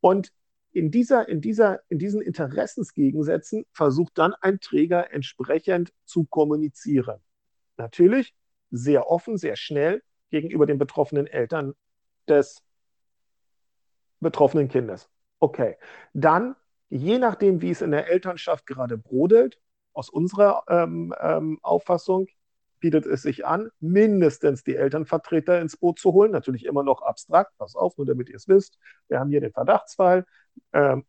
Und 0.00 0.32
in, 0.72 0.90
dieser, 0.90 1.28
in, 1.28 1.40
dieser, 1.40 1.80
in 1.88 1.98
diesen 1.98 2.20
Interessensgegensätzen 2.20 3.64
versucht 3.72 4.18
dann 4.18 4.34
ein 4.34 4.60
Träger 4.60 5.12
entsprechend 5.12 5.92
zu 6.04 6.24
kommunizieren. 6.24 7.20
Natürlich 7.76 8.34
sehr 8.70 9.08
offen, 9.08 9.36
sehr 9.38 9.56
schnell 9.56 10.02
gegenüber 10.30 10.66
den 10.66 10.78
betroffenen 10.78 11.26
Eltern 11.26 11.74
des 12.28 12.62
betroffenen 14.20 14.68
Kindes. 14.68 15.08
Okay, 15.38 15.76
dann, 16.12 16.56
je 16.88 17.18
nachdem, 17.18 17.62
wie 17.62 17.70
es 17.70 17.82
in 17.82 17.92
der 17.92 18.08
Elternschaft 18.08 18.66
gerade 18.66 18.98
brodelt, 18.98 19.60
aus 19.94 20.10
unserer 20.10 20.64
ähm, 20.68 21.14
ähm, 21.20 21.58
Auffassung 21.62 22.26
bietet 22.80 23.06
es 23.06 23.22
sich 23.22 23.46
an, 23.46 23.70
mindestens 23.80 24.62
die 24.62 24.76
Elternvertreter 24.76 25.58
ins 25.60 25.78
Boot 25.78 25.98
zu 25.98 26.12
holen. 26.12 26.32
Natürlich 26.32 26.66
immer 26.66 26.82
noch 26.82 27.00
abstrakt, 27.00 27.52
pass 27.56 27.74
auf, 27.74 27.96
nur 27.96 28.06
damit 28.06 28.28
ihr 28.28 28.36
es 28.36 28.46
wisst. 28.46 28.78
Wir 29.08 29.20
haben 29.20 29.30
hier 29.30 29.40
den 29.40 29.52
Verdachtsfall. 29.52 30.26
Ähm, 30.74 31.04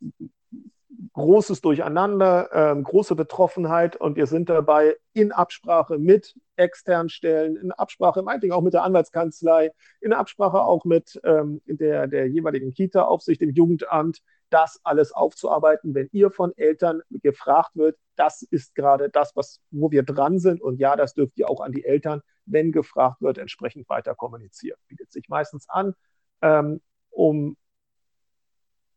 großes 1.14 1.62
Durcheinander, 1.62 2.50
ähm, 2.54 2.84
große 2.84 3.16
Betroffenheit 3.16 3.96
und 3.96 4.16
wir 4.16 4.28
sind 4.28 4.50
dabei 4.50 4.96
in 5.14 5.32
Absprache 5.32 5.98
mit 5.98 6.36
externen 6.56 7.10
Stellen, 7.10 7.56
in 7.58 7.72
Absprache 7.72 8.22
meinetwegen 8.22 8.54
auch 8.54 8.62
mit 8.62 8.74
der 8.74 8.84
Anwaltskanzlei, 8.84 9.72
in 10.02 10.14
Absprache 10.14 10.62
auch 10.62 10.86
mit 10.86 11.20
ähm, 11.24 11.62
der, 11.66 12.08
der 12.08 12.28
jeweiligen 12.28 12.74
Kita-Aufsicht, 12.74 13.42
dem 13.42 13.52
Jugendamt, 13.52 14.22
das 14.50 14.80
alles 14.84 15.12
aufzuarbeiten, 15.12 15.96
wenn 15.96 16.10
ihr 16.12 16.32
von 16.32 16.54
Eltern 16.58 17.02
gefragt 17.10 17.72
wird, 17.76 17.98
das 18.16 18.42
ist 18.42 18.76
gerade 18.76 19.10
das, 19.10 19.36
was, 19.36 19.60
wo 19.72 19.92
wir 19.92 20.04
dran 20.04 20.40
sind 20.40 20.62
und 20.62 20.80
ja, 20.80 20.96
das 20.96 21.14
dürft 21.14 21.38
ihr 21.38 21.50
auch 21.50 21.62
an 21.62 21.72
die 21.72 21.84
Eltern, 21.84 22.22
wenn 22.46 22.72
gefragt 22.72 23.22
wird, 23.22 23.38
entsprechend 23.38 23.90
weiter 23.90 24.16
kommunizieren. 24.16 24.78
Bietet 24.88 25.12
sich 25.12 25.28
meistens 25.30 25.68
an, 25.70 25.94
ähm, 26.42 26.82
um 27.10 27.58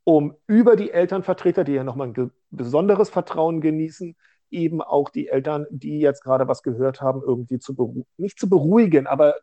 um 0.05 0.35
über 0.47 0.75
die 0.75 0.91
Elternvertreter, 0.91 1.65
die 1.65 1.73
ja 1.73 1.85
nochmal 1.85 2.09
ein 2.09 2.31
besonderes 2.51 3.11
Vertrauen 3.11 3.61
genießen, 3.61 4.17
eben 4.51 4.81
auch 4.81 5.11
die 5.11 5.29
Eltern, 5.29 5.67
die 5.69 6.01
jetzt 6.01 6.25
gerade 6.25 6.49
was 6.49 6.63
gehört 6.63 7.03
haben, 7.03 7.21
irgendwie 7.23 7.59
zu 7.59 8.07
nicht 8.17 8.39
zu 8.39 8.49
beruhigen, 8.49 9.07
aber 9.07 9.35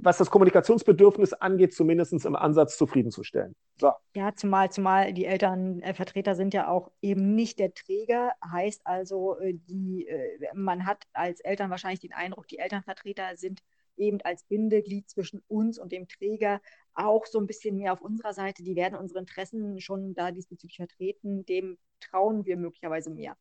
was 0.00 0.18
das 0.18 0.30
Kommunikationsbedürfnis 0.30 1.32
angeht, 1.32 1.74
zumindest 1.74 2.12
im 2.12 2.36
Ansatz 2.36 2.76
zufriedenzustellen. 2.76 3.54
So. 3.78 3.92
Ja, 4.14 4.34
zumal, 4.34 4.70
zumal 4.70 5.12
die 5.12 5.26
Elternvertreter 5.26 6.34
sind 6.34 6.54
ja 6.54 6.68
auch 6.68 6.90
eben 7.02 7.34
nicht 7.34 7.58
der 7.58 7.74
Träger, 7.74 8.32
heißt 8.44 8.82
also, 8.84 9.38
äh, 9.38 9.54
die, 9.54 10.06
äh, 10.08 10.38
man 10.54 10.86
hat 10.86 11.04
als 11.12 11.40
Eltern 11.40 11.70
wahrscheinlich 11.70 12.00
den 12.00 12.12
Eindruck, 12.12 12.48
die 12.48 12.58
Elternvertreter 12.58 13.36
sind 13.36 13.62
eben 13.96 14.20
als 14.22 14.44
Bindeglied 14.44 15.08
zwischen 15.10 15.42
uns 15.48 15.78
und 15.78 15.92
dem 15.92 16.08
Träger 16.08 16.60
auch 16.94 17.26
so 17.26 17.38
ein 17.38 17.46
bisschen 17.46 17.76
mehr 17.76 17.92
auf 17.92 18.00
unserer 18.00 18.32
Seite. 18.32 18.62
Die 18.62 18.76
werden 18.76 18.98
unsere 18.98 19.20
Interessen 19.20 19.80
schon 19.80 20.14
da 20.14 20.30
diesbezüglich 20.30 20.76
vertreten. 20.76 21.44
Dem 21.44 21.78
trauen 22.00 22.44
wir 22.44 22.56
möglicherweise 22.56 23.10
mehr. 23.10 23.36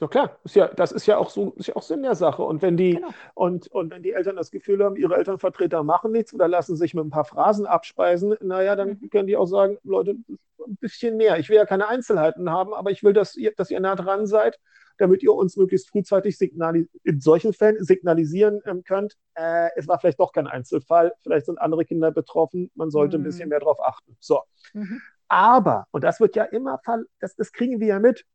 Ja 0.00 0.08
klar, 0.08 0.38
ist 0.44 0.56
ja, 0.56 0.68
das 0.68 0.92
ist 0.92 1.06
ja 1.06 1.18
auch 1.18 1.28
so, 1.28 1.52
ist 1.56 1.68
ja 1.68 1.76
auch 1.76 1.82
Sinn 1.82 2.02
der 2.02 2.14
Sache. 2.14 2.42
Und 2.42 2.62
wenn 2.62 2.76
die, 2.76 2.94
genau. 2.94 3.08
und, 3.34 3.68
und 3.68 3.90
wenn 3.90 4.02
die 4.02 4.12
Eltern 4.12 4.36
das 4.36 4.50
Gefühl 4.50 4.82
haben, 4.82 4.96
ihre 4.96 5.16
Elternvertreter 5.16 5.82
machen 5.82 6.12
nichts 6.12 6.32
oder 6.32 6.48
lassen 6.48 6.76
sich 6.76 6.94
mit 6.94 7.04
ein 7.04 7.10
paar 7.10 7.26
Phrasen 7.26 7.66
abspeisen, 7.66 8.34
naja, 8.40 8.76
dann 8.76 8.98
mhm. 9.00 9.10
können 9.10 9.26
die 9.26 9.36
auch 9.36 9.46
sagen, 9.46 9.78
Leute, 9.84 10.12
ein 10.12 10.76
bisschen 10.80 11.16
mehr. 11.16 11.38
Ich 11.38 11.48
will 11.48 11.56
ja 11.56 11.66
keine 11.66 11.88
Einzelheiten 11.88 12.50
haben, 12.50 12.72
aber 12.72 12.90
ich 12.90 13.02
will, 13.02 13.12
dass 13.12 13.36
ihr, 13.36 13.52
dass 13.56 13.70
ihr 13.70 13.80
nah 13.80 13.94
dran 13.94 14.26
seid 14.26 14.58
damit 15.00 15.22
ihr 15.22 15.32
uns 15.32 15.56
möglichst 15.56 15.88
frühzeitig 15.88 16.38
in 16.40 17.20
solchen 17.20 17.52
Fällen 17.52 17.82
signalisieren 17.82 18.60
ähm, 18.66 18.84
könnt, 18.84 19.16
äh, 19.34 19.70
es 19.76 19.88
war 19.88 19.98
vielleicht 19.98 20.20
doch 20.20 20.32
kein 20.32 20.46
Einzelfall, 20.46 21.14
vielleicht 21.22 21.46
sind 21.46 21.58
andere 21.58 21.84
Kinder 21.84 22.10
betroffen, 22.10 22.70
man 22.74 22.90
sollte 22.90 23.16
mhm. 23.16 23.22
ein 23.22 23.24
bisschen 23.24 23.48
mehr 23.48 23.60
darauf 23.60 23.82
achten. 23.82 24.16
So. 24.20 24.42
Mhm. 24.74 25.00
Aber, 25.28 25.86
und 25.90 26.04
das 26.04 26.20
wird 26.20 26.36
ja 26.36 26.44
immer, 26.44 26.80
das, 27.20 27.34
das 27.34 27.52
kriegen 27.52 27.80
wir 27.80 27.86
ja 27.86 27.98
mit, 27.98 28.26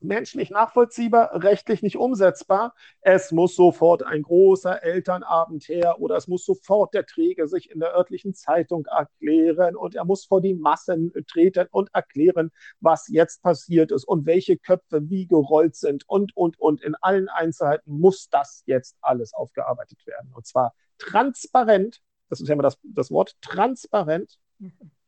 menschlich 0.00 0.50
nachvollziehbar, 0.50 1.42
rechtlich 1.42 1.82
nicht 1.82 1.96
umsetzbar. 1.96 2.74
Es 3.00 3.32
muss 3.32 3.54
sofort 3.56 4.02
ein 4.02 4.22
großer 4.22 4.82
Elternabend 4.82 5.68
her 5.68 6.00
oder 6.00 6.16
es 6.16 6.28
muss 6.28 6.44
sofort 6.44 6.94
der 6.94 7.06
Träger 7.06 7.48
sich 7.48 7.70
in 7.70 7.80
der 7.80 7.94
örtlichen 7.94 8.34
Zeitung 8.34 8.86
erklären 8.86 9.76
und 9.76 9.94
er 9.94 10.04
muss 10.04 10.24
vor 10.24 10.40
die 10.40 10.54
Massen 10.54 11.12
treten 11.26 11.66
und 11.70 11.90
erklären, 11.94 12.50
was 12.80 13.08
jetzt 13.08 13.42
passiert 13.42 13.92
ist 13.92 14.04
und 14.04 14.26
welche 14.26 14.56
Köpfe 14.56 15.08
wie 15.08 15.26
gerollt 15.26 15.76
sind 15.76 16.08
und, 16.08 16.36
und, 16.36 16.58
und. 16.58 16.82
In 16.82 16.94
allen 17.00 17.28
Einzelheiten 17.28 17.98
muss 17.98 18.28
das 18.28 18.62
jetzt 18.66 18.96
alles 19.00 19.34
aufgearbeitet 19.34 20.06
werden. 20.06 20.32
Und 20.34 20.46
zwar 20.46 20.74
transparent, 20.98 22.00
das 22.28 22.40
ist 22.40 22.48
ja 22.48 22.54
immer 22.54 22.62
das, 22.62 22.78
das 22.82 23.10
Wort, 23.10 23.36
transparent 23.40 24.38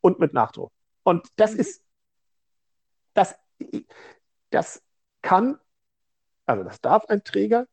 und 0.01 0.19
mit 0.19 0.33
Nachdruck. 0.35 0.73
Und 1.03 1.27
das 1.37 1.55
mhm. 1.55 1.61
ist, 1.61 1.85
das, 3.15 3.35
das 4.51 4.83
kann, 5.23 5.59
also 6.47 6.65
das 6.65 6.81
darf 6.81 7.07
ein 7.07 7.25
Träger 7.25 7.67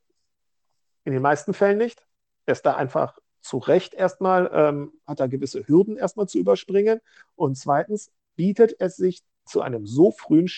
In 1.04 1.14
den 1.14 1.22
meisten 1.22 1.54
Fällen 1.54 1.78
nicht. 1.78 2.06
Er 2.46 2.54
ist 2.54 2.66
da 2.66 2.76
einfach 2.76 3.20
zu 3.42 3.58
Recht 3.58 3.94
erstmal, 3.94 4.50
ähm, 4.54 4.94
hat 5.06 5.20
er 5.20 5.30
gewisse 5.30 5.68
Hürden 5.68 5.98
erstmal 5.98 6.28
zu 6.28 6.40
überspringen. 6.40 7.00
Und 7.36 7.56
zweitens 7.58 8.12
bietet 8.36 8.76
es 8.80 8.96
sich 8.96 9.24
zu 9.46 9.62
einem 9.62 9.86
so 9.86 10.12
frühen 10.12 10.50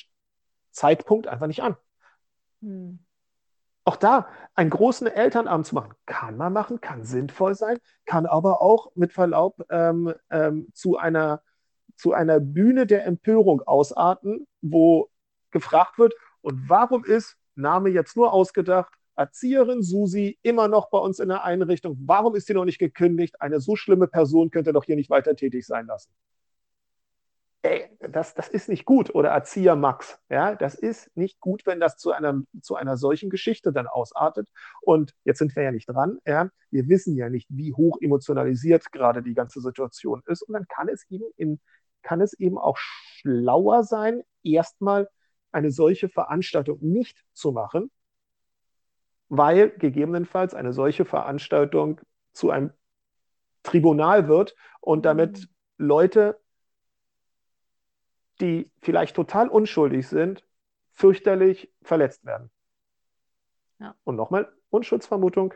Zeitpunkt 0.72 1.28
einfach 1.28 1.48
nicht 1.48 1.62
an. 1.62 1.76
Hm. 2.62 3.00
Auch 3.84 3.96
da 3.96 4.28
einen 4.54 4.70
großen 4.70 5.08
Elternabend 5.08 5.66
zu 5.66 5.76
machen, 5.76 5.94
kann 6.06 6.36
man 6.36 6.52
machen, 6.52 6.82
kann 6.82 7.04
sinnvoll 7.04 7.56
sein, 7.56 7.78
kann 8.06 8.26
aber 8.26 8.62
auch 8.62 8.92
mit 8.96 9.14
Verlaub 9.14 9.64
ähm, 9.70 10.14
ähm, 10.30 10.68
zu, 10.74 10.98
einer, 10.98 11.42
zu 11.96 12.12
einer 12.12 12.42
Bühne 12.42 12.86
der 12.86 13.06
Empörung 13.06 13.62
ausarten, 13.62 14.46
wo 14.62 15.10
gefragt 15.52 15.98
wird, 15.98 16.14
und 16.42 16.70
warum 16.70 17.04
ist 17.04 17.36
Name 17.56 17.90
jetzt 17.90 18.16
nur 18.16 18.32
ausgedacht, 18.34 18.94
Erzieherin 19.16 19.82
Susi 19.82 20.38
immer 20.44 20.68
noch 20.68 20.90
bei 20.90 21.00
uns 21.00 21.20
in 21.20 21.30
der 21.30 21.44
Einrichtung, 21.44 21.98
warum 22.06 22.36
ist 22.36 22.48
sie 22.48 22.54
noch 22.54 22.66
nicht 22.66 22.78
gekündigt? 22.78 23.42
Eine 23.42 23.60
so 23.60 23.76
schlimme 23.76 24.08
Person 24.08 24.52
könnte 24.52 24.74
doch 24.74 24.84
hier 24.84 24.96
nicht 24.96 25.10
weiter 25.10 25.36
tätig 25.36 25.66
sein 25.66 25.88
lassen 25.88 26.12
ey, 27.68 27.90
das, 28.00 28.34
das 28.34 28.48
ist 28.48 28.70
nicht 28.70 28.86
gut. 28.86 29.14
Oder 29.14 29.30
Erzieher 29.30 29.76
Max, 29.76 30.20
ja, 30.30 30.56
das 30.56 30.76
ist 30.76 31.16
nicht 31.16 31.40
gut, 31.40 31.66
wenn 31.66 31.80
das 31.80 31.98
zu 31.98 32.12
einer, 32.12 32.42
zu 32.62 32.76
einer 32.76 32.98
solchen 32.98 33.30
Geschichte 33.30 33.72
dann 33.72 33.88
ausartet. 33.88 34.50
Und 34.82 35.14
jetzt 35.26 35.40
sind 35.40 35.56
wir 35.56 35.64
ja 35.64 35.72
nicht 35.72 35.90
dran, 35.90 36.20
ja, 36.26 36.50
wir 36.72 36.88
wissen 36.88 37.16
ja 37.16 37.30
nicht, 37.30 37.48
wie 37.50 37.74
hoch 37.74 37.98
emotionalisiert 38.02 38.92
gerade 38.92 39.22
die 39.22 39.34
ganze 39.34 39.62
Situation 39.62 40.22
ist. 40.28 40.44
Und 40.44 40.54
dann 40.54 40.68
kann 40.68 40.90
es 40.90 41.06
eben, 41.10 41.26
in, 41.36 41.60
kann 42.02 42.22
es 42.22 42.34
eben 42.34 42.58
auch 42.58 42.78
schlauer 42.78 43.84
sein, 43.84 44.24
erstmal 44.44 45.10
eine 45.58 45.72
solche 45.72 46.08
Veranstaltung 46.08 46.78
nicht 46.82 47.26
zu 47.34 47.52
machen, 47.52 47.92
weil 49.28 49.72
gegebenenfalls 49.72 50.54
eine 50.54 50.72
solche 50.72 51.04
Veranstaltung 51.04 52.00
zu 52.32 52.52
einem 52.52 52.72
Tribunal 53.64 54.28
wird 54.28 54.56
und 54.80 55.06
damit 55.06 55.40
mhm. 55.40 55.48
Leute 55.86 56.40
die 58.40 58.72
vielleicht 58.82 59.16
total 59.16 59.50
unschuldig 59.50 60.08
sind, 60.08 60.46
fürchterlich 60.94 61.72
verletzt 61.82 62.26
werden. 62.26 62.52
Ja. 63.80 63.96
Und 64.04 64.16
nochmal, 64.16 64.52
Unschuldsvermutung 64.70 65.54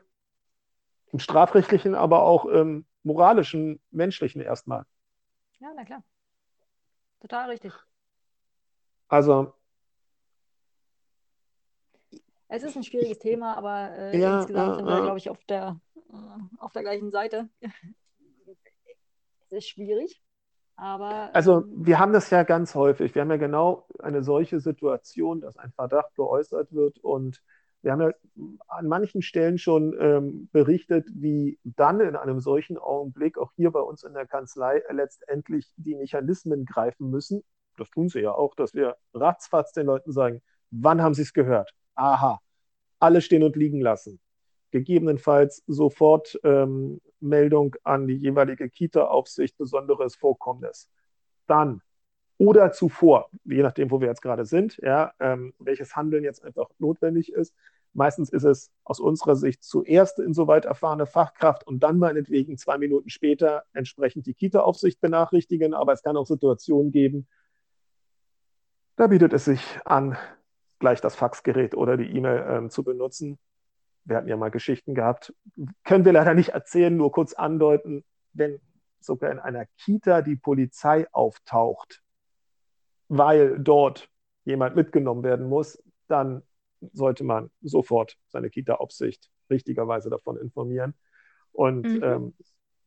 im 1.11 1.19
strafrechtlichen, 1.19 1.95
aber 1.95 2.23
auch 2.23 2.45
im 2.45 2.85
moralischen, 3.03 3.81
menschlichen 3.91 4.41
erstmal. 4.41 4.85
Ja, 5.59 5.71
na 5.75 5.83
klar. 5.83 6.03
Total 7.19 7.49
richtig. 7.49 7.73
Also. 9.07 9.53
Es 12.53 12.63
ist 12.63 12.75
ein 12.75 12.83
schwieriges 12.83 13.17
Thema, 13.17 13.55
aber 13.55 13.91
äh, 13.97 14.19
ja, 14.19 14.39
insgesamt 14.39 14.73
äh, 14.73 14.75
sind 14.75 14.85
wir, 14.85 15.01
glaube 15.01 15.17
ich, 15.17 15.29
auf 15.29 15.41
der, 15.45 15.79
äh, 16.09 16.57
auf 16.57 16.73
der 16.73 16.81
gleichen 16.81 17.09
Seite. 17.09 17.47
es 19.45 19.51
ist 19.51 19.69
schwierig. 19.69 20.21
Aber, 20.75 21.33
also 21.33 21.61
ähm, 21.61 21.85
wir 21.85 21.97
haben 21.97 22.11
das 22.11 22.29
ja 22.29 22.43
ganz 22.43 22.75
häufig. 22.75 23.15
Wir 23.15 23.21
haben 23.21 23.31
ja 23.31 23.37
genau 23.37 23.87
eine 23.99 24.21
solche 24.21 24.59
Situation, 24.59 25.39
dass 25.39 25.55
ein 25.55 25.71
Verdacht 25.71 26.13
geäußert 26.15 26.73
wird 26.73 26.99
und 26.99 27.41
wir 27.83 27.93
haben 27.93 28.01
ja 28.01 28.11
an 28.67 28.87
manchen 28.87 29.21
Stellen 29.21 29.57
schon 29.57 29.95
ähm, 29.97 30.49
berichtet, 30.51 31.07
wie 31.13 31.57
dann 31.63 32.01
in 32.01 32.17
einem 32.17 32.41
solchen 32.41 32.77
Augenblick 32.77 33.37
auch 33.37 33.53
hier 33.55 33.71
bei 33.71 33.79
uns 33.79 34.03
in 34.03 34.13
der 34.13 34.27
Kanzlei 34.27 34.83
letztendlich 34.89 35.71
die 35.77 35.95
Mechanismen 35.95 36.65
greifen 36.65 37.09
müssen. 37.11 37.43
Das 37.77 37.89
tun 37.89 38.09
sie 38.09 38.19
ja 38.19 38.33
auch, 38.33 38.55
dass 38.55 38.73
wir 38.73 38.97
ratzfatz 39.13 39.71
den 39.71 39.85
Leuten 39.85 40.11
sagen, 40.11 40.41
wann 40.69 41.01
haben 41.01 41.13
sie 41.13 41.21
es 41.21 41.31
gehört? 41.31 41.73
Aha, 41.95 42.41
alle 42.99 43.21
stehen 43.21 43.43
und 43.43 43.55
liegen 43.55 43.81
lassen 43.81 44.19
gegebenenfalls 44.71 45.63
sofort 45.67 46.39
ähm, 46.43 47.01
Meldung 47.19 47.75
an 47.83 48.07
die 48.07 48.15
jeweilige 48.15 48.69
Kita-Aufsicht, 48.69 49.57
besonderes 49.57 50.15
Vorkommnis. 50.15 50.89
Dann 51.45 51.81
oder 52.37 52.71
zuvor, 52.71 53.29
je 53.43 53.61
nachdem, 53.61 53.91
wo 53.91 54.01
wir 54.01 54.07
jetzt 54.07 54.21
gerade 54.21 54.45
sind, 54.45 54.77
ja, 54.81 55.11
ähm, 55.19 55.53
welches 55.59 55.95
Handeln 55.95 56.23
jetzt 56.23 56.43
einfach 56.43 56.69
notwendig 56.79 57.31
ist. 57.31 57.53
Meistens 57.93 58.29
ist 58.29 58.45
es 58.45 58.71
aus 58.83 58.99
unserer 58.99 59.35
Sicht 59.35 59.63
zuerst 59.63 60.17
insoweit 60.17 60.65
erfahrene 60.65 61.05
Fachkraft 61.05 61.67
und 61.67 61.81
dann 61.83 61.99
meinetwegen 61.99 62.57
zwei 62.57 62.77
Minuten 62.77 63.09
später 63.09 63.63
entsprechend 63.73 64.25
die 64.25 64.33
Kita-Aufsicht 64.33 65.01
benachrichtigen. 65.01 65.73
Aber 65.73 65.91
es 65.91 66.01
kann 66.01 66.17
auch 66.17 66.25
Situationen 66.25 66.91
geben, 66.91 67.27
da 68.95 69.07
bietet 69.07 69.33
es 69.33 69.45
sich 69.45 69.61
an, 69.83 70.17
gleich 70.81 70.99
das 70.99 71.15
Faxgerät 71.15 71.75
oder 71.75 71.95
die 71.95 72.13
E-Mail 72.17 72.45
ähm, 72.49 72.69
zu 72.69 72.83
benutzen 72.83 73.39
wir 74.05 74.17
hatten 74.17 74.27
ja 74.27 74.37
mal 74.37 74.51
Geschichten 74.51 74.95
gehabt, 74.95 75.33
können 75.83 76.05
wir 76.05 76.13
leider 76.13 76.33
nicht 76.33 76.49
erzählen, 76.49 76.95
nur 76.95 77.11
kurz 77.11 77.33
andeuten, 77.33 78.03
wenn 78.33 78.59
sogar 78.99 79.31
in 79.31 79.39
einer 79.39 79.65
Kita 79.77 80.21
die 80.21 80.35
Polizei 80.35 81.07
auftaucht, 81.11 82.01
weil 83.07 83.59
dort 83.59 84.09
jemand 84.43 84.75
mitgenommen 84.75 85.23
werden 85.23 85.47
muss, 85.47 85.81
dann 86.07 86.43
sollte 86.93 87.23
man 87.23 87.51
sofort 87.61 88.17
seine 88.27 88.49
Kita-Aufsicht 88.49 89.29
richtigerweise 89.49 90.09
davon 90.09 90.37
informieren. 90.37 90.95
Und 91.51 91.83
mhm. 91.83 92.03
ähm, 92.03 92.33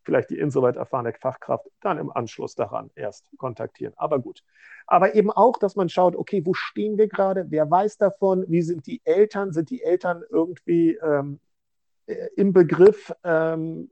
vielleicht 0.04 0.30
die 0.30 0.38
insoweit 0.38 0.76
erfahrene 0.76 1.12
Fachkraft 1.12 1.66
dann 1.80 1.98
im 1.98 2.10
Anschluss 2.10 2.54
daran 2.54 2.90
erst 2.94 3.30
kontaktieren. 3.38 3.94
Aber 3.96 4.18
gut. 4.18 4.42
Aber 4.86 5.14
eben 5.14 5.30
auch, 5.30 5.58
dass 5.58 5.76
man 5.76 5.88
schaut, 5.88 6.14
okay, 6.14 6.44
wo 6.44 6.54
stehen 6.54 6.98
wir 6.98 7.08
gerade? 7.08 7.46
Wer 7.48 7.70
weiß 7.70 7.98
davon? 7.98 8.44
Wie 8.48 8.62
sind 8.62 8.86
die 8.86 9.00
Eltern? 9.04 9.52
Sind 9.52 9.70
die 9.70 9.82
Eltern 9.82 10.22
irgendwie 10.30 10.94
ähm, 10.96 11.40
äh, 12.06 12.28
im 12.36 12.52
Begriff, 12.52 13.12
ähm, 13.24 13.88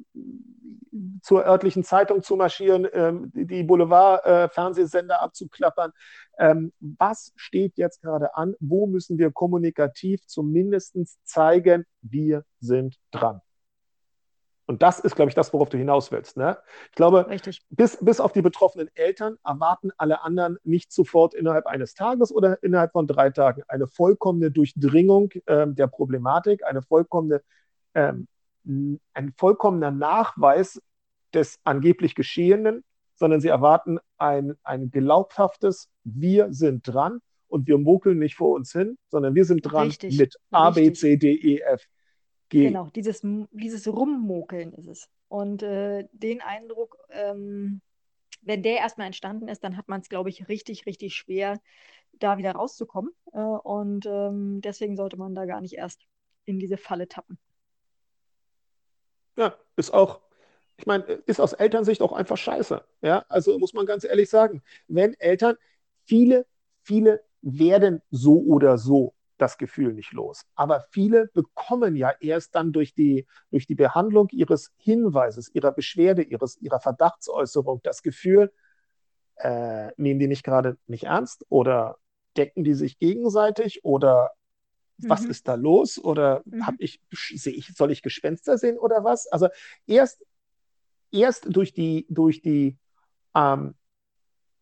zur 1.23 1.47
örtlichen 1.47 1.85
Zeitung 1.85 2.23
zu 2.23 2.37
marschieren, 2.37 2.87
ähm, 2.93 3.31
die 3.35 3.63
Boulevard-Fernsehsender 3.63 5.15
äh, 5.15 5.19
abzuklappern? 5.19 5.93
Ähm, 6.39 6.73
was 6.81 7.33
steht 7.37 7.79
jetzt 7.79 8.03
gerade 8.03 8.37
an? 8.37 8.55
Wo 8.61 8.87
müssen 8.87 9.19
wir 9.19 9.33
kommunikativ 9.33 10.27
zumindest 10.27 10.97
zeigen, 11.25 11.87
wir 12.03 12.45
sind 12.61 12.99
dran? 13.11 13.41
Und 14.73 14.81
das 14.81 15.01
ist, 15.01 15.17
glaube 15.17 15.29
ich, 15.29 15.35
das, 15.35 15.53
worauf 15.53 15.69
du 15.69 15.77
hinaus 15.77 16.11
willst. 16.13 16.39
Ne? 16.39 16.57
Ich 16.89 16.97
glaube, 16.97 17.27
bis, 17.69 17.99
bis 18.01 18.21
auf 18.21 18.33
die 18.33 18.41
betroffenen 18.41 18.89
Eltern 18.95 19.37
erwarten 19.45 19.91
alle 19.99 20.23
anderen 20.23 20.57
nicht 20.65 20.93
sofort 20.93 21.35
innerhalb 21.35 21.67
eines 21.67 21.93
Tages 21.93 22.33
oder 22.33 22.63
innerhalb 22.63 22.93
von 22.93 23.07
drei 23.07 23.29
Tagen 23.29 23.63
eine 23.69 23.87
vollkommene 23.87 24.51
Durchdringung 24.51 25.29
ähm, 25.47 25.75
der 25.75 25.89
Problematik, 25.89 26.65
eine 26.65 26.81
vollkommene, 26.81 27.43
ähm, 27.95 28.29
ein 28.65 29.35
vollkommener 29.37 29.91
Nachweis 29.91 30.81
des 31.35 31.61
angeblich 31.65 32.15
Geschehenen, 32.15 32.83
sondern 33.17 33.43
sie 33.43 33.49
erwarten 33.49 33.99
ein, 34.17 34.55
ein 34.63 34.91
glaubhaftes, 34.91 35.91
wir 36.03 36.51
sind 36.51 36.89
dran 36.89 37.21
und 37.49 37.67
wir 37.67 37.77
muckeln 37.77 38.19
nicht 38.19 38.37
vor 38.37 38.55
uns 38.55 38.73
hin, 38.73 38.97
sondern 39.11 39.35
wir 39.35 39.45
sind 39.45 39.61
dran 39.61 39.89
Richtig. 39.89 40.17
mit 40.17 40.35
A, 40.51 40.71
B, 40.71 40.95
C, 40.95 41.19
D, 41.19 41.35
E, 41.35 41.59
F. 41.59 41.87
Ge 42.53 42.67
genau, 42.67 42.89
dieses, 42.95 43.23
dieses 43.23 43.89
Rummokeln 43.89 44.75
ist 44.75 44.87
es. 44.87 45.09
Und 45.29 45.63
äh, 45.63 46.07
den 46.13 46.43
Eindruck, 46.43 46.99
ähm, 47.09 47.81
wenn 48.43 48.63
der 48.63 48.77
erstmal 48.77 49.07
entstanden 49.07 49.49
ist, 49.49 49.65
dann 49.65 49.79
hat 49.79 49.89
man 49.89 50.03
es, 50.03 50.11
glaube 50.11 50.29
ich, 50.29 50.49
richtig, 50.49 50.85
richtig 50.85 51.15
schwer, 51.15 51.59
da 52.13 52.37
wieder 52.37 52.53
rauszukommen. 52.53 53.11
Äh, 53.33 53.39
und 53.39 54.05
ähm, 54.05 54.61
deswegen 54.61 54.97
sollte 54.97 55.17
man 55.17 55.35
da 55.35 55.47
gar 55.47 55.63
nicht 55.63 55.73
erst 55.77 56.03
in 56.45 56.59
diese 56.59 56.77
Falle 56.77 57.09
tappen. 57.09 57.39
Ja, 59.39 59.57
ist 59.77 59.95
auch, 59.95 60.21
ich 60.77 60.85
meine, 60.85 61.05
ist 61.05 61.41
aus 61.41 61.55
Elternsicht 61.55 62.03
auch 62.03 62.13
einfach 62.13 62.37
scheiße. 62.37 62.85
Ja, 63.01 63.25
also 63.31 63.59
muss 63.59 63.73
man 63.73 63.87
ganz 63.87 64.05
ehrlich 64.05 64.29
sagen, 64.29 64.63
wenn 64.89 65.15
Eltern, 65.15 65.57
viele, 66.05 66.45
viele 66.83 67.25
werden 67.41 68.03
so 68.11 68.43
oder 68.43 68.77
so 68.77 69.15
das 69.39 69.59
Gefühl 69.59 69.93
nicht 69.93 70.13
los. 70.13 70.45
Aber 70.55 70.85
viele 70.91 71.29
bekommen 71.29 71.97
ja 71.97 72.13
erst 72.21 72.55
dann 72.55 72.73
durch 72.73 72.95
die, 72.95 73.27
durch 73.51 73.67
die 73.67 73.75
Behandlung 73.75 74.29
ihres 74.31 74.73
Hinweises, 74.77 75.51
ihrer 75.55 75.73
Beschwerde, 75.73 76.23
ihres, 76.23 76.57
ihrer 76.61 76.81
Verdachtsäußerung 76.81 77.81
das 77.83 78.03
Gefühl, 78.03 78.53
äh, 79.37 79.91
nehmen 79.97 80.21
die 80.21 80.29
mich 80.29 80.43
gerade 80.43 80.77
nicht 80.87 81.05
ernst 81.05 81.45
oder 81.49 81.99
decken 82.37 82.65
die 82.65 82.75
sich 82.75 82.99
gegenseitig 82.99 83.85
oder 83.85 84.31
was 84.99 85.23
mhm. 85.23 85.31
ist 85.31 85.49
da 85.49 85.55
los 85.55 85.99
oder 85.99 86.43
mhm. 86.45 86.67
habe 86.67 86.77
ich, 86.81 87.01
ich, 87.11 87.73
soll 87.75 87.91
ich 87.91 88.03
Gespenster 88.03 88.59
sehen 88.59 88.79
oder 88.79 89.05
was? 89.05 89.27
Also 89.27 89.49
erst, 89.87 90.25
erst 91.11 91.47
durch 91.55 91.73
die, 91.73 92.07
durch 92.09 92.41
die 92.43 92.77
ähm, 93.35 93.75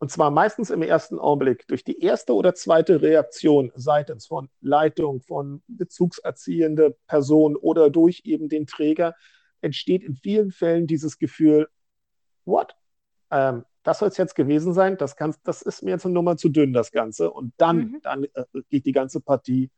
und 0.00 0.10
zwar 0.10 0.30
meistens 0.30 0.70
im 0.70 0.80
ersten 0.80 1.18
Augenblick 1.18 1.68
durch 1.68 1.84
die 1.84 2.00
erste 2.00 2.34
oder 2.34 2.54
zweite 2.54 3.02
Reaktion 3.02 3.70
seitens 3.74 4.26
von 4.26 4.48
Leitung, 4.62 5.20
von 5.20 5.62
bezugserziehender 5.68 6.92
Person 7.06 7.54
oder 7.54 7.90
durch 7.90 8.22
eben 8.24 8.48
den 8.48 8.66
Träger 8.66 9.14
entsteht 9.60 10.02
in 10.02 10.16
vielen 10.16 10.52
Fällen 10.52 10.86
dieses 10.86 11.18
Gefühl, 11.18 11.68
what? 12.46 12.74
Ähm, 13.30 13.66
das 13.82 13.98
soll 13.98 14.08
es 14.08 14.16
jetzt 14.16 14.34
gewesen 14.34 14.72
sein, 14.72 14.96
das, 14.96 15.16
kann, 15.16 15.34
das 15.44 15.60
ist 15.60 15.82
mir 15.82 15.90
jetzt 15.90 16.06
eine 16.06 16.14
Nummer 16.14 16.38
zu 16.38 16.48
dünn, 16.48 16.72
das 16.72 16.92
Ganze. 16.92 17.30
Und 17.30 17.52
dann, 17.58 17.76
mhm. 17.76 18.00
dann 18.02 18.24
äh, 18.24 18.44
geht 18.70 18.86
die 18.86 18.92
ganze 18.92 19.20
Partie 19.20 19.70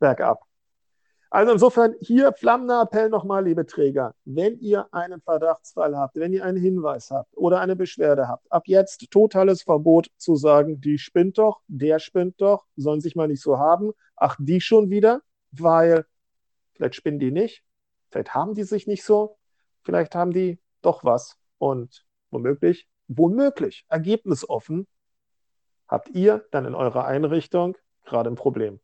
bergab. 0.00 0.42
Also 1.32 1.52
insofern 1.52 1.94
hier 2.00 2.32
flammender 2.32 2.82
Appell 2.82 3.08
nochmal, 3.08 3.44
liebe 3.44 3.64
Träger. 3.64 4.16
Wenn 4.24 4.58
ihr 4.58 4.92
einen 4.92 5.20
Verdachtsfall 5.20 5.96
habt, 5.96 6.16
wenn 6.16 6.32
ihr 6.32 6.44
einen 6.44 6.58
Hinweis 6.58 7.12
habt 7.12 7.36
oder 7.36 7.60
eine 7.60 7.76
Beschwerde 7.76 8.26
habt, 8.26 8.50
ab 8.50 8.64
jetzt 8.66 9.08
totales 9.12 9.62
Verbot 9.62 10.10
zu 10.16 10.34
sagen, 10.34 10.80
die 10.80 10.98
spinnt 10.98 11.38
doch, 11.38 11.60
der 11.68 12.00
spinnt 12.00 12.40
doch, 12.40 12.66
sollen 12.74 13.00
sich 13.00 13.14
mal 13.14 13.28
nicht 13.28 13.42
so 13.42 13.58
haben. 13.58 13.92
Ach, 14.16 14.36
die 14.40 14.60
schon 14.60 14.90
wieder, 14.90 15.22
weil 15.52 16.04
vielleicht 16.72 16.96
spinnen 16.96 17.20
die 17.20 17.30
nicht, 17.30 17.62
vielleicht 18.10 18.34
haben 18.34 18.54
die 18.54 18.64
sich 18.64 18.88
nicht 18.88 19.04
so, 19.04 19.38
vielleicht 19.82 20.16
haben 20.16 20.32
die 20.32 20.58
doch 20.82 21.04
was 21.04 21.38
und 21.58 22.04
womöglich, 22.32 22.88
womöglich, 23.06 23.86
ergebnisoffen, 23.88 24.88
habt 25.86 26.08
ihr 26.10 26.44
dann 26.50 26.64
in 26.64 26.74
eurer 26.74 27.04
Einrichtung 27.04 27.76
gerade 28.04 28.30
ein 28.30 28.36
Problem. 28.36 28.80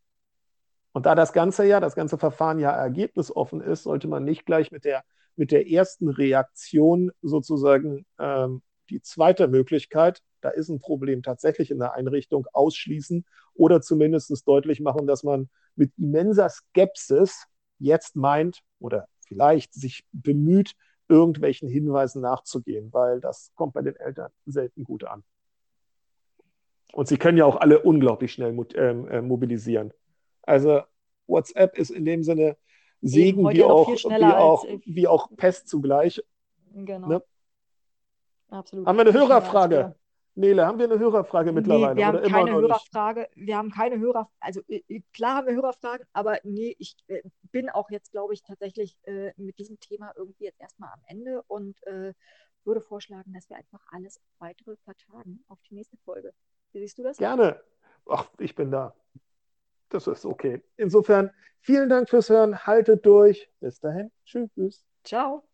Und 0.96 1.04
da 1.04 1.14
das 1.14 1.34
ganze 1.34 1.66
ja, 1.66 1.78
das 1.78 1.94
ganze 1.94 2.16
Verfahren 2.16 2.58
ja 2.58 2.70
ergebnisoffen 2.70 3.60
ist, 3.60 3.82
sollte 3.82 4.08
man 4.08 4.24
nicht 4.24 4.46
gleich 4.46 4.72
mit 4.72 4.86
der, 4.86 5.04
mit 5.36 5.52
der 5.52 5.70
ersten 5.70 6.08
Reaktion 6.08 7.12
sozusagen 7.20 8.06
ähm, 8.18 8.62
die 8.88 9.02
zweite 9.02 9.46
Möglichkeit, 9.46 10.22
da 10.40 10.48
ist 10.48 10.70
ein 10.70 10.78
Problem 10.78 11.22
tatsächlich 11.22 11.70
in 11.70 11.80
der 11.80 11.92
Einrichtung, 11.92 12.46
ausschließen 12.50 13.26
oder 13.52 13.82
zumindest 13.82 14.48
deutlich 14.48 14.80
machen, 14.80 15.06
dass 15.06 15.22
man 15.22 15.50
mit 15.74 15.92
immenser 15.98 16.48
Skepsis 16.48 17.44
jetzt 17.78 18.16
meint 18.16 18.62
oder 18.78 19.06
vielleicht 19.28 19.74
sich 19.74 20.02
bemüht, 20.12 20.72
irgendwelchen 21.10 21.68
Hinweisen 21.68 22.22
nachzugehen, 22.22 22.90
weil 22.94 23.20
das 23.20 23.52
kommt 23.54 23.74
bei 23.74 23.82
den 23.82 23.96
Eltern 23.96 24.30
selten 24.46 24.82
gut 24.82 25.04
an. 25.04 25.24
Und 26.94 27.06
sie 27.06 27.18
können 27.18 27.36
ja 27.36 27.44
auch 27.44 27.56
alle 27.56 27.80
unglaublich 27.80 28.32
schnell 28.32 28.56
ähm, 28.76 29.08
äh, 29.08 29.20
mobilisieren. 29.20 29.92
Also 30.46 30.82
WhatsApp 31.26 31.76
ist 31.76 31.90
in 31.90 32.04
dem 32.04 32.22
Sinne 32.22 32.56
Segen 33.02 33.48
wie 33.50 33.62
auch, 33.62 33.88
wie, 33.88 34.24
auch, 34.24 34.64
wie 34.84 35.06
auch 35.06 35.28
Pest 35.36 35.68
zugleich. 35.68 36.22
Genau. 36.72 37.08
Ne? 37.08 37.22
Absolut. 38.48 38.86
Haben 38.86 38.96
wir 38.96 39.02
eine 39.02 39.12
Hörerfrage? 39.12 39.94
Nele, 40.38 40.66
haben 40.66 40.78
wir 40.78 40.84
eine 40.84 40.98
Hörerfrage 40.98 41.50
mittlerweile? 41.50 41.94
Nee, 41.94 42.00
wir 42.00 42.06
haben 42.06 42.22
keine 42.22 42.52
Hörerfrage. 42.52 43.28
Wir 43.34 43.56
haben 43.56 43.70
keine 43.70 43.98
Hörerfrage. 43.98 44.36
Also 44.38 44.60
äh, 44.68 44.82
äh, 44.88 45.00
klar 45.14 45.36
haben 45.36 45.46
wir 45.46 45.54
Hörerfragen, 45.54 46.06
aber 46.12 46.38
nee, 46.44 46.76
ich 46.78 46.94
äh, 47.06 47.22
bin 47.52 47.70
auch 47.70 47.90
jetzt, 47.90 48.12
glaube 48.12 48.34
ich, 48.34 48.42
tatsächlich 48.42 48.98
äh, 49.04 49.32
mit 49.38 49.58
diesem 49.58 49.80
Thema 49.80 50.12
irgendwie 50.14 50.44
jetzt 50.44 50.60
erstmal 50.60 50.90
am 50.92 51.00
Ende 51.06 51.42
und 51.46 51.82
äh, 51.86 52.12
würde 52.64 52.82
vorschlagen, 52.82 53.32
dass 53.32 53.48
wir 53.48 53.56
einfach 53.56 53.80
alles 53.90 54.20
weitere 54.38 54.76
vertagen 54.84 55.42
auf 55.48 55.58
die 55.70 55.74
nächste 55.74 55.96
Folge. 56.04 56.34
Wie 56.72 56.80
siehst 56.80 56.98
du 56.98 57.02
das? 57.02 57.16
Gerne. 57.16 57.62
Ach, 58.06 58.28
ich 58.38 58.54
bin 58.54 58.70
da. 58.70 58.94
Das 59.88 60.06
ist 60.06 60.24
okay. 60.24 60.62
Insofern 60.76 61.30
vielen 61.60 61.88
Dank 61.88 62.08
fürs 62.08 62.28
Hören. 62.28 62.66
Haltet 62.66 63.06
durch. 63.06 63.50
Bis 63.60 63.80
dahin. 63.80 64.10
Tschüss. 64.24 64.84
Ciao. 65.04 65.45